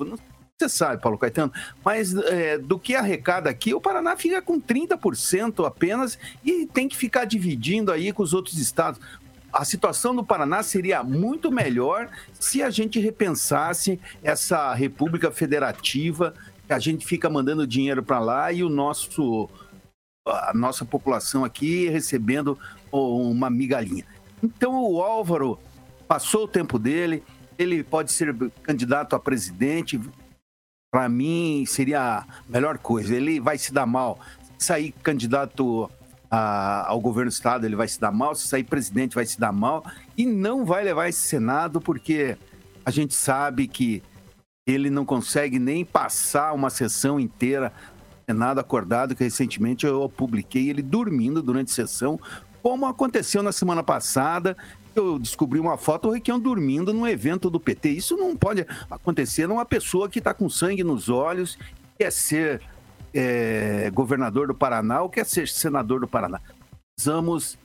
Você 0.58 0.70
sabe, 0.70 1.02
Paulo 1.02 1.18
Caetano, 1.18 1.52
mas 1.84 2.16
é, 2.16 2.58
do 2.58 2.80
que 2.80 2.96
arrecada 2.96 3.50
aqui, 3.50 3.74
o 3.74 3.82
Paraná 3.82 4.16
fica 4.16 4.42
com 4.42 4.60
30% 4.60 5.68
apenas 5.68 6.18
e 6.46 6.66
tem 6.66 6.88
que 6.88 6.96
ficar 6.96 7.26
dividindo 7.26 7.92
aí 7.92 8.14
com 8.14 8.24
os 8.24 8.34
outros 8.34 8.58
estados. 8.58 9.02
A 9.52 9.66
situação 9.66 10.16
do 10.16 10.24
Paraná 10.24 10.64
seria 10.64 11.04
muito 11.04 11.52
melhor 11.52 12.10
se 12.40 12.64
a 12.64 12.70
gente 12.70 13.02
repensasse 13.02 14.00
essa 14.24 14.74
república 14.74 15.30
federativa, 15.30 16.34
que 16.66 16.72
a 16.72 16.80
gente 16.80 17.06
fica 17.06 17.30
mandando 17.30 17.68
dinheiro 17.68 18.02
para 18.02 18.20
lá 18.20 18.50
e 18.54 18.64
o 18.64 18.70
nosso 18.70 19.50
a 20.26 20.54
nossa 20.54 20.86
população 20.86 21.44
aqui 21.44 21.90
recebendo 21.90 22.58
uma 22.92 23.50
migalhinha. 23.50 24.06
Então 24.42 24.82
o 24.82 25.02
Álvaro 25.02 25.60
passou 26.08 26.46
o 26.46 26.48
tempo 26.48 26.80
dele, 26.80 27.24
ele 27.60 27.84
pode 27.84 28.12
ser 28.12 28.34
candidato 28.64 29.16
a 29.16 29.20
presidente, 29.20 30.00
para 30.96 31.10
mim 31.10 31.66
seria 31.68 32.20
a 32.20 32.26
melhor 32.48 32.78
coisa. 32.78 33.14
Ele 33.14 33.38
vai 33.38 33.58
se 33.58 33.74
dar 33.74 33.86
mal. 33.86 34.18
Se 34.58 34.68
sair 34.68 34.94
candidato 35.04 35.92
a, 36.32 36.88
ao 36.88 37.02
governo 37.02 37.30
do 37.30 37.34
estado, 37.34 37.66
ele 37.66 37.76
vai 37.76 37.86
se 37.86 38.00
dar 38.00 38.14
mal. 38.14 38.34
Se 38.34 38.48
sair 38.48 38.64
presidente, 38.64 39.14
vai 39.14 39.26
se 39.26 39.38
dar 39.38 39.52
mal. 39.52 39.86
E 40.18 40.26
não 40.26 40.64
vai 40.64 40.86
levar 40.86 41.10
esse 41.10 41.20
Senado, 41.20 41.82
porque 41.82 42.38
a 42.86 42.92
gente 42.92 43.14
sabe 43.14 43.68
que 43.68 44.02
ele 44.66 44.90
não 44.90 45.04
consegue 45.04 45.60
nem 45.60 45.84
passar 45.84 46.54
uma 46.54 46.70
sessão 46.70 47.20
inteira 47.20 47.74
Senado 48.26 48.62
acordado, 48.62 49.14
que 49.18 49.24
recentemente 49.26 49.86
eu 49.86 50.08
publiquei 50.08 50.70
ele 50.70 50.82
dormindo 50.82 51.42
durante 51.44 51.72
a 51.72 51.76
sessão, 51.76 52.18
como 52.64 52.86
aconteceu 52.86 53.44
na 53.44 53.52
semana 53.52 53.84
passada, 53.84 54.56
eu 54.96 55.20
descobri 55.20 55.60
uma 55.60 55.78
foto 55.78 56.08
do 56.08 56.14
Requião 56.14 56.40
dormindo 56.40 56.94
num 56.94 57.08
evento 57.08 57.50
do 57.50 57.60
PT. 57.60 57.90
Isso 57.90 58.16
não 58.16 58.36
pode 58.36 58.66
acontecer 58.90 59.48
numa 59.48 59.66
pessoa 59.66 60.10
que 60.10 60.20
está 60.20 60.34
com 60.34 60.50
sangue 60.50 60.84
nos 60.84 61.10
olhos, 61.10 61.58
quer 61.98 62.12
ser 62.12 62.62
é, 63.14 63.90
governador 63.92 64.48
do 64.48 64.56
Paraná 64.56 65.02
ou 65.02 65.10
quer 65.10 65.26
ser 65.26 65.48
senador 65.48 66.02
do 66.02 66.08
Paraná. 66.08 66.40
Precisamos 66.96 67.58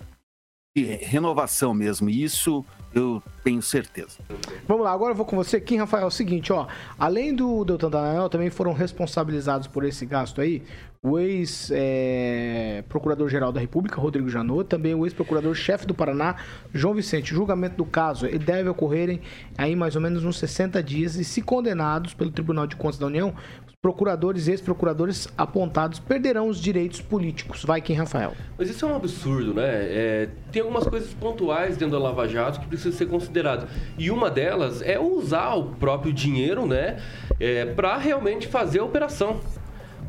de 0.77 0.85
renovação 0.85 1.75
mesmo. 1.75 2.09
Isso 2.09 2.65
eu 2.95 3.23
tenho 3.45 3.63
certeza. 3.63 4.19
Vamos 4.67 4.85
lá, 4.85 4.93
agora 4.93 5.13
eu 5.13 5.17
vou 5.17 5.27
com 5.27 5.37
você 5.37 5.57
aqui, 5.57 5.77
Rafael. 5.77 6.05
É 6.05 6.07
o 6.07 6.11
seguinte, 6.11 6.53
ó. 6.53 6.67
Além 6.99 7.35
do 7.35 7.65
Deltan 7.65 7.91
Dallagnol, 7.91 8.29
também 8.29 8.51
foram 8.51 8.73
responsabilizados 8.73 9.67
por 9.67 9.85
esse 9.85 10.05
gasto 10.07 10.41
aí 10.41 10.63
o 11.03 11.19
ex-procurador-geral 11.19 13.49
é, 13.49 13.53
da 13.55 13.61
República, 13.61 13.99
Rodrigo 13.99 14.29
Janot, 14.29 14.69
também 14.69 14.95
o 14.95 15.07
ex-procurador-chefe 15.07 15.87
do 15.87 15.95
Paraná, 15.95 16.37
João 16.75 16.93
Vicente. 16.93 17.33
O 17.33 17.37
julgamento 17.37 17.77
do 17.77 17.87
caso 17.87 18.27
ele 18.27 18.39
deve 18.39 18.69
ocorrer 18.69 19.09
em 19.09 19.19
aí 19.57 19.75
mais 19.75 19.97
ou 19.97 20.03
menos 20.03 20.27
uns 20.27 20.39
60 20.39 20.83
dias 20.83 21.17
e, 21.17 21.25
se 21.25 21.41
condenados 21.41 22.13
pelo 22.13 22.31
Tribunal 22.31 22.67
de 22.67 22.77
Contas 22.77 22.99
da 22.99 23.07
União, 23.07 23.33
os 23.67 23.73
procuradores 23.81 24.47
e 24.47 24.51
ex-procuradores 24.51 25.27
apontados 25.39 25.99
perderão 25.99 26.49
os 26.49 26.61
direitos 26.61 27.01
políticos. 27.01 27.65
Vai 27.65 27.81
quem, 27.81 27.97
Rafael? 27.97 28.35
Mas 28.59 28.69
isso 28.69 28.85
é 28.85 28.89
um 28.89 28.95
absurdo, 28.95 29.55
né? 29.55 29.67
É, 29.67 30.29
tem 30.53 30.61
algumas 30.61 30.87
coisas 30.87 31.15
pontuais 31.15 31.79
dentro 31.79 31.99
da 31.99 32.05
Lava 32.05 32.29
Jato 32.29 32.61
que 32.61 32.67
precisam 32.67 32.93
ser 32.93 33.07
consideradas. 33.07 33.71
E 33.97 34.11
uma 34.11 34.31
delas 34.31 34.83
é 34.83 35.01
usar 35.01 35.55
o 35.55 35.71
próprio 35.77 36.13
dinheiro, 36.13 36.67
né? 36.67 36.99
É, 37.41 37.65
para 37.65 37.97
realmente 37.97 38.47
fazer 38.47 38.81
a 38.81 38.85
operação. 38.85 39.41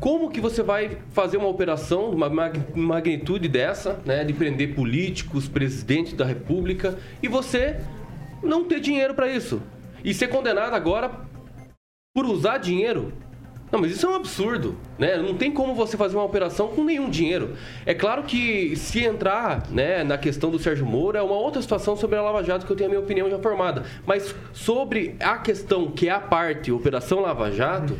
Como 0.02 0.32
que 0.32 0.40
você 0.40 0.64
vai 0.64 0.98
fazer 1.12 1.36
uma 1.36 1.46
operação, 1.46 2.10
uma 2.10 2.28
magnitude 2.74 3.46
dessa, 3.46 4.00
né, 4.04 4.24
de 4.24 4.32
prender 4.32 4.74
políticos, 4.74 5.46
presidente 5.46 6.16
da 6.16 6.24
república, 6.24 6.98
e 7.22 7.28
você 7.28 7.80
não 8.42 8.64
ter 8.64 8.80
dinheiro 8.80 9.14
para 9.14 9.28
isso? 9.28 9.62
E 10.02 10.12
ser 10.12 10.26
condenado 10.26 10.74
agora 10.74 11.08
por 12.12 12.26
usar 12.26 12.58
dinheiro? 12.58 13.12
Não, 13.72 13.80
mas 13.80 13.90
isso 13.92 14.04
é 14.04 14.10
um 14.10 14.14
absurdo, 14.14 14.76
né? 14.98 15.16
Não 15.16 15.34
tem 15.34 15.50
como 15.50 15.74
você 15.74 15.96
fazer 15.96 16.14
uma 16.14 16.24
operação 16.24 16.68
com 16.68 16.84
nenhum 16.84 17.08
dinheiro. 17.08 17.54
É 17.86 17.94
claro 17.94 18.22
que 18.24 18.76
se 18.76 19.02
entrar, 19.02 19.66
né, 19.70 20.04
na 20.04 20.18
questão 20.18 20.50
do 20.50 20.58
Sérgio 20.58 20.84
Moro 20.84 21.16
é 21.16 21.22
uma 21.22 21.36
outra 21.36 21.62
situação 21.62 21.96
sobre 21.96 22.16
a 22.16 22.22
Lava 22.22 22.44
Jato 22.44 22.66
que 22.66 22.72
eu 22.72 22.76
tenho 22.76 22.90
a 22.90 22.92
minha 22.92 23.02
opinião 23.02 23.30
já 23.30 23.38
formada. 23.38 23.84
Mas 24.04 24.34
sobre 24.52 25.16
a 25.18 25.38
questão 25.38 25.90
que 25.90 26.06
é 26.06 26.12
a 26.12 26.20
parte 26.20 26.70
Operação 26.70 27.20
Lava 27.20 27.50
Jato, 27.50 27.96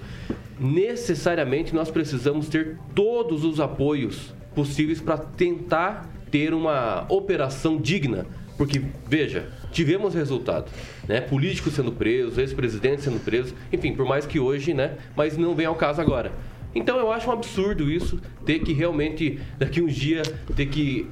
necessariamente 0.61 1.75
nós 1.75 1.91
precisamos 1.91 2.51
ter 2.51 2.79
todos 2.95 3.43
os 3.43 3.59
apoios 3.59 4.35
possíveis 4.55 5.01
para 5.01 5.16
tentar 5.16 6.07
ter 6.31 6.53
uma 6.53 7.07
operação 7.09 7.79
digna. 7.79 8.27
Porque, 8.59 8.83
veja, 9.07 9.49
tivemos 9.73 10.14
resultado, 10.14 10.70
né? 11.09 11.20
Políticos 11.20 11.75
sendo 11.75 11.91
presos, 11.91 12.39
ex-presidentes 12.39 13.05
sendo 13.05 13.18
presos, 13.18 13.55
enfim, 13.73 13.95
por 13.95 14.07
mais 14.07 14.27
que 14.27 14.39
hoje, 14.39 14.75
né? 14.75 14.97
Mas 15.16 15.37
não 15.37 15.55
vem 15.55 15.66
ao 15.66 15.75
caso 15.75 16.01
agora. 16.01 16.31
Então 16.75 16.99
eu 16.99 17.11
acho 17.11 17.29
um 17.29 17.33
absurdo 17.33 17.91
isso, 17.91 18.20
ter 18.47 18.61
que 18.61 18.73
realmente, 18.73 19.41
daqui 19.59 19.83
uns 19.83 19.95
dias, 19.95 20.33
ter 20.55 20.66
que 20.66 21.09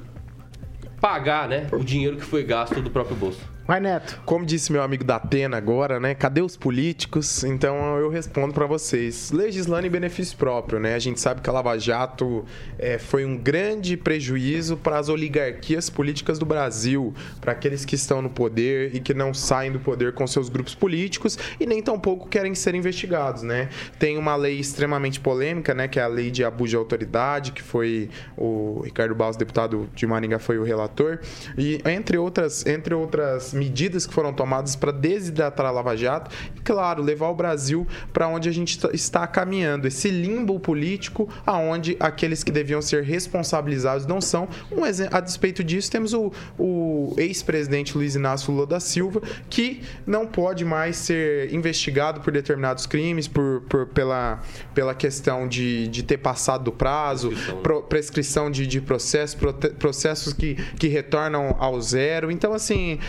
pagar, 0.99 1.49
né? 1.49 1.67
O 1.71 1.83
dinheiro 1.83 2.15
que 2.15 2.23
foi 2.23 2.43
gasto 2.43 2.81
do 2.81 2.89
próprio 2.89 3.15
bolso. 3.15 3.41
Vai, 3.71 3.79
Neto. 3.79 4.21
Como 4.25 4.45
disse 4.45 4.69
meu 4.69 4.83
amigo 4.83 5.05
da 5.05 5.15
Atena 5.15 5.55
agora, 5.55 5.97
né? 5.97 6.13
Cadê 6.13 6.41
os 6.41 6.57
políticos? 6.57 7.45
Então 7.45 7.97
eu 7.97 8.09
respondo 8.09 8.53
para 8.53 8.65
vocês. 8.65 9.31
Legislando 9.31 9.87
em 9.87 9.89
benefício 9.89 10.35
próprio, 10.35 10.77
né? 10.77 10.93
A 10.93 10.99
gente 10.99 11.21
sabe 11.21 11.39
que 11.39 11.49
a 11.49 11.53
Lava 11.53 11.79
Jato 11.79 12.43
é, 12.77 12.97
foi 12.97 13.23
um 13.23 13.37
grande 13.37 13.95
prejuízo 13.95 14.75
para 14.75 14.99
as 14.99 15.07
oligarquias 15.07 15.89
políticas 15.89 16.37
do 16.37 16.45
Brasil, 16.45 17.13
para 17.39 17.53
aqueles 17.53 17.85
que 17.85 17.95
estão 17.95 18.21
no 18.21 18.29
poder 18.29 18.93
e 18.93 18.99
que 18.99 19.13
não 19.13 19.33
saem 19.33 19.71
do 19.71 19.79
poder 19.79 20.11
com 20.11 20.27
seus 20.27 20.49
grupos 20.49 20.75
políticos 20.75 21.39
e 21.57 21.65
nem 21.65 21.81
tampouco 21.81 22.27
querem 22.27 22.53
ser 22.53 22.75
investigados, 22.75 23.41
né? 23.41 23.69
Tem 23.97 24.17
uma 24.17 24.35
lei 24.35 24.59
extremamente 24.59 25.17
polêmica, 25.17 25.73
né? 25.73 25.87
Que 25.87 25.97
é 25.97 26.03
a 26.03 26.07
lei 26.07 26.29
de 26.29 26.43
abuso 26.43 26.71
de 26.71 26.75
autoridade, 26.75 27.53
que 27.53 27.61
foi 27.61 28.09
o 28.35 28.81
Ricardo 28.83 29.15
Baus, 29.15 29.37
deputado 29.37 29.89
de 29.95 30.05
Maringá, 30.05 30.39
foi 30.39 30.59
o 30.59 30.63
relator. 30.65 31.19
E 31.57 31.81
entre 31.85 32.17
outras, 32.17 32.65
entre 32.65 32.93
outras 32.93 33.53
medidas 33.61 34.07
que 34.07 34.13
foram 34.13 34.33
tomadas 34.33 34.75
para 34.75 34.91
desidratar 34.91 35.67
a 35.67 35.71
Lava 35.71 35.95
Jato 35.95 36.31
e, 36.55 36.59
claro, 36.61 37.03
levar 37.03 37.29
o 37.29 37.35
Brasil 37.35 37.85
para 38.11 38.27
onde 38.27 38.49
a 38.49 38.51
gente 38.51 38.79
está 38.91 39.27
caminhando, 39.27 39.87
esse 39.87 40.09
limbo 40.09 40.59
político 40.59 41.29
aonde 41.45 41.95
aqueles 41.99 42.43
que 42.43 42.51
deviam 42.51 42.81
ser 42.81 43.03
responsabilizados 43.03 44.07
não 44.07 44.19
são. 44.19 44.47
Um 44.71 44.83
exemplo, 44.83 45.15
a 45.15 45.19
despeito 45.19 45.63
disso, 45.63 45.91
temos 45.91 46.11
o, 46.11 46.31
o 46.57 47.13
ex-presidente 47.17 47.95
Luiz 47.95 48.15
Inácio 48.15 48.51
Lula 48.51 48.65
da 48.65 48.79
Silva, 48.79 49.21
que 49.47 49.83
não 50.07 50.25
pode 50.25 50.65
mais 50.65 50.95
ser 50.95 51.53
investigado 51.53 52.21
por 52.21 52.33
determinados 52.33 52.87
crimes, 52.87 53.27
por, 53.27 53.61
por 53.69 53.85
pela, 53.87 54.41
pela 54.73 54.95
questão 54.95 55.47
de, 55.47 55.87
de 55.87 56.01
ter 56.01 56.17
passado 56.17 56.63
do 56.63 56.71
prazo, 56.71 57.29
prescrição, 57.29 57.55
né? 57.55 57.61
pro, 57.61 57.83
prescrição 57.83 58.51
de, 58.51 58.65
de 58.65 58.81
processos, 58.81 59.39
processos 59.77 60.33
que, 60.33 60.55
que 60.79 60.87
retornam 60.87 61.55
ao 61.59 61.79
zero. 61.81 62.31
Então, 62.31 62.53
assim, 62.53 62.99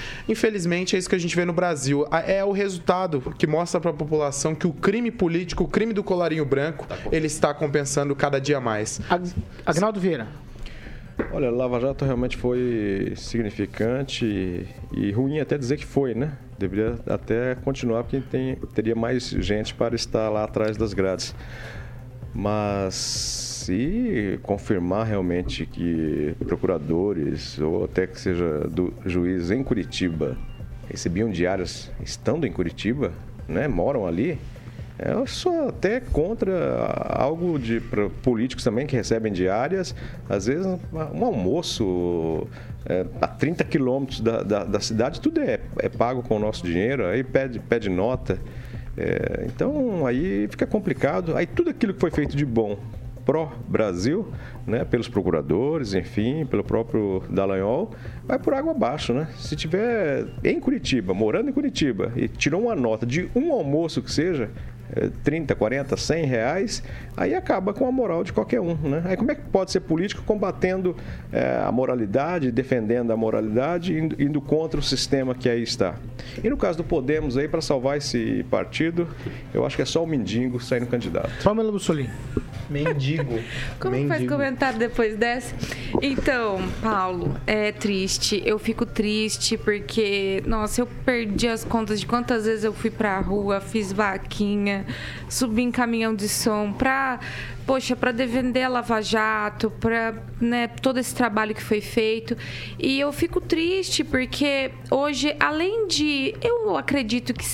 Infelizmente, 0.43 0.97
é 0.97 0.99
isso 0.99 1.09
que 1.09 1.15
a 1.15 1.19
gente 1.19 1.37
vê 1.37 1.45
no 1.45 1.53
Brasil. 1.53 2.05
É 2.27 2.45
o 2.45 2.51
resultado 2.51 3.21
que 3.39 3.47
mostra 3.47 3.81
para 3.81 3.93
a 3.93 3.95
população 3.95 4.57
que 4.57 4.67
o 4.67 4.73
crime 4.73 5.09
político, 5.09 5.63
o 5.63 5.69
crime 5.69 5.93
do 5.93 6.03
colarinho 6.03 6.45
branco, 6.45 6.85
tá 6.85 6.99
ele 7.13 7.29
está 7.29 7.55
compensando 7.55 8.17
cada 8.17 8.41
dia 8.41 8.61
mais. 8.61 9.01
Agnaldo 9.65 10.01
Vieira. 10.01 10.27
Olha, 11.31 11.49
Lava 11.49 11.79
Jato 11.79 12.05
realmente 12.05 12.37
foi 12.37 13.13
significante 13.17 14.25
e, 14.25 14.67
e, 14.93 15.13
ruim 15.13 15.39
até 15.39 15.57
dizer 15.57 15.77
que 15.77 15.87
foi, 15.87 16.13
né? 16.13 16.33
Deveria 16.59 16.99
até 17.07 17.55
continuar 17.55 18.03
porque 18.03 18.21
tem, 18.21 18.57
teria 18.75 18.97
mais 18.97 19.29
gente 19.29 19.73
para 19.73 19.95
estar 19.95 20.29
lá 20.29 20.43
atrás 20.43 20.77
das 20.77 20.93
grades. 20.93 21.37
Mas 22.35 23.42
se 23.63 24.41
confirmar 24.43 25.07
realmente 25.07 25.67
que 25.67 26.35
procuradores 26.41 27.59
ou 27.59 27.85
até 27.85 28.07
que 28.07 28.21
seja 28.21 28.67
do 28.69 28.93
juiz 29.07 29.51
em 29.51 29.63
Curitiba 29.63 30.37
recebiam 30.89 31.31
diárias 31.31 31.91
estando 32.03 32.47
em 32.47 32.53
Curitiba, 32.53 33.13
né, 33.49 33.69
moram 33.69 34.07
ali, 34.07 34.39
eu 34.99 35.27
sou 35.27 35.69
até 35.69 36.01
contra 36.01 36.53
algo 37.09 37.59
de 37.59 37.81
políticos 38.23 38.63
também 38.63 38.87
que 38.87 38.95
recebem 38.95 39.33
diárias, 39.33 39.95
às 40.29 40.47
vezes 40.47 40.67
um 40.93 41.25
almoço 41.25 42.47
é, 42.85 43.07
a 43.21 43.27
30 43.27 43.65
quilômetros 43.65 44.21
da, 44.21 44.43
da, 44.43 44.65
da, 44.65 44.81
cidade, 44.81 45.21
tudo 45.21 45.41
é, 45.41 45.61
é 45.79 45.89
pago 45.89 46.23
com 46.23 46.37
o 46.37 46.39
nosso 46.39 46.65
dinheiro, 46.65 47.07
aí 47.07 47.23
pede, 47.25 47.59
pede 47.59 47.89
nota. 47.89 48.39
É, 48.97 49.47
então 49.47 50.07
aí 50.07 50.47
fica 50.49 50.67
complicado. 50.67 51.35
Aí 51.37 51.47
tudo 51.47 51.71
aquilo 51.71 51.95
que 51.95 52.01
foi 52.01 52.11
feito 52.11 52.37
de 52.37 52.45
bom 52.45 52.77
pró-Brasil, 53.25 54.27
né, 54.67 54.85
pelos 54.85 55.09
procuradores, 55.09 55.95
enfim, 55.95 56.45
pelo 56.47 56.65
próprio 56.65 57.23
Dallagnol, 57.31 57.91
vai 58.25 58.39
por 58.39 58.55
água 58.55 58.73
abaixo, 58.73 59.13
né? 59.13 59.29
Se 59.37 59.57
tiver 59.57 60.27
em 60.45 60.59
Curitiba, 60.61 61.15
morando 61.15 61.51
em 61.51 61.53
Curitiba, 61.53 62.13
e 62.17 62.29
tirou 62.29 62.63
uma 62.63 62.75
nota 62.75 63.07
de 63.07 63.29
um 63.35 63.53
almoço 63.53 64.03
que 64.03 64.11
seja, 64.11 64.51
30, 65.25 65.55
40, 65.55 65.97
100 65.97 66.25
reais, 66.27 66.83
aí 67.17 67.35
acaba 67.35 67.73
com 67.73 67.87
a 67.87 67.93
moral 67.93 68.23
de 68.23 68.33
qualquer 68.33 68.61
um. 68.61 68.75
Né? 68.75 69.03
Aí 69.07 69.17
como 69.17 69.31
é 69.31 69.35
que 69.35 69.43
pode 69.43 69.71
ser 69.71 69.81
político 69.81 70.23
combatendo 70.23 70.97
é, 71.33 71.63
a 71.65 71.73
moralidade, 71.73 72.51
defendendo 72.51 73.13
a 73.13 73.17
moralidade, 73.17 73.99
indo, 73.99 74.21
indo, 74.23 74.41
contra 74.41 74.79
o 74.79 74.83
sistema 74.83 75.35
que 75.35 75.49
aí 75.49 75.63
está? 75.63 75.95
E 76.43 76.49
no 76.49 76.57
caso 76.57 76.79
do 76.79 76.85
Podemos, 76.85 77.37
aí 77.37 77.49
para 77.49 77.61
salvar 77.61 77.97
esse 77.97 78.45
partido, 78.51 79.09
eu 79.55 79.65
acho 79.65 79.77
que 79.77 79.83
é 79.83 79.87
só 79.87 80.03
o 80.03 80.07
mendigo 80.07 80.61
saindo 80.61 80.87
candidato. 80.87 81.31
Pamela 81.43 81.73
Bussolini. 81.73 82.11
Mendigo. 82.73 83.39
Como 83.79 83.93
Mendigo. 83.93 84.15
faz 84.15 84.29
comentário 84.29 84.79
depois 84.79 85.17
dessa? 85.17 85.55
Então, 86.01 86.59
Paulo, 86.83 87.37
é 87.47 87.71
triste. 87.71 88.43
Eu 88.45 88.59
fico 88.59 88.87
triste 88.87 89.59
porque, 89.59 90.43
nossa, 90.47 90.81
eu 90.81 90.87
perdi 91.05 91.49
as 91.49 91.65
contas 91.65 92.01
de 92.01 92.07
quantas 92.07 92.47
vezes 92.47 92.65
eu 92.65 92.73
fui 92.73 92.91
pra 92.91 93.19
rua, 93.21 93.61
fiz 93.61 93.93
vaquinha, 93.93 94.82
subi 95.29 95.63
em 95.63 95.71
caminhão 95.71 96.15
de 96.15 96.29
som 96.29 96.73
pra 96.73 97.21
poxa, 97.67 97.95
para 97.95 98.13
defender 98.13 98.63
a 98.63 98.69
Lava 98.69 99.01
Jato, 99.01 99.71
para 99.71 100.15
né, 100.41 100.69
todo 100.69 100.99
esse 100.99 101.15
trabalho 101.15 101.55
que 101.55 101.63
foi 101.63 101.81
feito. 101.81 102.37
E 102.79 102.99
eu 102.99 103.13
fico 103.13 103.41
triste 103.41 104.05
porque 104.05 104.71
hoje, 104.91 105.35
além 105.39 105.87
de. 105.87 106.35
Eu 106.43 106.77
acredito 106.77 107.33
que 107.33 107.45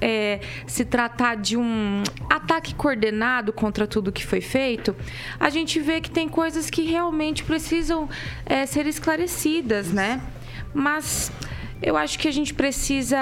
é, 0.00 0.40
se 0.66 0.84
tratar 0.84 1.36
de 1.36 1.56
um 1.56 2.02
ataque 2.30 2.74
coordenado 2.74 3.52
contra 3.52 3.86
tudo 3.86 4.12
que 4.12 4.24
foi 4.24 4.40
feito, 4.40 4.94
a 5.38 5.50
gente 5.50 5.80
vê 5.80 6.00
que 6.00 6.10
tem 6.10 6.28
coisas 6.28 6.70
que 6.70 6.82
realmente 6.82 7.44
precisam 7.44 8.08
é, 8.44 8.66
ser 8.66 8.86
esclarecidas, 8.86 9.92
né? 9.92 10.20
Mas. 10.72 11.32
Eu 11.82 11.96
acho 11.96 12.18
que 12.18 12.26
a 12.26 12.32
gente 12.32 12.54
precisa, 12.54 13.18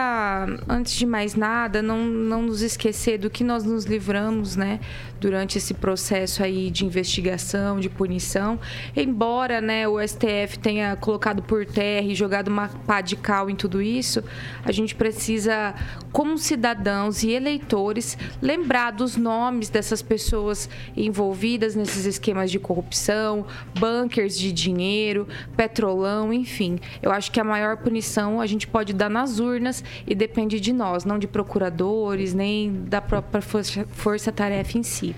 antes 0.69 0.95
de 0.95 1.05
mais 1.05 1.35
nada, 1.35 1.83
não, 1.83 2.05
não 2.05 2.43
nos 2.43 2.63
esquecer 2.63 3.19
do 3.19 3.29
que 3.29 3.43
nós 3.43 3.65
nos 3.65 3.85
livramos, 3.85 4.55
né? 4.55 4.79
Durante 5.25 5.57
esse 5.57 5.73
processo 5.73 6.43
aí 6.43 6.71
de 6.71 6.85
investigação, 6.85 7.81
de 7.81 7.89
punição. 7.89 8.61
Embora 8.95 9.59
né, 9.59 9.89
o 9.89 9.99
STF 9.99 10.59
tenha 10.61 10.95
colocado 10.97 11.43
por 11.43 11.65
terra 11.65 12.07
e 12.07 12.15
jogado 12.15 12.49
uma 12.49 12.69
pá 12.69 13.01
de 13.01 13.17
cal 13.17 13.49
em 13.49 13.57
tudo 13.57 13.81
isso, 13.81 14.23
a 14.63 14.71
gente 14.71 14.95
precisa, 14.95 15.75
como 16.13 16.37
cidadãos 16.37 17.23
e 17.23 17.31
eleitores, 17.31 18.19
lembrar 18.43 18.91
dos 18.91 19.17
nomes 19.17 19.71
dessas 19.71 20.03
pessoas 20.03 20.69
envolvidas 20.95 21.75
nesses 21.75 22.05
esquemas 22.05 22.51
de 22.51 22.59
corrupção, 22.59 23.47
bunkers 23.81 24.39
de 24.39 24.53
dinheiro, 24.53 25.27
petrolão, 25.57 26.35
enfim. 26.35 26.79
Eu 27.01 27.11
acho 27.11 27.33
que 27.33 27.41
a 27.41 27.45
maior 27.45 27.79
punição 27.79 28.43
a 28.43 28.47
gente 28.47 28.67
pode 28.67 28.93
dar 28.93 29.09
nas 29.09 29.39
urnas 29.39 29.83
e 30.07 30.15
depende 30.15 30.61
de 30.61 30.71
nós, 30.71 31.07
não 31.07 31.19
de 31.19 31.27
procuradores, 31.27 32.35
nem 32.35 32.85
da 32.85 33.01
própria 33.01 33.41
força-tarefa 33.89 34.77
em 34.77 34.83
si. 34.83 35.14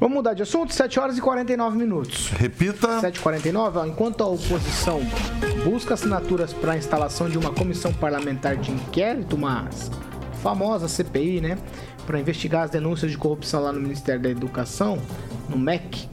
Vamos 0.00 0.16
mudar 0.16 0.34
de 0.34 0.42
assunto, 0.42 0.74
7 0.74 0.98
horas 0.98 1.16
e 1.16 1.20
49 1.20 1.76
minutos. 1.78 2.28
Repita. 2.30 3.00
7h49, 3.00 3.88
enquanto 3.88 4.22
a 4.22 4.26
oposição 4.26 5.00
busca 5.64 5.94
assinaturas 5.94 6.52
para 6.52 6.72
a 6.72 6.76
instalação 6.76 7.28
de 7.28 7.38
uma 7.38 7.52
comissão 7.52 7.92
parlamentar 7.92 8.56
de 8.56 8.72
inquérito, 8.72 9.36
uma 9.36 9.68
famosa 10.42 10.88
CPI, 10.88 11.40
né? 11.40 11.58
Para 12.06 12.20
investigar 12.20 12.64
as 12.64 12.70
denúncias 12.70 13.10
de 13.10 13.16
corrupção 13.16 13.62
lá 13.62 13.72
no 13.72 13.80
Ministério 13.80 14.20
da 14.20 14.28
Educação, 14.28 14.98
no 15.48 15.56
MEC. 15.56 16.08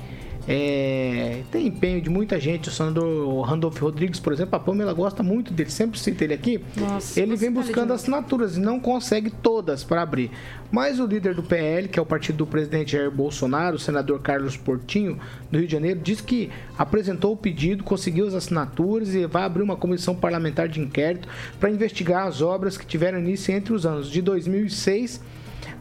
É, 0.47 1.43
tem 1.51 1.67
empenho 1.67 2.01
de 2.01 2.09
muita 2.09 2.39
gente. 2.39 2.69
O 2.69 2.71
senador 2.71 3.41
Randolph 3.43 3.79
Rodrigues, 3.79 4.19
por 4.19 4.33
exemplo, 4.33 4.55
a 4.55 4.59
Pamela 4.59 4.93
gosta 4.93 5.21
muito 5.21 5.53
dele, 5.53 5.69
sempre 5.69 5.99
cita 5.99 6.23
ele 6.23 6.33
aqui. 6.33 6.63
Nossa, 6.75 7.19
ele 7.19 7.35
vem 7.35 7.53
tá 7.53 7.61
buscando 7.61 7.93
assinaturas 7.93 8.57
e 8.57 8.59
não 8.59 8.79
consegue 8.79 9.29
todas 9.29 9.83
para 9.83 10.01
abrir. 10.01 10.31
Mas 10.71 10.99
o 10.99 11.05
líder 11.05 11.35
do 11.35 11.43
PL, 11.43 11.87
que 11.87 11.99
é 11.99 12.01
o 12.01 12.05
partido 12.05 12.37
do 12.37 12.47
presidente 12.47 12.93
Jair 12.93 13.11
Bolsonaro, 13.11 13.75
o 13.75 13.79
senador 13.79 14.21
Carlos 14.21 14.57
Portinho, 14.57 15.19
do 15.51 15.57
Rio 15.57 15.67
de 15.67 15.73
Janeiro, 15.73 15.99
disse 15.99 16.23
que 16.23 16.49
apresentou 16.77 17.33
o 17.33 17.37
pedido, 17.37 17.83
conseguiu 17.83 18.27
as 18.27 18.33
assinaturas 18.33 19.13
e 19.13 19.25
vai 19.25 19.43
abrir 19.43 19.61
uma 19.61 19.75
comissão 19.75 20.15
parlamentar 20.15 20.67
de 20.67 20.79
inquérito 20.79 21.27
para 21.59 21.69
investigar 21.69 22.25
as 22.25 22.41
obras 22.41 22.77
que 22.77 22.85
tiveram 22.85 23.19
início 23.19 23.53
entre 23.53 23.73
os 23.73 23.85
anos 23.85 24.09
de 24.09 24.21
2006 24.21 25.21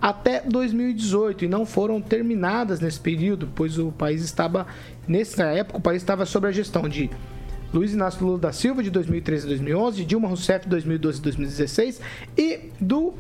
até 0.01 0.43
2018 0.43 1.45
e 1.45 1.49
não 1.49 1.65
foram 1.67 2.01
terminadas 2.01 2.81
nesse 2.81 3.01
período, 3.01 3.49
pois 3.55 3.79
o 3.79 3.93
país 3.93 4.23
estava, 4.23 4.67
nessa 5.07 5.45
época, 5.45 5.79
o 5.79 5.81
país 5.81 6.03
estava 6.03 6.25
sob 6.27 6.47
a 6.47 6.53
gestão 6.53 6.89
de 6.89 7.11
Luiz 7.73 7.93
Inácio 7.93 8.27
Lula 8.27 8.39
da 8.39 8.53
Silva, 8.53 8.83
de 8.83 8.91
2013 8.91 9.45
a 9.45 9.49
2011, 9.49 10.05
Dilma 10.05 10.29
Rousseff, 10.29 10.65
de 10.65 10.71
2012 10.71 11.21
a 11.21 11.23
2016 11.23 12.01
e 12.37 12.71
do 12.81 13.15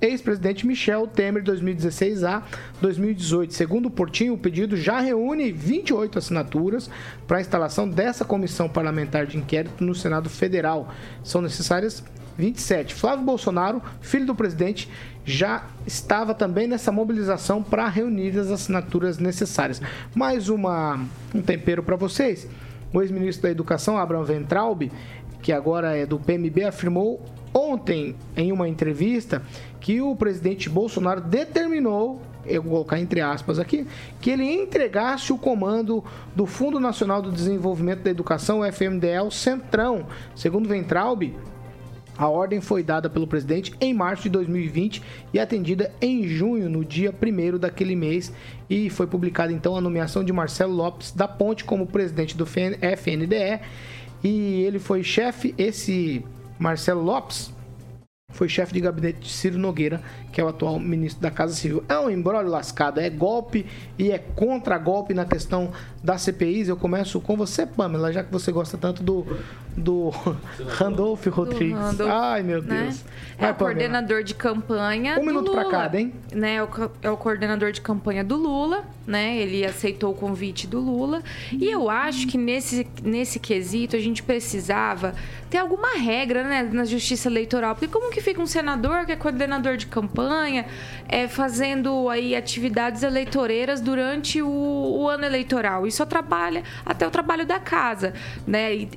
ex-presidente 0.00 0.66
Michel 0.66 1.06
Temer, 1.06 1.44
2016 1.44 2.24
a 2.24 2.42
2018. 2.80 3.54
Segundo 3.54 3.86
o 3.86 3.90
Portinho, 3.90 4.34
o 4.34 4.38
pedido 4.38 4.76
já 4.76 4.98
reúne 4.98 5.52
28 5.52 6.18
assinaturas 6.18 6.90
para 7.26 7.38
a 7.38 7.40
instalação 7.40 7.88
dessa 7.88 8.24
comissão 8.24 8.68
parlamentar 8.68 9.26
de 9.26 9.38
inquérito 9.38 9.84
no 9.84 9.94
Senado 9.94 10.28
Federal. 10.28 10.92
São 11.22 11.40
necessárias 11.40 12.02
27. 12.36 12.94
Flávio 12.94 13.24
Bolsonaro, 13.24 13.80
filho 14.00 14.26
do 14.26 14.34
presidente, 14.34 14.88
já 15.24 15.64
estava 15.86 16.34
também 16.34 16.66
nessa 16.66 16.90
mobilização 16.90 17.62
para 17.62 17.88
reunir 17.88 18.38
as 18.38 18.50
assinaturas 18.50 19.18
necessárias. 19.18 19.80
Mais 20.14 20.48
uma, 20.48 21.04
um 21.34 21.40
tempero 21.40 21.82
para 21.82 21.96
vocês. 21.96 22.48
O 22.92 23.00
ex-ministro 23.00 23.44
da 23.44 23.50
Educação, 23.50 23.96
Abraham 23.96 24.24
Ventralbe, 24.24 24.92
que 25.40 25.52
agora 25.52 25.96
é 25.96 26.04
do 26.04 26.18
PMB, 26.18 26.64
afirmou 26.64 27.24
ontem 27.54 28.16
em 28.36 28.52
uma 28.52 28.68
entrevista 28.68 29.42
que 29.80 30.00
o 30.00 30.14
presidente 30.14 30.68
Bolsonaro 30.68 31.20
determinou 31.20 32.20
eu 32.44 32.62
vou 32.62 32.72
colocar 32.72 32.98
entre 32.98 33.20
aspas 33.20 33.58
aqui, 33.58 33.86
que 34.20 34.30
ele 34.30 34.44
entregasse 34.44 35.32
o 35.32 35.38
comando 35.38 36.04
do 36.34 36.46
Fundo 36.46 36.80
Nacional 36.80 37.22
do 37.22 37.30
Desenvolvimento 37.30 38.02
da 38.02 38.10
Educação, 38.10 38.60
o 38.60 38.72
FMDE, 38.72 39.14
ao 39.14 39.30
Centrão. 39.30 40.06
Segundo 40.34 40.68
Ventralbe, 40.68 41.36
a 42.16 42.28
ordem 42.28 42.60
foi 42.60 42.82
dada 42.82 43.08
pelo 43.08 43.26
presidente 43.26 43.72
em 43.80 43.94
março 43.94 44.24
de 44.24 44.30
2020 44.30 45.02
e 45.32 45.40
atendida 45.40 45.92
em 46.00 46.26
junho, 46.28 46.68
no 46.68 46.84
dia 46.84 47.12
1 47.12 47.58
daquele 47.58 47.96
mês, 47.96 48.32
e 48.68 48.90
foi 48.90 49.06
publicada 49.06 49.52
então 49.52 49.76
a 49.76 49.80
nomeação 49.80 50.22
de 50.22 50.32
Marcelo 50.32 50.74
Lopes 50.74 51.12
da 51.12 51.26
Ponte 51.26 51.64
como 51.64 51.86
presidente 51.86 52.36
do 52.36 52.44
FNDE. 52.44 53.60
E 54.22 54.62
ele 54.62 54.78
foi 54.78 55.02
chefe, 55.02 55.54
esse 55.58 56.24
Marcelo 56.58 57.02
Lopes, 57.02 57.52
foi 58.32 58.48
chefe 58.48 58.72
de 58.72 58.80
gabinete 58.80 59.20
de 59.20 59.28
Ciro 59.28 59.58
Nogueira, 59.58 60.00
que 60.32 60.40
é 60.40 60.44
o 60.44 60.48
atual 60.48 60.78
ministro 60.80 61.22
da 61.22 61.30
Casa 61.30 61.54
Civil. 61.54 61.84
É 61.88 61.98
um 61.98 62.08
embrólio 62.08 62.50
lascado, 62.50 62.98
é 62.98 63.10
golpe 63.10 63.66
e 63.98 64.10
é 64.10 64.18
contra-golpe 64.18 65.12
na 65.12 65.24
questão 65.24 65.70
das 66.02 66.22
CPIs. 66.22 66.68
Eu 66.68 66.76
começo 66.76 67.20
com 67.20 67.36
você, 67.36 67.64
Pamela, 67.64 68.12
já 68.12 68.24
que 68.24 68.32
você 68.32 68.50
gosta 68.50 68.76
tanto 68.76 69.02
do, 69.02 69.26
do 69.76 70.10
Randolph 70.78 71.26
Rodrigues. 71.26 71.74
Do 71.74 71.80
Randolph, 71.80 72.10
Ai, 72.10 72.42
meu 72.42 72.62
né? 72.62 72.82
Deus. 72.84 73.04
Vai, 73.38 73.48
é 73.48 73.52
o 73.52 73.54
Pamela. 73.54 73.54
coordenador 73.54 74.22
de 74.22 74.34
campanha. 74.34 75.18
Um 75.18 75.24
minuto 75.24 75.52
pra 75.52 75.64
cada, 75.66 76.00
hein? 76.00 76.12
Né, 76.32 76.56
é, 76.56 76.62
o, 76.62 76.68
é 77.02 77.10
o 77.10 77.16
coordenador 77.16 77.72
de 77.72 77.80
campanha 77.80 78.24
do 78.24 78.36
Lula, 78.36 78.84
né? 79.06 79.36
Ele 79.36 79.64
aceitou 79.64 80.12
o 80.12 80.14
convite 80.14 80.66
do 80.66 80.80
Lula. 80.80 81.22
E 81.52 81.70
eu 81.70 81.88
acho 81.88 82.26
que 82.26 82.36
nesse, 82.36 82.86
nesse 83.02 83.38
quesito 83.38 83.96
a 83.96 84.00
gente 84.00 84.22
precisava 84.22 85.14
ter 85.48 85.58
alguma 85.58 85.98
regra 85.98 86.42
né, 86.44 86.62
na 86.72 86.84
justiça 86.84 87.28
eleitoral. 87.28 87.74
Porque 87.74 87.86
como 87.86 88.10
que 88.10 88.20
fica 88.20 88.40
um 88.40 88.46
senador 88.46 89.04
que 89.04 89.12
é 89.12 89.16
coordenador 89.16 89.76
de 89.76 89.86
campanha, 89.86 90.64
é, 91.08 91.28
fazendo 91.28 92.08
aí 92.08 92.34
atividades 92.34 93.02
eleitoreiras 93.02 93.80
durante 93.80 94.40
o, 94.40 94.48
o 94.48 95.08
ano 95.08 95.24
eleitoral? 95.24 95.86
Isso 95.92 96.02
atrapalha 96.02 96.64
até 96.86 97.06
o 97.06 97.10
trabalho 97.10 97.46
da 97.46 97.60
casa, 97.60 98.14
né? 98.46 98.74
E, 98.74 98.88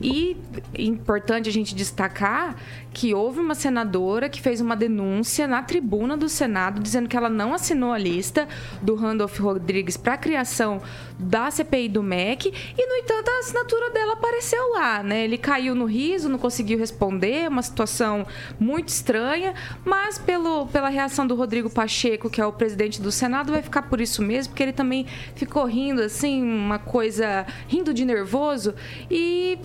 e 0.73 0.87
importante 0.87 1.49
a 1.49 1.51
gente 1.51 1.75
destacar 1.75 2.55
que 2.93 3.13
houve 3.13 3.41
uma 3.41 3.53
senadora 3.53 4.29
que 4.29 4.41
fez 4.41 4.61
uma 4.61 4.75
denúncia 4.75 5.45
na 5.45 5.61
tribuna 5.61 6.15
do 6.15 6.29
Senado 6.29 6.81
dizendo 6.81 7.09
que 7.09 7.17
ela 7.17 7.27
não 7.27 7.53
assinou 7.53 7.91
a 7.91 7.97
lista 7.97 8.47
do 8.81 8.95
Randolph 8.95 9.37
Rodrigues 9.37 9.97
para 9.97 10.13
a 10.13 10.17
criação 10.17 10.81
da 11.17 11.49
CPI 11.49 11.89
do 11.89 12.03
MEC 12.03 12.53
e, 12.77 12.87
no 12.87 12.95
entanto, 12.95 13.29
a 13.29 13.39
assinatura 13.39 13.89
dela 13.91 14.13
apareceu 14.13 14.71
lá, 14.73 15.01
né? 15.01 15.23
Ele 15.23 15.37
caiu 15.37 15.73
no 15.73 15.85
riso, 15.85 16.29
não 16.29 16.37
conseguiu 16.37 16.77
responder, 16.77 17.47
uma 17.47 17.61
situação 17.61 18.25
muito 18.59 18.89
estranha, 18.89 19.53
mas 19.83 20.17
pelo, 20.17 20.67
pela 20.67 20.89
reação 20.89 21.25
do 21.25 21.35
Rodrigo 21.35 21.69
Pacheco, 21.69 22.29
que 22.29 22.41
é 22.41 22.45
o 22.45 22.51
presidente 22.51 23.01
do 23.01 23.11
Senado, 23.11 23.51
vai 23.51 23.61
ficar 23.61 23.83
por 23.83 24.01
isso 24.01 24.21
mesmo, 24.21 24.51
porque 24.51 24.63
ele 24.63 24.73
também 24.73 25.05
ficou 25.35 25.65
rindo, 25.65 26.01
assim, 26.01 26.41
uma 26.43 26.79
coisa, 26.79 27.45
rindo 27.67 27.93
de 27.93 28.05
nervoso 28.05 28.73
e, 29.09 29.57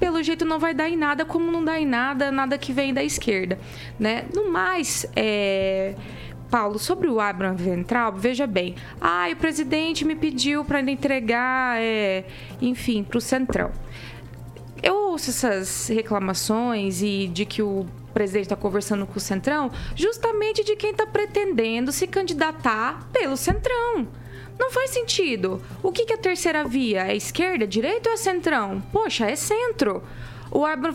pelo 0.00 0.22
jeito, 0.22 0.44
não 0.44 0.58
vai 0.58 0.74
dar 0.74 0.88
em 0.88 0.96
nada, 0.96 1.24
como 1.24 1.50
não 1.50 1.64
dá 1.64 1.78
em 1.78 1.86
nada, 1.86 2.30
nada 2.32 2.58
que 2.58 2.72
vem 2.72 2.92
da 2.92 3.02
esquerda, 3.02 3.58
né? 3.98 4.24
No 4.34 4.50
mais, 4.50 5.06
é 5.14 5.94
Paulo, 6.50 6.78
sobre 6.78 7.08
o 7.08 7.20
Abraham 7.20 7.56
Ventral, 7.56 8.12
veja 8.12 8.46
bem. 8.46 8.74
Ah, 9.00 9.28
o 9.30 9.36
presidente 9.36 10.04
me 10.04 10.14
pediu 10.14 10.64
para 10.64 10.80
entregar, 10.80 11.80
é, 11.80 12.24
enfim, 12.60 13.02
para 13.02 13.18
o 13.18 13.20
Centrão. 13.20 13.70
Eu 14.82 14.94
ouço 14.94 15.30
essas 15.30 15.88
reclamações 15.88 17.02
e 17.02 17.28
de 17.28 17.44
que 17.44 17.62
o 17.62 17.86
presidente 18.14 18.44
está 18.44 18.56
conversando 18.56 19.06
com 19.06 19.16
o 19.16 19.20
Centrão, 19.20 19.70
justamente 19.94 20.64
de 20.64 20.76
quem 20.76 20.90
está 20.90 21.06
pretendendo 21.06 21.92
se 21.92 22.06
candidatar 22.06 23.08
pelo 23.12 23.36
Centrão. 23.36 24.08
Não 24.58 24.70
faz 24.70 24.90
sentido. 24.90 25.62
O 25.82 25.92
que, 25.92 26.04
que 26.04 26.12
é 26.12 26.16
a 26.16 26.18
terceira 26.18 26.64
via? 26.64 27.06
É 27.06 27.16
esquerda, 27.16 27.66
direita 27.66 28.08
ou 28.08 28.14
é 28.14 28.16
centrão? 28.16 28.82
Poxa, 28.92 29.30
é 29.30 29.36
centro. 29.36 30.02
O 30.50 30.64
Arban 30.64 30.90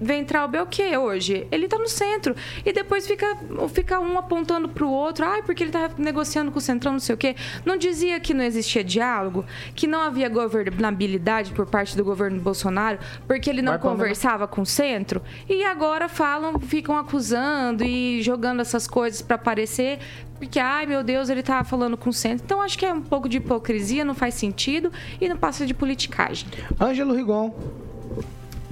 Ventral 0.00 0.50
é 0.52 0.62
o 0.62 0.66
que 0.66 0.96
hoje? 0.96 1.46
Ele 1.50 1.68
tá 1.68 1.78
no 1.78 1.88
centro. 1.88 2.34
E 2.64 2.72
depois 2.72 3.06
fica, 3.06 3.36
fica 3.72 4.00
um 4.00 4.18
apontando 4.18 4.68
pro 4.68 4.88
outro. 4.88 5.24
Ai, 5.24 5.42
porque 5.42 5.62
ele 5.64 5.72
tá 5.72 5.90
negociando 5.96 6.50
com 6.50 6.58
o 6.58 6.60
Centrão, 6.60 6.92
não 6.92 6.98
sei 6.98 7.14
o 7.14 7.18
quê. 7.18 7.36
Não 7.64 7.76
dizia 7.76 8.18
que 8.20 8.34
não 8.34 8.44
existia 8.44 8.82
diálogo? 8.82 9.44
Que 9.74 9.86
não 9.86 10.00
havia 10.00 10.28
governabilidade 10.28 11.52
por 11.52 11.66
parte 11.66 11.96
do 11.96 12.04
governo 12.04 12.40
Bolsonaro? 12.40 12.98
Porque 13.26 13.48
ele 13.48 13.62
não 13.62 13.72
Vai 13.72 13.80
conversava 13.80 14.46
com 14.46 14.62
o 14.62 14.66
centro? 14.66 15.22
E 15.48 15.64
agora 15.64 16.08
falam, 16.08 16.58
ficam 16.58 16.96
acusando 16.96 17.84
e 17.84 18.22
jogando 18.22 18.60
essas 18.60 18.86
coisas 18.86 19.22
para 19.22 19.36
aparecer. 19.36 19.98
Porque, 20.38 20.58
ai 20.58 20.84
meu 20.86 21.02
Deus, 21.02 21.28
ele 21.28 21.42
tá 21.42 21.64
falando 21.64 21.96
com 21.96 22.10
o 22.10 22.12
centro. 22.12 22.44
Então 22.44 22.60
acho 22.60 22.78
que 22.78 22.84
é 22.84 22.92
um 22.92 23.02
pouco 23.02 23.28
de 23.28 23.38
hipocrisia, 23.38 24.04
não 24.04 24.14
faz 24.14 24.34
sentido 24.34 24.92
e 25.20 25.28
não 25.28 25.36
passa 25.36 25.64
de 25.64 25.72
politicagem. 25.72 26.48
Ângelo 26.80 27.14
Rigon. 27.14 27.85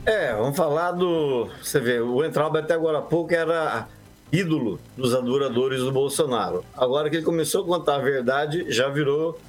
É, 0.06 0.34
vamos 0.34 0.54
falar 0.54 0.92
do. 0.92 1.48
Você 1.62 1.80
vê, 1.80 1.98
o 1.98 2.22
Entraub 2.22 2.54
até 2.58 2.74
agora 2.74 2.98
há 2.98 3.02
pouco 3.02 3.32
era 3.32 3.88
ídolo 4.30 4.78
dos 4.94 5.14
adoradores 5.14 5.80
do 5.80 5.90
Bolsonaro. 5.90 6.62
Agora 6.76 7.08
que 7.08 7.16
ele 7.16 7.24
começou 7.24 7.62
a 7.62 7.66
contar 7.66 7.96
a 7.96 8.00
verdade, 8.00 8.70
já 8.70 8.88
virou 8.90 9.40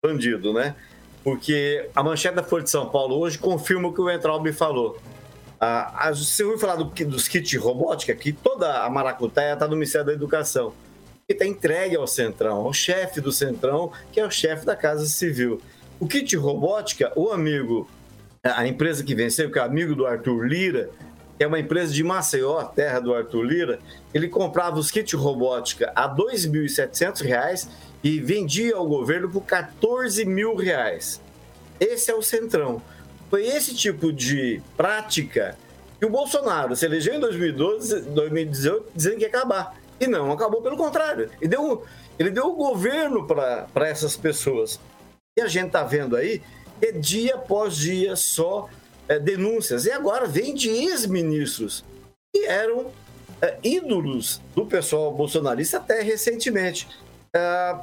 bandido, 0.00 0.52
né? 0.52 0.76
Porque 1.24 1.90
a 1.92 2.04
manchete 2.04 2.36
da 2.36 2.42
Folha 2.44 2.62
de 2.62 2.70
São 2.70 2.88
Paulo 2.88 3.18
hoje 3.18 3.36
confirma 3.36 3.88
o 3.88 3.92
que 3.92 4.00
o 4.00 4.08
Entraub 4.08 4.46
falou. 4.52 4.96
Ah, 5.60 6.12
você 6.14 6.44
ouviu 6.44 6.58
falar 6.58 6.76
do, 6.76 6.84
dos 6.84 7.26
kits 7.26 7.56
robótica? 7.56 8.14
Que 8.14 8.32
toda 8.32 8.84
a 8.84 8.90
maracutaia 8.90 9.54
está 9.54 9.66
no 9.66 9.74
Ministério 9.74 10.06
da 10.06 10.12
Educação. 10.12 10.72
E 11.28 11.32
está 11.32 11.44
entregue 11.44 11.96
ao 11.96 12.06
Centrão, 12.06 12.58
ao 12.58 12.72
chefe 12.72 13.20
do 13.20 13.32
Centrão, 13.32 13.90
que 14.12 14.20
é 14.20 14.24
o 14.24 14.30
chefe 14.30 14.64
da 14.64 14.76
Casa 14.76 15.06
Civil. 15.06 15.60
O 15.98 16.06
kit 16.06 16.36
robótica, 16.36 17.10
o 17.16 17.32
amigo 17.32 17.88
a 18.54 18.66
empresa 18.66 19.02
que 19.02 19.14
venceu, 19.14 19.50
que 19.50 19.58
é 19.58 19.62
amigo 19.62 19.94
do 19.94 20.06
Arthur 20.06 20.46
Lira, 20.46 20.90
que 21.36 21.44
é 21.44 21.46
uma 21.46 21.58
empresa 21.58 21.92
de 21.92 22.02
Maceió, 22.02 22.62
terra 22.64 23.00
do 23.00 23.14
Arthur 23.14 23.42
Lira, 23.42 23.78
ele 24.14 24.28
comprava 24.28 24.78
os 24.78 24.90
kits 24.90 25.12
robótica 25.12 25.92
a 25.94 26.06
R$ 26.06 26.16
2.700 26.16 27.68
e 28.02 28.20
vendia 28.20 28.76
ao 28.76 28.86
governo 28.86 29.28
por 29.28 29.42
14 29.42 30.24
mil 30.24 30.54
reais. 30.54 31.20
Esse 31.78 32.10
é 32.10 32.14
o 32.14 32.22
centrão. 32.22 32.80
Foi 33.28 33.46
esse 33.46 33.74
tipo 33.74 34.12
de 34.12 34.62
prática 34.76 35.56
que 35.98 36.06
o 36.06 36.10
Bolsonaro 36.10 36.76
se 36.76 36.86
elegeu 36.86 37.14
em 37.14 37.20
2012, 37.20 38.02
2018, 38.02 38.90
dizendo 38.94 39.16
que 39.16 39.22
ia 39.22 39.28
acabar. 39.28 39.76
E 40.00 40.06
não, 40.06 40.30
acabou 40.30 40.62
pelo 40.62 40.76
contrário. 40.76 41.30
Ele 41.40 41.48
deu, 41.48 41.84
ele 42.18 42.30
deu 42.30 42.46
o 42.46 42.54
governo 42.54 43.26
para 43.26 43.88
essas 43.88 44.16
pessoas. 44.16 44.78
E 45.36 45.42
a 45.42 45.48
gente 45.48 45.66
está 45.66 45.82
vendo 45.82 46.16
aí 46.16 46.42
é 46.80 46.92
dia 46.92 47.34
após 47.34 47.76
dia 47.76 48.16
só 48.16 48.68
é, 49.08 49.18
denúncias. 49.18 49.86
E 49.86 49.90
agora 49.90 50.26
vem 50.26 50.54
de 50.54 50.68
ex-ministros 50.68 51.84
que 52.34 52.44
eram 52.44 52.92
é, 53.40 53.58
ídolos 53.62 54.40
do 54.54 54.66
pessoal 54.66 55.12
bolsonarista 55.12 55.78
até 55.78 56.02
recentemente. 56.02 56.88
É, 57.34 57.76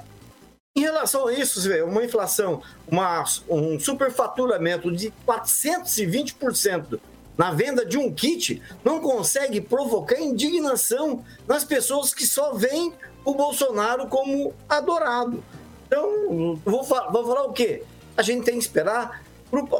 em 0.75 0.81
relação 0.81 1.27
a 1.27 1.33
isso, 1.33 1.61
uma 1.85 2.03
inflação, 2.03 2.61
uma, 2.87 3.23
um 3.47 3.79
superfaturamento 3.79 4.91
de 4.91 5.13
420% 5.27 6.99
na 7.37 7.51
venda 7.51 7.85
de 7.85 7.97
um 7.97 8.11
kit 8.11 8.61
não 8.83 8.99
consegue 8.99 9.61
provocar 9.61 10.19
indignação 10.19 11.23
nas 11.47 11.63
pessoas 11.63 12.13
que 12.13 12.25
só 12.25 12.53
veem 12.53 12.93
o 13.23 13.33
Bolsonaro 13.33 14.07
como 14.07 14.53
adorado. 14.67 15.43
Então, 15.87 16.59
vou, 16.65 16.83
vou 16.83 16.83
falar 16.83 17.43
o 17.43 17.53
quê? 17.53 17.83
A 18.16 18.22
gente 18.22 18.43
tem 18.43 18.55
que 18.55 18.64
esperar 18.64 19.24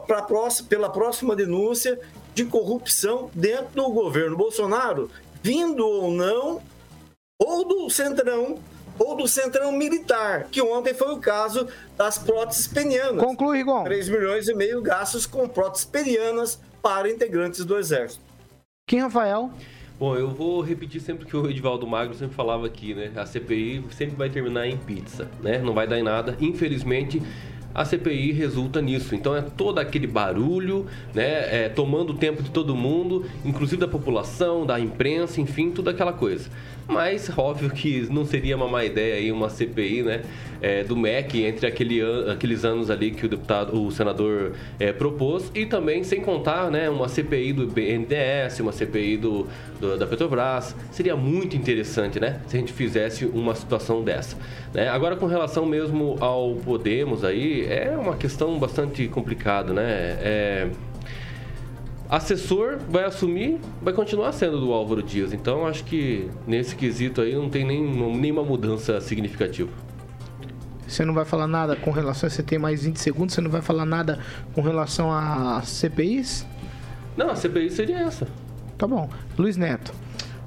pra 0.06 0.22
próxima, 0.22 0.70
pela 0.70 0.90
próxima 0.90 1.36
denúncia 1.36 2.00
de 2.34 2.46
corrupção 2.46 3.30
dentro 3.34 3.70
do 3.74 3.90
governo 3.90 4.36
Bolsonaro, 4.38 5.10
vindo 5.42 5.86
ou 5.86 6.12
não, 6.12 6.62
ou 7.40 7.68
do 7.68 7.90
Centrão, 7.90 8.60
ou 8.98 9.16
do 9.16 9.28
Centrão 9.28 9.72
Militar, 9.72 10.48
que 10.52 10.62
ontem 10.62 10.94
foi 10.94 11.14
o 11.14 11.18
caso 11.18 11.68
das 11.98 12.18
próteses 12.18 12.68
penianas. 12.68 13.24
Conclui, 13.24 13.58
Rigon. 13.58 13.84
3 13.84 14.10
milhões 14.10 14.48
e 14.48 14.54
meio 14.54 14.82
gastos 14.82 15.26
com 15.26 15.48
próteses 15.48 15.86
penianas 15.86 16.60
para 16.82 17.10
integrantes 17.10 17.66
do 17.66 17.78
Exército. 17.78 18.24
Quem, 18.88 19.00
Rafael? 19.00 19.52
Bom, 20.00 20.16
eu 20.16 20.30
vou 20.30 20.62
repetir 20.62 21.02
sempre 21.02 21.26
que 21.26 21.36
o 21.36 21.50
Edivaldo 21.50 21.88
Magro 21.88 22.16
sempre 22.16 22.36
falava 22.36 22.66
aqui, 22.66 22.94
né? 22.94 23.12
A 23.16 23.26
CPI 23.26 23.86
sempre 23.92 24.16
vai 24.16 24.30
terminar 24.30 24.68
em 24.68 24.78
pizza, 24.78 25.30
né? 25.42 25.60
Não 25.60 25.74
vai 25.74 25.88
dar 25.88 25.98
em 25.98 26.04
nada. 26.04 26.36
Infelizmente, 26.42 27.22
a 27.74 27.84
CPI 27.84 28.32
resulta 28.32 28.82
nisso. 28.82 29.16
Então 29.16 29.36
é 29.36 29.42
todo 29.42 29.80
aquele 29.80 30.08
barulho, 30.08 30.86
né, 31.14 31.66
é, 31.66 31.70
tomando 31.70 32.12
o 32.12 32.14
tempo 32.16 32.44
de 32.44 32.52
todo 32.52 32.76
mundo, 32.76 33.26
inclusive 33.44 33.80
da 33.80 33.88
população, 33.88 34.66
da 34.66 34.80
imprensa, 34.80 35.42
enfim, 35.42 35.72
tudo 35.72 35.90
aquela 35.90 36.14
coisa. 36.14 36.50
Mas 36.88 37.32
óbvio 37.38 37.70
que 37.70 38.08
não 38.12 38.26
seria 38.26 38.56
uma 38.56 38.68
má 38.68 38.84
ideia 38.84 39.16
aí 39.16 39.32
uma 39.32 39.50
CPI, 39.50 40.04
né, 40.04 40.22
é, 40.62 40.84
do 40.84 40.96
MEC 40.96 41.44
entre 41.44 41.66
aquele 41.66 42.02
an 42.02 42.32
aqueles 42.32 42.66
anos 42.66 42.90
ali 42.90 43.12
que 43.12 43.26
o 43.26 43.30
deputado, 43.30 43.82
o 43.82 43.92
senador 43.92 44.54
é, 44.80 44.92
propôs 44.92 45.52
e 45.56 45.66
também 45.66 46.04
sem 46.04 46.22
contar, 46.22 46.70
né, 46.70 46.90
uma 46.90 47.08
CPI 47.08 47.54
do 47.54 47.68
BNDES, 47.68 48.60
uma 48.60 48.72
CPI 48.72 49.18
do, 49.18 49.48
do, 49.80 49.98
da 49.98 50.06
Petrobras. 50.06 50.76
Seria 50.92 51.16
muito 51.16 51.56
interessante, 51.56 52.20
né, 52.20 52.42
se 52.48 52.58
a 52.58 52.60
gente 52.60 52.74
fizesse 52.74 53.26
uma 53.26 53.56
situação 53.56 54.04
dessa. 54.04 54.38
Né? 54.74 54.90
Agora 54.90 55.16
com 55.16 55.26
relação 55.26 55.66
mesmo 55.66 56.18
ao 56.20 56.56
Podemos 56.56 57.24
aí 57.24 57.66
é 57.66 57.96
uma 57.98 58.16
questão 58.16 58.58
bastante 58.58 59.08
complicada, 59.08 59.74
né? 59.74 59.84
É 60.22 60.70
assessor 62.16 62.78
vai 62.88 63.04
assumir, 63.06 63.60
vai 63.82 63.92
continuar 63.92 64.32
sendo 64.34 64.60
do 64.60 64.72
Álvaro 64.72 65.02
Dias. 65.02 65.34
Então 65.34 65.66
acho 65.66 65.84
que 65.84 66.30
nesse 66.46 66.76
quesito 66.76 67.22
aí 67.22 67.34
não 67.34 67.50
tem 67.50 67.66
nem, 67.66 67.84
nenhuma 68.16 68.44
mudança 68.44 69.02
significativa. 69.02 69.72
Você 70.88 71.04
não 71.04 71.14
vai 71.14 71.26
falar 71.26 71.48
nada 71.48 71.76
com 71.76 71.90
relação. 71.90 72.30
Você 72.30 72.44
tem 72.44 72.60
mais 72.60 72.84
20 72.84 72.98
segundos, 72.98 73.34
você 73.34 73.42
não 73.42 73.50
vai 73.50 73.64
falar 73.64 73.84
nada 73.84 74.20
com 74.54 74.62
relação 74.62 75.12
a 75.12 75.64
CPIs? 75.64 76.46
Não, 77.18 77.32
a 77.32 77.36
CPI 77.36 77.72
seria 77.72 77.98
essa. 78.02 78.28
Tá 78.78 78.86
bom. 78.86 79.10
Luiz 79.36 79.58
Neto. 79.58 79.92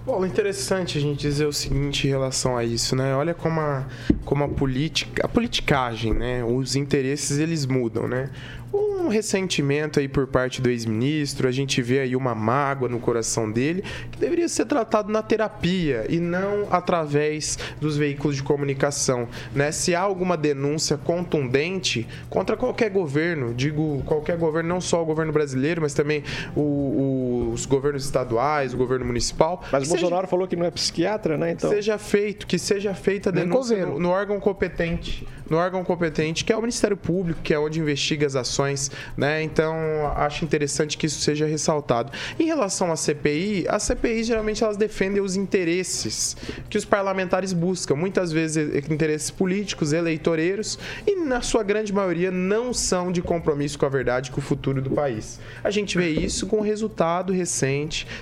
Bom, 0.05 0.25
interessante 0.25 0.99
a 0.99 1.01
gente 1.01 1.19
dizer 1.19 1.47
o 1.47 1.53
seguinte 1.53 2.07
em 2.07 2.11
relação 2.11 2.57
a 2.57 2.63
isso, 2.63 2.95
né? 2.95 3.13
Olha 3.17 3.35
como 3.35 3.59
a, 3.59 3.85
como 4.25 4.45
a 4.45 4.49
política, 4.49 5.25
a 5.25 5.29
politicagem, 5.29 6.15
né? 6.15 6.45
Os 6.45 6.77
interesses 6.77 7.41
eles 7.41 7.67
mudam, 7.67 8.07
né? 8.07 8.31
um 8.73 8.96
ressentimento 9.09 10.01
aí 10.01 10.09
por 10.09 10.27
parte 10.27 10.61
do 10.61 10.71
ex-ministro, 10.71 11.49
a 11.49 11.53
gente 11.53 11.81
vê 11.83 12.01
aí 12.01 12.17
uma 12.17 12.35
mágoa 12.35 12.89
no 12.89 12.99
coração 12.99 13.51
dele, 13.51 13.83
que 14.11 14.19
deveria 14.19 14.49
ser 14.49 14.67
tratado 14.67 15.11
na 15.11 15.23
terapia 15.23 16.07
e 16.09 16.19
não 16.19 16.67
através 16.71 17.59
dos 17.81 17.97
veículos 17.97 18.37
de 18.37 18.43
comunicação, 18.43 19.29
né? 19.55 19.73
Se 19.73 19.95
há 19.95 20.01
alguma 20.01 20.37
denúncia 20.37 20.97
contundente 20.97 22.07
contra 22.29 22.57
qualquer 22.57 22.91
governo, 22.91 23.55
digo 23.55 24.03
qualquer 24.05 24.37
governo, 24.37 24.69
não 24.69 24.81
só 24.81 25.03
o 25.03 25.07
governo 25.07 25.33
brasileiro, 25.33 25.83
mas 25.83 25.95
também 25.95 26.23
o, 26.55 26.61
o, 26.61 27.16
os 27.57 27.67
governos 27.67 28.05
estaduais, 28.05 28.75
o 28.75 28.77
governo 28.77 29.05
municipal. 29.05 29.63
Mas 29.73 29.87
o 29.87 29.91
Bolsonaro 29.91 30.27
falou 30.27 30.47
que 30.47 30.57
não 30.57 30.67
é 30.67 30.71
psiquiatra, 30.71 31.37
né? 31.37 31.53
Então 31.53 31.71
seja 31.71 31.99
feito, 31.99 32.47
que 32.47 32.59
seja 32.59 32.95
feita 32.95 33.31
a 33.31 33.33
denúncia 33.33 33.87
no, 33.87 33.99
no 33.99 34.09
órgão 34.11 34.39
competente, 34.39 35.27
no 35.49 35.57
órgão 35.57 35.85
competente, 35.85 36.45
que 36.45 36.53
é 36.53 36.57
o 36.57 36.61
Ministério 36.61 36.97
Público, 36.97 37.41
que 37.43 37.53
é 37.53 37.59
onde 37.59 37.81
investiga 37.81 38.27
as 38.27 38.37
ações 38.37 38.91
né? 39.17 39.43
Então, 39.43 39.75
acho 40.17 40.45
interessante 40.45 40.97
que 40.97 41.07
isso 41.07 41.21
seja 41.21 41.47
ressaltado. 41.47 42.13
Em 42.39 42.45
relação 42.45 42.93
à 42.93 42.97
CPI, 42.97 43.67
as 43.69 43.83
CPI 43.85 44.25
geralmente 44.25 44.63
elas 44.63 44.77
defendem 44.77 45.23
os 45.23 45.37
interesses 45.37 46.37
que 46.69 46.79
os 46.79 46.85
parlamentares 46.85 47.53
buscam, 47.53 47.95
muitas 47.95 48.33
vezes 48.33 48.75
interesses 48.91 49.31
políticos, 49.31 49.93
eleitoreiros, 49.93 50.79
e 51.07 51.17
na 51.17 51.41
sua 51.41 51.63
grande 51.63 51.93
maioria 51.93 52.31
não 52.31 52.73
são 52.73 53.11
de 53.11 53.23
compromisso 53.23 53.79
com 53.79 53.87
a 53.87 53.89
verdade, 53.89 54.31
com 54.31 54.41
o 54.41 54.45
futuro 54.45 54.83
do 54.83 54.91
país. 54.91 55.41
A 55.63 55.71
gente 55.71 55.97
vê 55.97 56.09
isso 56.09 56.47
com 56.47 56.59
o 56.59 56.63
resultado 56.63 57.33
recente 57.33 57.46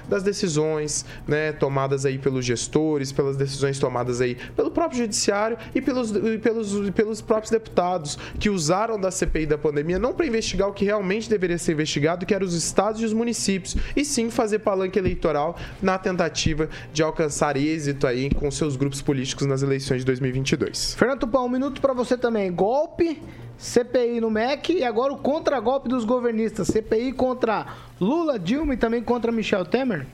das 0.09 0.23
decisões 0.23 1.05
né, 1.27 1.53
tomadas 1.53 2.05
aí 2.05 2.19
pelos 2.19 2.45
gestores, 2.45 3.13
pelas 3.13 3.37
decisões 3.37 3.79
tomadas 3.79 4.21
aí 4.21 4.37
pelo 4.57 4.71
próprio 4.71 4.99
judiciário 4.99 5.57
e 5.75 5.81
pelos, 5.81 6.11
e 6.11 6.39
pelos, 6.39 6.91
pelos 6.91 7.21
próprios 7.21 7.51
deputados 7.51 8.19
que 8.39 8.51
usaram 8.51 8.99
da 8.99 9.11
CPI 9.11 9.47
da 9.47 9.59
pandemia 9.59 9.99
não 9.99 10.13
para 10.13 10.27
investigar 10.27 10.69
o 10.69 10.73
que 10.73 10.85
realmente 10.85 11.29
deveria 11.29 11.59
ser 11.59 11.73
investigado, 11.73 12.27
que 12.27 12.35
eram 12.35 12.47
os 12.47 12.55
estados 12.55 13.01
e 13.01 13.05
os 13.05 13.13
municípios, 13.13 13.77
e 13.97 14.05
sim 14.05 14.31
fazer 14.31 14.61
palanque 14.61 14.99
eleitoral 14.99 15.57
na 15.81 15.99
tentativa 15.99 16.69
de 16.93 17.03
alcançar 17.03 17.57
êxito 17.57 18.07
aí 18.07 18.31
com 18.31 18.51
seus 18.51 18.77
grupos 18.77 19.03
políticos 19.03 19.47
nas 19.47 19.63
eleições 19.63 19.99
de 19.99 20.07
2022. 20.07 20.95
Fernando 20.95 21.21
Tupão, 21.21 21.47
um 21.47 21.49
minuto 21.49 21.81
para 21.81 21.93
você 21.93 22.17
também. 22.17 22.53
Golpe, 22.53 23.21
CPI 23.59 24.21
no 24.21 24.31
MEC 24.31 24.75
e 24.75 24.85
agora 24.85 25.13
o 25.13 25.19
contragolpe 25.19 25.89
dos 25.89 26.05
governistas. 26.05 26.69
CPI 26.69 27.13
contra 27.13 27.67
Lula, 28.01 28.39
Dilma 28.39 28.75
e 28.75 28.77
também 28.77 29.03
contra 29.03 29.33
Michel 29.33 29.65
Temer. 29.65 30.07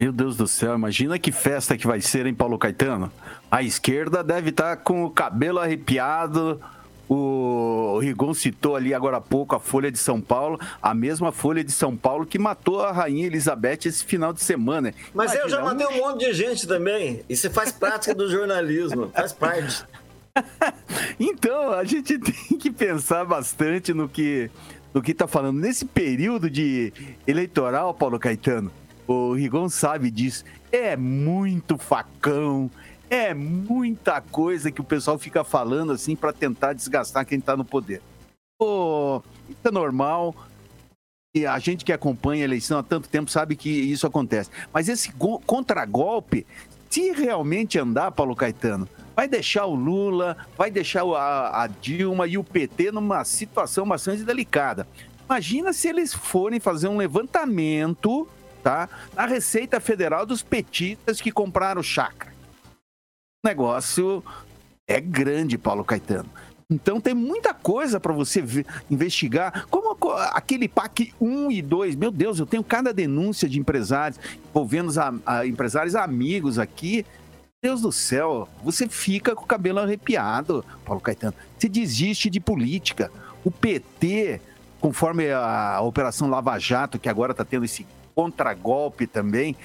Meu 0.00 0.12
Deus 0.12 0.36
do 0.36 0.46
céu, 0.46 0.76
imagina 0.76 1.18
que 1.18 1.32
festa 1.32 1.76
que 1.76 1.84
vai 1.84 2.00
ser, 2.00 2.24
hein, 2.24 2.32
Paulo 2.32 2.56
Caetano? 2.56 3.10
A 3.50 3.64
esquerda 3.64 4.22
deve 4.22 4.50
estar 4.50 4.76
com 4.76 5.04
o 5.04 5.10
cabelo 5.10 5.58
arrepiado. 5.58 6.60
O 7.08 7.98
Rigon 8.00 8.32
citou 8.32 8.76
ali 8.76 8.94
agora 8.94 9.16
há 9.16 9.20
pouco 9.20 9.56
a 9.56 9.60
Folha 9.60 9.90
de 9.90 9.98
São 9.98 10.20
Paulo, 10.20 10.60
a 10.80 10.94
mesma 10.94 11.32
Folha 11.32 11.64
de 11.64 11.72
São 11.72 11.96
Paulo 11.96 12.26
que 12.26 12.38
matou 12.38 12.80
a 12.82 12.92
Rainha 12.92 13.26
Elizabeth 13.26 13.86
esse 13.86 14.04
final 14.04 14.32
de 14.32 14.40
semana. 14.40 14.94
Mas 15.12 15.34
eu 15.34 15.48
já 15.48 15.58
Imagina, 15.58 15.84
matei 15.84 16.00
um 16.00 16.06
monte 16.06 16.26
de 16.26 16.32
gente 16.32 16.68
também. 16.68 17.24
Isso 17.28 17.50
faz 17.50 17.72
prática 17.72 18.14
do 18.14 18.30
jornalismo, 18.30 19.10
faz 19.12 19.32
parte. 19.32 19.84
Então, 21.18 21.72
a 21.72 21.84
gente 21.84 22.18
tem 22.18 22.58
que 22.58 22.70
pensar 22.70 23.24
bastante 23.24 23.92
no 23.92 24.08
que 24.08 24.50
no 24.94 25.02
que 25.02 25.12
está 25.12 25.26
falando. 25.26 25.58
Nesse 25.58 25.84
período 25.84 26.48
de 26.48 26.92
eleitoral, 27.26 27.92
Paulo 27.92 28.18
Caetano, 28.18 28.70
o 29.06 29.32
Rigon 29.34 29.68
sabe 29.68 30.10
disso. 30.10 30.44
É 30.72 30.96
muito 30.96 31.76
facão, 31.76 32.70
é 33.10 33.34
muita 33.34 34.20
coisa 34.20 34.70
que 34.70 34.80
o 34.80 34.84
pessoal 34.84 35.18
fica 35.18 35.44
falando 35.44 35.92
assim 35.92 36.16
para 36.16 36.32
tentar 36.32 36.72
desgastar 36.72 37.26
quem 37.26 37.38
está 37.38 37.56
no 37.56 37.64
poder. 37.64 38.00
Pô, 38.58 39.22
isso 39.48 39.60
é 39.64 39.70
normal. 39.70 40.34
E 41.36 41.44
a 41.46 41.58
gente 41.58 41.84
que 41.84 41.92
acompanha 41.92 42.42
a 42.42 42.44
eleição 42.44 42.78
há 42.78 42.82
tanto 42.82 43.08
tempo 43.08 43.30
sabe 43.30 43.54
que 43.56 43.68
isso 43.68 44.06
acontece. 44.06 44.50
Mas 44.72 44.88
esse 44.88 45.12
go- 45.12 45.38
contragolpe, 45.40 46.46
se 46.88 47.12
realmente 47.12 47.78
andar, 47.78 48.10
Paulo 48.12 48.34
Caetano, 48.34 48.88
vai 49.18 49.26
deixar 49.26 49.66
o 49.66 49.74
Lula, 49.74 50.36
vai 50.56 50.70
deixar 50.70 51.02
a, 51.02 51.64
a 51.64 51.66
Dilma 51.66 52.28
e 52.28 52.38
o 52.38 52.44
PT 52.44 52.92
numa 52.92 53.24
situação 53.24 53.84
bastante 53.84 54.22
delicada. 54.22 54.86
Imagina 55.28 55.72
se 55.72 55.88
eles 55.88 56.14
forem 56.14 56.60
fazer 56.60 56.86
um 56.86 56.96
levantamento, 56.96 58.28
tá? 58.62 58.88
Na 59.16 59.26
Receita 59.26 59.80
Federal 59.80 60.24
dos 60.24 60.40
petistas 60.40 61.20
que 61.20 61.32
compraram 61.32 61.82
chácara. 61.82 62.32
O 63.44 63.48
negócio 63.48 64.22
é 64.86 65.00
grande, 65.00 65.58
Paulo 65.58 65.82
Caetano. 65.84 66.30
Então 66.70 67.00
tem 67.00 67.12
muita 67.12 67.52
coisa 67.52 67.98
para 67.98 68.12
você 68.12 68.40
ver- 68.40 68.66
investigar. 68.88 69.66
Como 69.68 69.96
aquele 70.32 70.68
PAC 70.68 71.12
1 71.20 71.50
e 71.50 71.60
2. 71.60 71.96
Meu 71.96 72.12
Deus, 72.12 72.38
eu 72.38 72.46
tenho 72.46 72.62
cada 72.62 72.92
denúncia 72.94 73.48
de 73.48 73.58
empresários 73.58 74.20
envolvendo 74.48 74.92
a- 75.00 75.14
a- 75.26 75.44
empresários 75.46 75.96
amigos 75.96 76.56
aqui. 76.56 77.04
Deus 77.60 77.80
do 77.80 77.90
céu, 77.90 78.48
você 78.62 78.88
fica 78.88 79.34
com 79.34 79.42
o 79.42 79.46
cabelo 79.46 79.80
arrepiado, 79.80 80.64
Paulo 80.84 81.00
Caetano. 81.00 81.34
Você 81.58 81.68
desiste 81.68 82.30
de 82.30 82.38
política. 82.38 83.10
O 83.44 83.50
PT, 83.50 84.40
conforme 84.80 85.32
a 85.32 85.80
Operação 85.80 86.30
Lava 86.30 86.56
Jato, 86.56 87.00
que 87.00 87.08
agora 87.08 87.32
está 87.32 87.44
tendo 87.44 87.64
esse 87.64 87.84
contragolpe 88.14 89.08
também, 89.08 89.56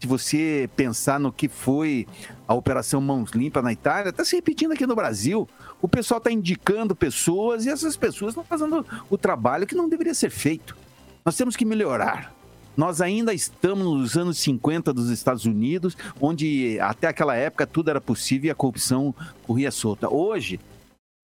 se 0.00 0.08
você 0.08 0.68
pensar 0.74 1.20
no 1.20 1.30
que 1.30 1.48
foi 1.48 2.08
a 2.48 2.54
Operação 2.54 3.00
Mãos 3.00 3.30
Limpas 3.30 3.62
na 3.62 3.72
Itália, 3.72 4.10
está 4.10 4.24
se 4.24 4.34
repetindo 4.34 4.72
aqui 4.72 4.84
no 4.84 4.96
Brasil. 4.96 5.48
O 5.80 5.86
pessoal 5.86 6.18
está 6.18 6.32
indicando 6.32 6.96
pessoas 6.96 7.64
e 7.64 7.70
essas 7.70 7.96
pessoas 7.96 8.30
estão 8.30 8.42
fazendo 8.42 8.84
o 9.08 9.16
trabalho 9.16 9.68
que 9.68 9.76
não 9.76 9.88
deveria 9.88 10.14
ser 10.14 10.30
feito. 10.30 10.76
Nós 11.24 11.36
temos 11.36 11.54
que 11.54 11.64
melhorar. 11.64 12.35
Nós 12.76 13.00
ainda 13.00 13.32
estamos 13.32 13.84
nos 13.84 14.16
anos 14.16 14.38
50 14.38 14.92
dos 14.92 15.10
Estados 15.10 15.44
Unidos, 15.46 15.96
onde 16.20 16.78
até 16.80 17.06
aquela 17.08 17.34
época 17.34 17.66
tudo 17.66 17.88
era 17.90 18.00
possível 18.00 18.48
e 18.48 18.50
a 18.50 18.54
corrupção 18.54 19.14
corria 19.46 19.70
solta. 19.70 20.12
Hoje, 20.12 20.60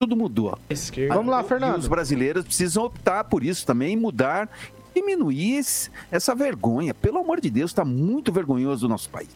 tudo 0.00 0.16
mudou. 0.16 0.58
Vamos 1.08 1.30
lá, 1.30 1.42
E 1.42 1.44
Fernando. 1.44 1.78
os 1.78 1.86
brasileiros 1.88 2.44
precisam 2.44 2.84
optar 2.84 3.24
por 3.24 3.44
isso 3.44 3.66
também, 3.66 3.96
mudar, 3.96 4.48
diminuir 4.94 5.58
esse- 5.58 5.90
essa 6.10 6.34
vergonha. 6.34 6.92
Pelo 6.94 7.18
amor 7.18 7.40
de 7.40 7.50
Deus, 7.50 7.70
está 7.70 7.84
muito 7.84 8.32
vergonhoso 8.32 8.86
o 8.86 8.88
nosso 8.88 9.08
país. 9.10 9.28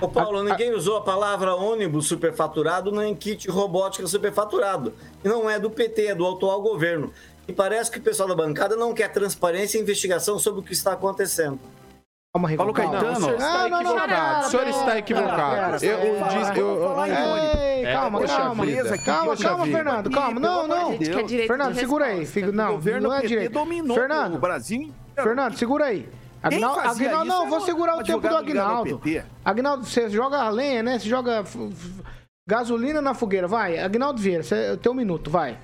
Ô 0.00 0.08
Paulo, 0.08 0.42
ninguém 0.42 0.72
usou 0.74 0.96
a 0.96 1.02
palavra 1.02 1.54
ônibus 1.54 2.06
superfaturado 2.06 2.90
nem 2.90 3.14
kit 3.14 3.50
robótica 3.50 4.06
superfaturado. 4.06 4.94
E 5.22 5.28
não 5.28 5.50
é 5.50 5.58
do 5.58 5.68
PT, 5.68 6.06
é 6.06 6.14
do 6.14 6.26
atual 6.26 6.62
governo. 6.62 7.12
E 7.46 7.52
parece 7.52 7.90
que 7.90 7.98
o 7.98 8.02
pessoal 8.02 8.28
da 8.28 8.34
bancada 8.34 8.74
não 8.76 8.94
quer 8.94 9.08
transparência 9.12 9.78
e 9.78 9.82
investigação 9.82 10.38
sobre 10.38 10.60
o 10.60 10.62
que 10.62 10.72
está 10.72 10.92
acontecendo. 10.92 11.58
Calma, 12.32 12.48
Rigon, 12.48 12.72
Paulo. 12.72 12.72
Caetano. 12.74 13.12
o 13.12 13.20
senhor 13.20 13.34
está 13.36 13.46
Ah, 13.46 13.68
não, 13.68 13.82
não, 13.82 13.90
equivocado. 13.92 14.46
O 14.46 14.50
senhor 14.50 14.66
está 14.68 14.98
equivocado. 14.98 15.84
Eu, 15.84 15.98
eu 15.98 16.24
disse- 16.24 16.58
eu- 16.58 16.66
eu- 16.82 17.04
Ei, 17.04 17.92
calma, 17.92 18.26
calma. 18.26 18.66
Calma, 19.04 19.36
calma. 19.36 19.66
Fernando. 19.66 20.10
Calma, 20.10 20.40
não, 20.40 20.66
não. 20.66 20.98
Fernando, 21.46 21.74
segura 21.76 22.06
aí. 22.06 22.28
Não, 22.52 22.72
governo 22.72 23.08
não 23.08 23.14
é 23.14 23.22
direito. 23.22 23.52
dominou 23.52 23.96
Fernando, 23.96 24.34
o 24.34 24.38
Brasil 24.38 24.82
inteiro. 24.82 24.98
Fernando, 25.22 25.56
segura 25.56 25.84
aí. 25.84 26.08
Agnaldo, 26.42 26.80
Agnaldo, 26.80 27.24
não, 27.24 27.48
vou 27.48 27.60
segurar 27.60 27.96
o 27.96 28.02
tempo 28.02 28.20
do 28.20 28.28
ao 28.28 28.38
Agnaldo. 28.38 29.00
Agnaldo, 29.44 29.84
você 29.86 30.10
joga 30.10 30.48
lenha, 30.50 30.82
né? 30.82 30.98
Você 30.98 31.08
joga 31.08 31.42
gasolina 32.48 33.00
na 33.00 33.14
fogueira. 33.14 33.46
Vai, 33.46 33.78
Agnaldo 33.78 34.20
Vieira, 34.20 34.42
você 34.42 34.76
tem 34.76 34.90
um 34.92 34.94
minuto, 34.94 35.30
vai. 35.30 35.56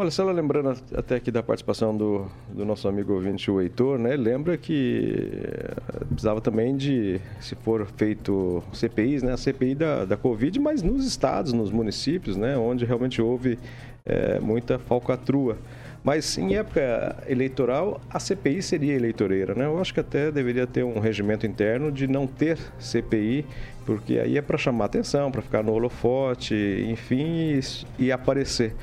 Olha, 0.00 0.12
só 0.12 0.30
lembrando 0.30 0.80
até 0.94 1.16
aqui 1.16 1.28
da 1.28 1.42
participação 1.42 1.96
do, 1.96 2.24
do 2.54 2.64
nosso 2.64 2.86
amigo 2.86 3.14
ouvinte, 3.14 3.50
o 3.50 3.60
Heitor, 3.60 3.98
né? 3.98 4.14
Lembra 4.14 4.56
que 4.56 5.28
eh, 5.42 6.04
precisava 6.04 6.40
também 6.40 6.76
de, 6.76 7.20
se 7.40 7.56
for 7.56 7.84
feito 7.96 8.62
CPIs, 8.72 9.24
né? 9.24 9.32
A 9.32 9.36
CPI 9.36 9.74
da, 9.74 10.04
da 10.04 10.16
Covid, 10.16 10.56
mas 10.60 10.84
nos 10.84 11.04
estados, 11.04 11.52
nos 11.52 11.72
municípios, 11.72 12.36
né? 12.36 12.56
Onde 12.56 12.84
realmente 12.84 13.20
houve 13.20 13.58
eh, 14.06 14.38
muita 14.38 14.78
falcatrua. 14.78 15.58
Mas 16.04 16.38
em 16.38 16.54
época 16.54 17.16
eleitoral, 17.26 18.00
a 18.08 18.20
CPI 18.20 18.62
seria 18.62 18.94
eleitoreira, 18.94 19.52
né? 19.52 19.64
Eu 19.64 19.80
acho 19.80 19.92
que 19.92 19.98
até 19.98 20.30
deveria 20.30 20.64
ter 20.64 20.84
um 20.84 21.00
regimento 21.00 21.44
interno 21.44 21.90
de 21.90 22.06
não 22.06 22.24
ter 22.24 22.56
CPI, 22.78 23.44
porque 23.84 24.20
aí 24.20 24.38
é 24.38 24.42
para 24.42 24.56
chamar 24.56 24.84
atenção, 24.84 25.32
para 25.32 25.42
ficar 25.42 25.64
no 25.64 25.72
holofote, 25.72 26.54
enfim, 26.88 27.58
e, 27.98 28.04
e 28.04 28.12
aparecer. 28.12 28.76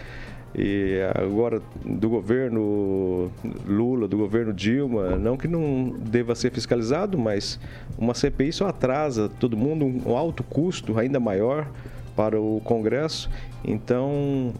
E 0.57 1.01
agora, 1.13 1.61
do 1.83 2.09
governo 2.09 3.29
Lula, 3.65 4.07
do 4.07 4.17
governo 4.17 4.53
Dilma, 4.53 5.17
não 5.17 5.35
que 5.35 5.49
não 5.49 5.93
deva 5.99 6.33
ser 6.33 6.51
fiscalizado, 6.51 7.17
mas 7.17 7.59
uma 7.97 8.13
CPI 8.13 8.53
só 8.53 8.67
atrasa 8.67 9.27
todo 9.27 9.57
mundo, 9.57 9.85
um 9.85 10.15
alto 10.15 10.43
custo 10.43 10.97
ainda 10.97 11.19
maior 11.19 11.67
para 12.15 12.39
o 12.39 12.61
Congresso. 12.63 13.29
Então, 13.65 14.53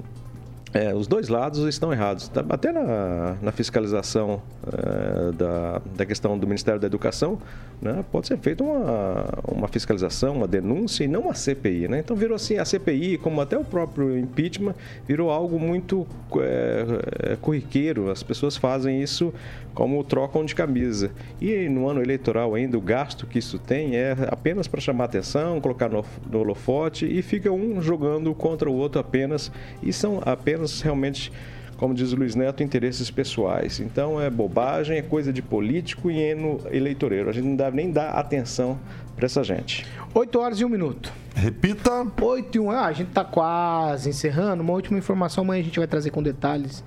é, 0.76 0.94
os 0.94 1.08
dois 1.08 1.30
lados 1.30 1.66
estão 1.70 1.94
errados. 1.94 2.28
Tá- 2.28 2.44
Até 2.50 2.70
na, 2.70 3.38
na 3.42 3.52
fiscalização 3.54 4.42
é, 4.68 5.32
da, 5.32 5.82
da 5.96 6.06
questão 6.06 6.38
do 6.38 6.46
Ministério 6.46 6.82
da 6.82 6.86
Educação, 6.86 7.40
né, 7.82 8.04
pode 8.12 8.28
ser 8.28 8.38
feita 8.40 8.62
uma, 8.62 9.26
uma 9.48 9.68
fiscalização, 9.70 10.36
uma 10.36 10.48
denúncia 10.48 11.06
e 11.06 11.08
não 11.08 11.22
uma 11.22 11.34
CPI. 11.34 11.88
Né? 11.88 12.00
Então 12.00 12.14
virou 12.14 12.36
assim, 12.36 12.58
a 12.58 12.66
CPI, 12.66 13.18
como 13.20 13.40
até 13.40 13.58
o 13.58 13.64
próprio 13.64 14.18
impeachment, 14.20 14.76
virou 15.08 15.32
algo 15.32 15.58
muito 15.58 16.06
é, 16.42 17.38
corriqueiro. 17.40 18.12
As 18.12 18.22
pessoas 18.22 18.58
fazem 18.58 19.02
isso 19.02 19.34
como 19.76 20.02
trocam 20.04 20.46
de 20.46 20.56
camisa. 20.56 21.12
E 21.40 21.68
no 21.70 21.88
ano 21.88 22.02
eleitoral 22.02 22.56
ainda, 22.56 22.78
o 22.78 22.82
gasto 22.82 23.28
que 23.28 23.38
isso 23.38 23.60
tem 23.60 23.96
é 23.98 24.16
apenas 24.32 24.68
para 24.68 24.80
chamar 24.80 25.04
atenção, 25.04 25.60
colocar 25.60 25.90
no, 25.90 26.04
no 26.32 26.40
holofote 26.40 27.06
e 27.06 27.22
fica 27.22 27.52
um 27.52 27.82
jogando 27.82 28.34
contra 28.34 28.70
o 28.70 28.74
outro 28.74 29.00
apenas. 29.00 29.52
E 29.84 29.92
são 29.92 30.22
apenas 30.26 30.82
realmente, 30.82 31.32
como 31.76 31.94
diz 31.94 32.14
o 32.14 32.16
Luiz 32.16 32.36
Neto, 32.36 32.64
interesses 32.64 33.12
pessoais. 33.12 33.82
Então 33.82 34.20
é 34.20 34.30
bobagem, 34.30 34.98
é 34.98 35.02
coisa 35.02 35.34
de 35.34 35.42
político 35.42 36.10
e 36.10 36.32
ano 36.32 36.62
eleitoreiro. 36.72 37.30
A 37.30 37.34
gente 37.34 37.46
não 37.46 37.58
deve 37.58 37.76
nem 37.76 37.92
dar 37.92 38.12
atenção 38.12 38.80
para 39.14 39.26
essa 39.26 39.44
gente. 39.44 39.86
8 40.14 40.40
horas 40.40 40.60
e 40.62 40.66
1 40.66 40.70
minuto. 40.70 41.12
Repita. 41.36 42.08
8 42.22 42.56
e 42.56 42.60
1. 42.60 42.72
Ah, 42.72 42.86
a 42.86 42.94
gente 42.94 43.12
tá 43.12 43.26
quase 43.26 44.10
encerrando. 44.10 44.64
Uma 44.64 44.74
última 44.74 44.98
informação, 44.98 45.44
amanhã 45.44 45.62
a 45.62 45.66
gente 45.66 45.80
vai 45.80 45.88
trazer 45.88 46.12
com 46.12 46.24
detalhes 46.24 46.82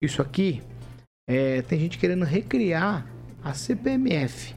isso 0.00 0.22
aqui. 0.22 0.62
É, 1.28 1.60
tem 1.60 1.78
gente 1.78 1.98
querendo 1.98 2.24
recriar 2.24 3.06
a 3.44 3.52
CPMF 3.52 4.56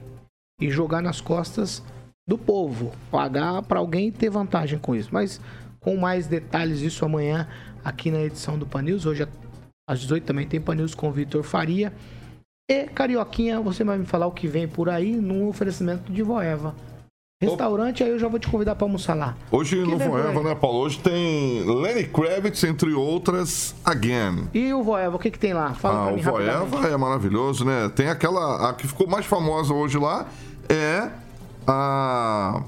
e 0.60 0.70
jogar 0.72 1.02
nas 1.02 1.20
costas 1.20 1.84
do 2.26 2.38
povo, 2.38 2.94
pagar 3.12 3.62
para 3.64 3.80
alguém 3.80 4.10
ter 4.10 4.30
vantagem 4.30 4.80
com 4.80 4.96
isso. 4.96 5.10
Mas 5.12 5.42
com 5.82 5.98
mais 5.98 6.28
detalhes 6.28 6.80
disso 6.80 7.04
amanhã 7.04 7.48
aqui 7.84 8.10
na 8.10 8.22
edição 8.22 8.58
do 8.58 8.66
Pan 8.66 8.84
News. 8.84 9.06
Hoje 9.06 9.28
às 9.90 10.00
18 10.00 10.24
também 10.24 10.48
tem 10.48 10.62
Pan 10.62 10.76
News 10.76 10.96
com 10.96 11.10
o 11.10 11.12
Vitor 11.12 11.44
Faria. 11.44 11.92
E, 12.70 12.86
Carioquinha, 12.86 13.60
você 13.60 13.84
vai 13.84 13.98
me 13.98 14.06
falar 14.06 14.28
o 14.28 14.32
que 14.32 14.48
vem 14.48 14.66
por 14.66 14.88
aí 14.88 15.14
num 15.18 15.50
oferecimento 15.50 16.10
de 16.10 16.24
Voeva. 16.24 16.74
Restaurante, 17.42 18.04
aí 18.04 18.10
eu 18.12 18.20
já 18.20 18.28
vou 18.28 18.40
te 18.40 18.48
convidar 18.48 18.76
pra 18.76 18.86
almoçar 18.86 19.16
lá. 19.16 19.36
Hoje 19.52 19.76
Que 19.78 19.90
no 19.90 19.98
Voeva, 19.98 20.44
né, 20.44 20.54
Paulo? 20.54 20.80
Hoje 20.80 21.00
tem 21.00 21.64
Lenny 21.66 22.04
Kravitz, 22.04 22.64
entre 22.64 22.94
outras, 22.94 23.74
Again. 23.84 24.48
E 24.54 24.72
o 24.74 24.84
Voeva, 24.84 25.16
o 25.16 25.20
que 25.20 25.32
que 25.32 25.40
tem 25.40 25.52
lá? 25.54 25.74
Fala 25.74 25.96
Ah, 26.02 26.04
pra 26.04 26.12
o 26.14 26.16
mim 26.18 26.22
rapidamente. 26.22 26.70
Voeva 26.70 26.88
é 26.88 26.98
maravilhoso, 26.98 27.66
né? 27.66 27.92
Tem 27.96 28.10
aquela. 28.10 28.70
A 28.70 28.74
que 28.74 28.88
ficou 28.88 29.08
mais 29.08 29.26
famosa 29.26 29.74
hoje 29.74 29.98
lá 29.98 30.28
é 30.70 31.10
a. 31.68 32.62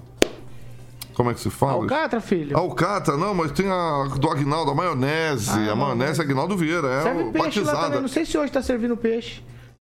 Como 1.14 1.30
é 1.30 1.36
que 1.36 1.40
se 1.40 1.52
fala? 1.52 1.74
Alcatra, 1.74 2.20
filho. 2.20 2.58
Alcatra, 2.58 3.16
não, 3.16 3.36
mas 3.36 3.52
tem 3.52 3.70
a 3.70 4.06
do 4.20 4.28
Agnaldo, 4.28 4.72
a 4.72 4.74
maionese. 4.76 5.52
Ah, 5.52 5.74
a 5.74 5.76
maionese 5.76 6.20
Agnaldo 6.20 6.58
Vieira, 6.58 6.88
é 6.88 7.02
Serve 7.04 7.24
o 7.26 7.32
peixe 7.32 7.60
lá 7.60 7.66
também. 7.66 7.76
batizada. 7.76 8.02
Não 8.02 8.08
sei 8.08 8.26
se 8.26 8.36
hoje 8.36 8.52
tá 8.52 8.64
servindo 8.64 8.98
peixe. 8.98 9.44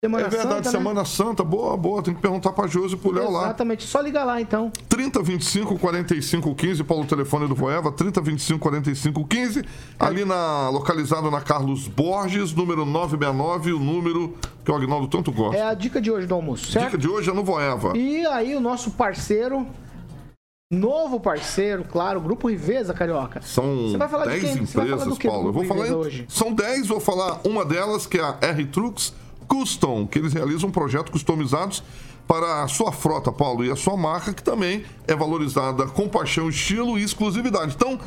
Semana 0.04 0.26
É 0.26 0.28
verdade, 0.28 0.54
Santa, 0.56 0.70
né? 0.70 0.78
Semana 0.78 1.04
Santa, 1.06 1.42
boa, 1.42 1.76
boa. 1.78 2.02
Tem 2.02 2.12
que 2.12 2.20
perguntar 2.20 2.52
pra 2.52 2.66
Josi 2.66 2.94
e 2.94 2.98
pro 2.98 3.10
Léo 3.10 3.30
lá. 3.30 3.44
Exatamente. 3.44 3.84
Só 3.84 4.02
liga 4.02 4.22
lá, 4.22 4.38
então. 4.38 4.70
30 4.86 5.22
25 5.22 5.78
45 5.78 6.54
15, 6.54 6.84
Paulo, 6.84 7.04
o 7.04 7.06
telefone 7.06 7.48
do 7.48 7.54
Voeva, 7.54 7.90
30 7.90 8.20
25 8.20 8.60
45 8.60 9.24
15, 9.24 9.64
ali 9.98 10.26
na, 10.26 10.68
localizado 10.68 11.30
na 11.30 11.40
Carlos 11.40 11.88
Borges, 11.88 12.52
número 12.52 12.84
969, 12.84 13.72
o 13.72 13.78
número 13.78 14.34
que 14.62 14.70
o 14.70 14.74
Agnaldo 14.74 15.08
tanto 15.08 15.32
gosta. 15.32 15.56
É 15.56 15.62
a 15.62 15.72
dica 15.72 16.02
de 16.02 16.10
hoje 16.10 16.26
do 16.26 16.34
almoço, 16.34 16.70
certo? 16.70 16.84
Dica 16.84 16.98
de 16.98 17.08
hoje 17.08 17.30
é 17.30 17.32
no 17.32 17.42
Voeva. 17.42 17.96
E 17.96 18.26
aí 18.26 18.54
o 18.54 18.60
nosso 18.60 18.90
parceiro, 18.90 19.66
novo 20.70 21.18
parceiro, 21.18 21.82
claro, 21.90 22.20
Grupo 22.20 22.50
Riveza, 22.50 22.92
Carioca. 22.92 23.40
São 23.40 23.88
Você 23.88 23.96
vai 23.96 24.08
falar 24.08 24.26
de 24.26 24.40
10 24.40 24.42
quem? 24.42 24.66
Você 24.66 24.76
vai 24.76 24.86
falar 24.86 25.00
empresas, 25.00 25.18
Paulo. 25.18 25.48
Eu 25.48 25.52
vou 25.54 25.64
falar 25.64 25.88
em... 25.88 25.94
Hoje? 25.94 26.26
São 26.28 26.52
10, 26.52 26.88
vou 26.88 27.00
falar 27.00 27.40
uma 27.42 27.64
delas, 27.64 28.04
que 28.06 28.18
é 28.18 28.22
a 28.22 28.36
R-Trux 28.42 29.23
Custom, 29.48 30.06
que 30.06 30.18
eles 30.18 30.32
realizam 30.32 30.70
projetos 30.70 31.12
customizados 31.12 31.82
para 32.26 32.62
a 32.62 32.68
sua 32.68 32.90
frota, 32.90 33.30
Paulo, 33.30 33.64
e 33.64 33.70
a 33.70 33.76
sua 33.76 33.96
marca, 33.96 34.32
que 34.32 34.42
também 34.42 34.84
é 35.06 35.14
valorizada 35.14 35.86
com 35.86 36.08
paixão, 36.08 36.48
estilo 36.48 36.98
e 36.98 37.02
exclusividade. 37.02 37.74
Então, 37.74 37.98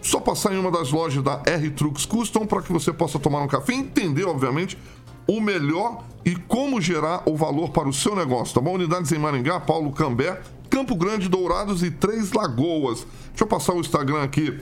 só 0.00 0.18
passar 0.18 0.52
em 0.52 0.58
uma 0.58 0.70
das 0.70 0.90
lojas 0.90 1.22
da 1.22 1.40
R-Trux 1.46 2.04
Custom 2.06 2.44
para 2.44 2.60
que 2.60 2.72
você 2.72 2.92
possa 2.92 3.18
tomar 3.18 3.40
um 3.40 3.46
café 3.46 3.72
e 3.72 3.76
entender, 3.76 4.24
obviamente, 4.24 4.76
o 5.28 5.40
melhor 5.40 6.02
e 6.24 6.34
como 6.34 6.80
gerar 6.80 7.22
o 7.26 7.36
valor 7.36 7.70
para 7.70 7.88
o 7.88 7.92
seu 7.92 8.14
negócio, 8.16 8.54
tá 8.54 8.60
bom? 8.60 8.74
Unidades 8.74 9.12
em 9.12 9.18
Maringá, 9.18 9.60
Paulo 9.60 9.92
Cambé, 9.92 10.40
Campo 10.68 10.96
Grande, 10.96 11.28
Dourados 11.28 11.82
e 11.82 11.90
Três 11.90 12.32
Lagoas. 12.32 13.06
Deixa 13.28 13.44
eu 13.44 13.46
passar 13.46 13.74
o 13.74 13.80
Instagram 13.80 14.22
aqui 14.22 14.58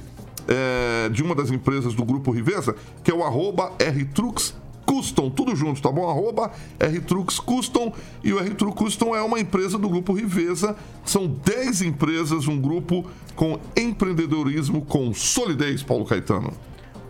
é, 0.47 1.09
de 1.09 1.23
uma 1.23 1.35
das 1.35 1.51
empresas 1.51 1.95
do 1.95 2.05
Grupo 2.05 2.31
Riveza, 2.31 2.75
que 3.03 3.11
é 3.11 3.15
o 3.15 3.25
arroba 3.25 3.73
RTrux 3.81 4.55
Custom, 4.91 5.31
tudo 5.31 5.55
junto, 5.55 5.81
tá 5.81 5.93
bom? 5.93 6.11
Arroba 6.11 6.51
RTrux 6.81 7.39
Custom 7.39 7.93
e 8.25 8.33
o 8.33 8.41
RTrux 8.41 8.75
Custom 8.75 9.15
é 9.15 9.23
uma 9.23 9.39
empresa 9.39 9.79
do 9.79 9.89
Grupo 9.89 10.13
Riveza. 10.13 10.75
São 11.05 11.29
10 11.29 11.83
empresas, 11.83 12.49
um 12.49 12.61
grupo 12.61 13.09
com 13.37 13.57
empreendedorismo 13.77 14.85
com 14.85 15.15
solidez, 15.15 15.81
Paulo 15.81 16.05
Caetano. 16.05 16.53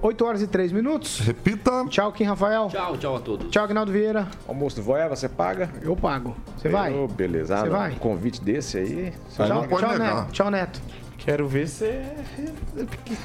8 0.02 0.24
horas 0.26 0.42
e 0.42 0.46
3 0.46 0.72
minutos. 0.72 1.20
Repita. 1.20 1.86
Tchau, 1.88 2.12
Kim 2.12 2.24
Rafael. 2.24 2.68
Tchau, 2.68 2.98
tchau 2.98 3.16
a 3.16 3.20
todos. 3.20 3.50
Tchau, 3.50 3.64
Agnaldo 3.64 3.92
Vieira. 3.92 4.28
Almoço 4.46 4.76
do 4.76 4.82
Voeva, 4.82 5.16
você 5.16 5.28
paga? 5.28 5.70
Eu 5.80 5.96
pago. 5.96 6.36
Você 6.58 6.68
vai? 6.68 6.92
Beleza. 7.08 7.56
Ah, 7.56 7.60
Você 7.60 7.68
vai? 7.70 7.92
Um 7.92 7.96
convite 7.96 8.42
desse 8.42 8.76
aí. 8.76 9.12
Tchau, 9.34 9.46
tchau. 9.46 9.98
Neto. 9.98 10.32
Tchau, 10.32 10.50
Neto. 10.50 10.80
Quero 11.24 11.46
ver 11.46 11.68
você 11.68 12.02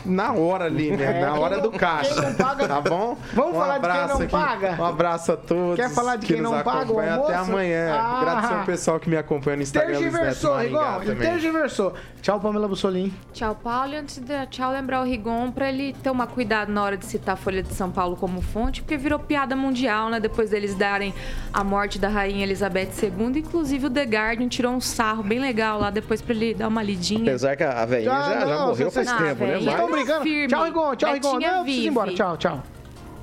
na 0.06 0.34
hora 0.34 0.66
ali, 0.66 0.96
né? 0.96 1.20
É, 1.20 1.26
Na 1.26 1.34
hora 1.36 1.62
do 1.62 1.72
caixa. 1.72 2.14
quem 2.14 2.24
não 2.24 2.34
paga- 2.36 2.68
Tá 2.68 2.82
bom? 2.82 3.18
Vamos 3.34 3.56
um 3.56 3.60
falar 3.60 3.78
de 3.78 3.82
quem 3.82 3.90
abraço 3.92 4.14
não 4.16 4.22
aqui. 4.22 4.32
paga? 4.32 4.76
Um 4.80 4.86
abraço 4.86 5.32
a 5.32 5.38
todos. 5.38 5.76
Quer 5.78 5.90
falar 5.90 6.16
de 6.18 6.26
que 6.28 6.34
quem 6.34 6.42
não 6.42 6.62
paga 6.62 6.92
o 6.92 7.00
acompanham. 7.00 7.24
Até 7.24 7.34
almoço? 7.36 7.52
amanhã. 7.52 7.94
Ah. 7.94 8.20
Agradecer 8.22 8.54
ao 8.54 8.66
pessoal 8.66 9.00
que 9.00 9.10
me 9.10 9.18
acompanha 9.18 9.58
no 9.58 9.64
Instagram. 9.64 9.98
Luiz 10.00 10.02
Neto 10.02 10.12
Tergiversou, 10.14 10.52
Maringá 10.56 10.80
Rigon. 10.80 10.96
Ele 11.02 11.06
também. 11.12 11.30
tergiversou. 11.32 11.94
Tchau, 12.22 12.40
Pamela 12.40 12.68
Bussolim. 12.68 13.14
Tchau, 13.34 13.56
Paulo. 13.56 13.94
E 13.94 13.96
antes 13.98 14.18
de 14.18 14.46
tchau, 14.48 14.72
lembrar 14.72 15.02
o 15.02 15.06
Rigon 15.06 15.52
pra 15.52 15.70
ele 15.70 15.96
tomar 16.04 16.28
cuidado 16.28 16.72
na 16.72 16.84
hora 16.84 16.98
de 16.98 17.06
citar 17.06 17.34
a 17.34 17.38
Folha 17.38 17.62
de 17.64 17.74
São 17.74 17.92
Paulo 17.92 18.16
como 18.18 18.42
fonte, 18.42 18.82
porque 18.82 18.98
virou 18.98 19.20
piada 19.20 19.56
mundial, 19.56 20.10
né? 20.10 20.20
Depois 20.20 20.50
deles 20.50 20.76
darem 20.76 21.14
a 21.54 21.64
morte 21.64 21.98
da 22.00 22.10
rainha 22.10 22.44
Elizabeth 22.44 22.90
II. 23.02 23.40
Inclusive 23.40 23.86
o 23.88 23.90
The 23.90 24.04
Guardian 24.04 24.48
tirou 24.50 24.74
um 24.74 24.82
sarro 24.82 25.24
bem 25.24 25.40
legal 25.40 25.80
lá 25.80 25.90
depois 25.90 26.22
pra 26.22 26.34
ele 26.34 26.54
dar 26.54 26.68
uma 26.68 26.82
lidinha. 26.84 27.22
Apesar 27.22 27.56
que 27.56 27.64
a 27.64 27.85
a 27.86 27.88
velhinha 27.88 28.12
já, 28.12 28.40
já 28.40 28.46
não, 28.46 28.68
morreu 28.68 28.92
faz 28.92 29.08
Ah, 29.08 29.18
tempo, 29.18 29.44
né? 29.46 29.60
estão 29.60 29.90
brigando. 29.92 30.24
firme. 30.24 30.48
Tchau, 30.48 30.64
Rigon. 30.64 30.96
Tchau, 30.96 31.14
Rigon. 31.14 31.40
Não, 31.40 31.58
eu 31.58 31.64
preciso 31.64 31.86
ir 31.86 31.88
embora. 31.88 32.14
Tchau, 32.14 32.38
tchau. 32.38 32.64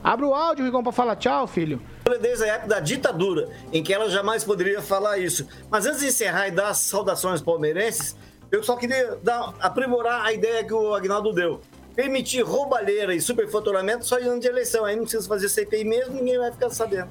Abre 0.03 0.25
o 0.27 0.35
áudio, 0.35 0.65
Rigon, 0.65 0.83
pra 0.83 0.91
falar 0.93 1.17
tchau, 1.17 1.47
filho. 1.47 1.81
Desde 2.21 2.45
a 2.45 2.55
época 2.55 2.69
da 2.69 2.81
ditadura, 2.81 3.49
em 3.73 3.83
que 3.83 3.93
ela 3.95 4.09
jamais 4.11 4.43
poderia 4.43 4.83
falar 4.83 5.19
isso. 5.19 5.47
Mas 5.71 5.87
antes 5.87 6.01
de 6.01 6.07
encerrar 6.09 6.49
e 6.49 6.51
dar 6.51 6.69
as 6.71 6.79
saudações 6.79 7.41
palmeirenses, 7.41 8.17
eu 8.51 8.63
só 8.65 8.75
queria 8.77 9.17
dar, 9.23 9.55
aprimorar 9.61 10.25
a 10.25 10.33
ideia 10.33 10.65
que 10.65 10.75
o 10.75 10.95
Agnaldo 10.95 11.33
deu. 11.33 11.61
Permitir 11.95 12.41
roubalheira 12.43 13.15
e 13.15 13.21
superfaturamento 13.21 14.05
só 14.07 14.19
em 14.19 14.25
ano 14.25 14.41
de 14.41 14.49
eleição. 14.49 14.85
Aí 14.85 14.97
não 14.97 15.03
precisa 15.05 15.29
fazer 15.29 15.49
CPI 15.49 15.85
mesmo, 15.85 16.15
ninguém 16.15 16.39
vai 16.39 16.51
ficar 16.51 16.71
sabendo. 16.71 17.09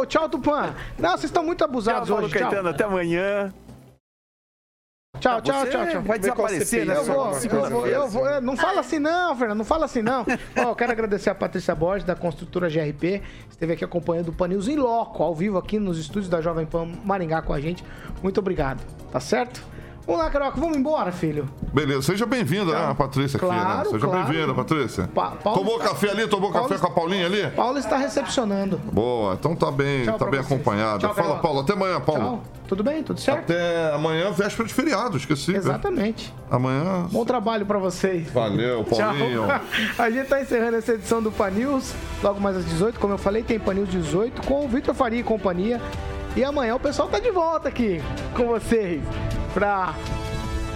Ô, 0.00 0.04
tchau, 0.06 0.28
Tupã. 0.28 0.74
Não, 0.98 1.10
vocês 1.12 1.24
estão 1.24 1.42
muito 1.42 1.64
abusados 1.64 2.08
Paulo 2.08 2.26
hoje. 2.26 2.34
Tchau. 2.34 2.42
Caetano, 2.50 2.68
até 2.68 2.84
amanhã. 2.84 3.52
Tchau, 5.22 5.40
tchau, 5.40 5.60
Você 5.60 5.70
tchau, 5.70 5.86
tchau. 5.86 6.02
vai 6.02 6.18
desaparecer, 6.18 6.84
né? 6.84 6.96
Eu 6.96 7.04
vou, 7.04 7.32
eu 7.32 7.70
vou, 7.70 7.86
eu 7.86 8.08
vou. 8.08 8.28
é, 8.28 8.40
Não 8.40 8.56
fala 8.56 8.80
assim 8.80 8.98
não, 8.98 9.36
Fernando, 9.36 9.58
não 9.58 9.64
fala 9.64 9.84
assim 9.84 10.02
não. 10.02 10.26
Ó, 10.58 10.70
eu 10.70 10.74
quero 10.74 10.90
agradecer 10.90 11.30
a 11.30 11.34
Patrícia 11.34 11.74
Borges, 11.76 12.04
da 12.04 12.16
construtora 12.16 12.68
GRP, 12.68 13.22
esteve 13.48 13.74
aqui 13.74 13.84
acompanhando 13.84 14.30
o 14.30 14.32
Panils 14.32 14.66
em 14.66 14.74
loco, 14.74 15.22
ao 15.22 15.32
vivo 15.32 15.58
aqui 15.58 15.78
nos 15.78 15.96
estúdios 15.96 16.28
da 16.28 16.40
Jovem 16.40 16.66
Pan 16.66 16.88
Maringá 17.04 17.40
com 17.40 17.52
a 17.52 17.60
gente. 17.60 17.84
Muito 18.20 18.38
obrigado, 18.40 18.80
tá 19.12 19.20
certo? 19.20 19.64
Vamos 20.04 20.20
lá, 20.20 20.30
Caroca, 20.30 20.58
vamos 20.60 20.76
embora, 20.76 21.12
filho. 21.12 21.48
Beleza, 21.72 22.02
seja 22.02 22.26
bem-vinda, 22.26 22.72
né, 22.72 22.86
a 22.90 22.94
Patrícia 22.94 23.36
aqui, 23.36 23.46
Claro, 23.46 23.78
né? 23.78 23.84
Seja 23.84 24.06
claro. 24.08 24.26
bem-vinda, 24.26 24.52
Patrícia. 24.54 25.08
Pa- 25.14 25.30
Paulo 25.42 25.58
Tomou 25.60 25.76
está- 25.78 25.90
café 25.90 26.10
ali? 26.10 26.26
Tomou 26.26 26.50
Paulo 26.50 26.68
café 26.68 26.80
com 26.80 26.86
a 26.88 26.90
Paulinha 26.90 27.26
ali? 27.26 27.46
Paulo 27.50 27.78
está 27.78 27.96
recepcionando. 27.96 28.78
Boa, 28.92 29.34
então 29.34 29.54
tá 29.54 29.70
bem, 29.70 30.04
Tchau 30.04 30.18
tá 30.18 30.24
bem 30.24 30.40
vocês. 30.40 30.46
acompanhada. 30.52 30.98
Tchau, 30.98 31.14
Fala. 31.14 31.36
Paulo, 31.38 31.60
até 31.60 31.72
amanhã, 31.74 32.00
Paulo. 32.00 32.20
Tchau. 32.20 32.42
Tudo 32.66 32.82
bem? 32.82 33.02
Tudo 33.02 33.20
certo? 33.20 33.52
Até 33.52 33.92
amanhã, 33.94 34.30
véspera 34.32 34.66
de 34.66 34.74
feriado, 34.74 35.16
esqueci. 35.16 35.52
né? 35.52 35.58
Exatamente. 35.58 36.34
Amanhã. 36.50 37.06
Bom 37.12 37.24
trabalho 37.24 37.64
pra 37.64 37.78
vocês. 37.78 38.28
Valeu, 38.32 38.82
Paulinho. 38.90 39.44
A 39.98 40.10
gente 40.10 40.26
tá 40.26 40.40
encerrando 40.40 40.78
essa 40.78 40.94
edição 40.94 41.22
do 41.22 41.30
Panils. 41.30 41.94
Logo 42.22 42.40
mais 42.40 42.56
às 42.56 42.64
18, 42.64 42.98
como 42.98 43.14
eu 43.14 43.18
falei, 43.18 43.42
tem 43.44 43.58
Panils 43.60 43.88
18 43.88 44.46
com 44.48 44.64
o 44.64 44.68
Vitor 44.68 44.94
Faria 44.94 45.20
e 45.20 45.22
companhia. 45.22 45.80
E 46.34 46.42
amanhã 46.42 46.74
o 46.74 46.80
pessoal 46.80 47.08
tá 47.08 47.18
de 47.20 47.30
volta 47.30 47.68
aqui 47.68 48.02
com 48.34 48.46
vocês 48.46 49.02
pra 49.52 49.94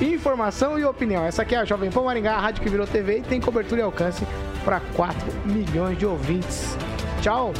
informação 0.00 0.78
e 0.78 0.84
opinião. 0.84 1.24
Essa 1.24 1.42
aqui 1.42 1.54
é 1.54 1.58
a 1.58 1.64
Jovem 1.64 1.90
Pan 1.90 2.02
Maringá, 2.02 2.34
a 2.34 2.40
rádio 2.40 2.62
que 2.62 2.68
virou 2.68 2.86
TV 2.86 3.18
e 3.18 3.22
tem 3.22 3.40
cobertura 3.40 3.80
e 3.80 3.84
alcance 3.84 4.26
para 4.64 4.80
4 4.80 5.16
milhões 5.44 5.98
de 5.98 6.06
ouvintes. 6.06 6.76
Tchau. 7.22 7.52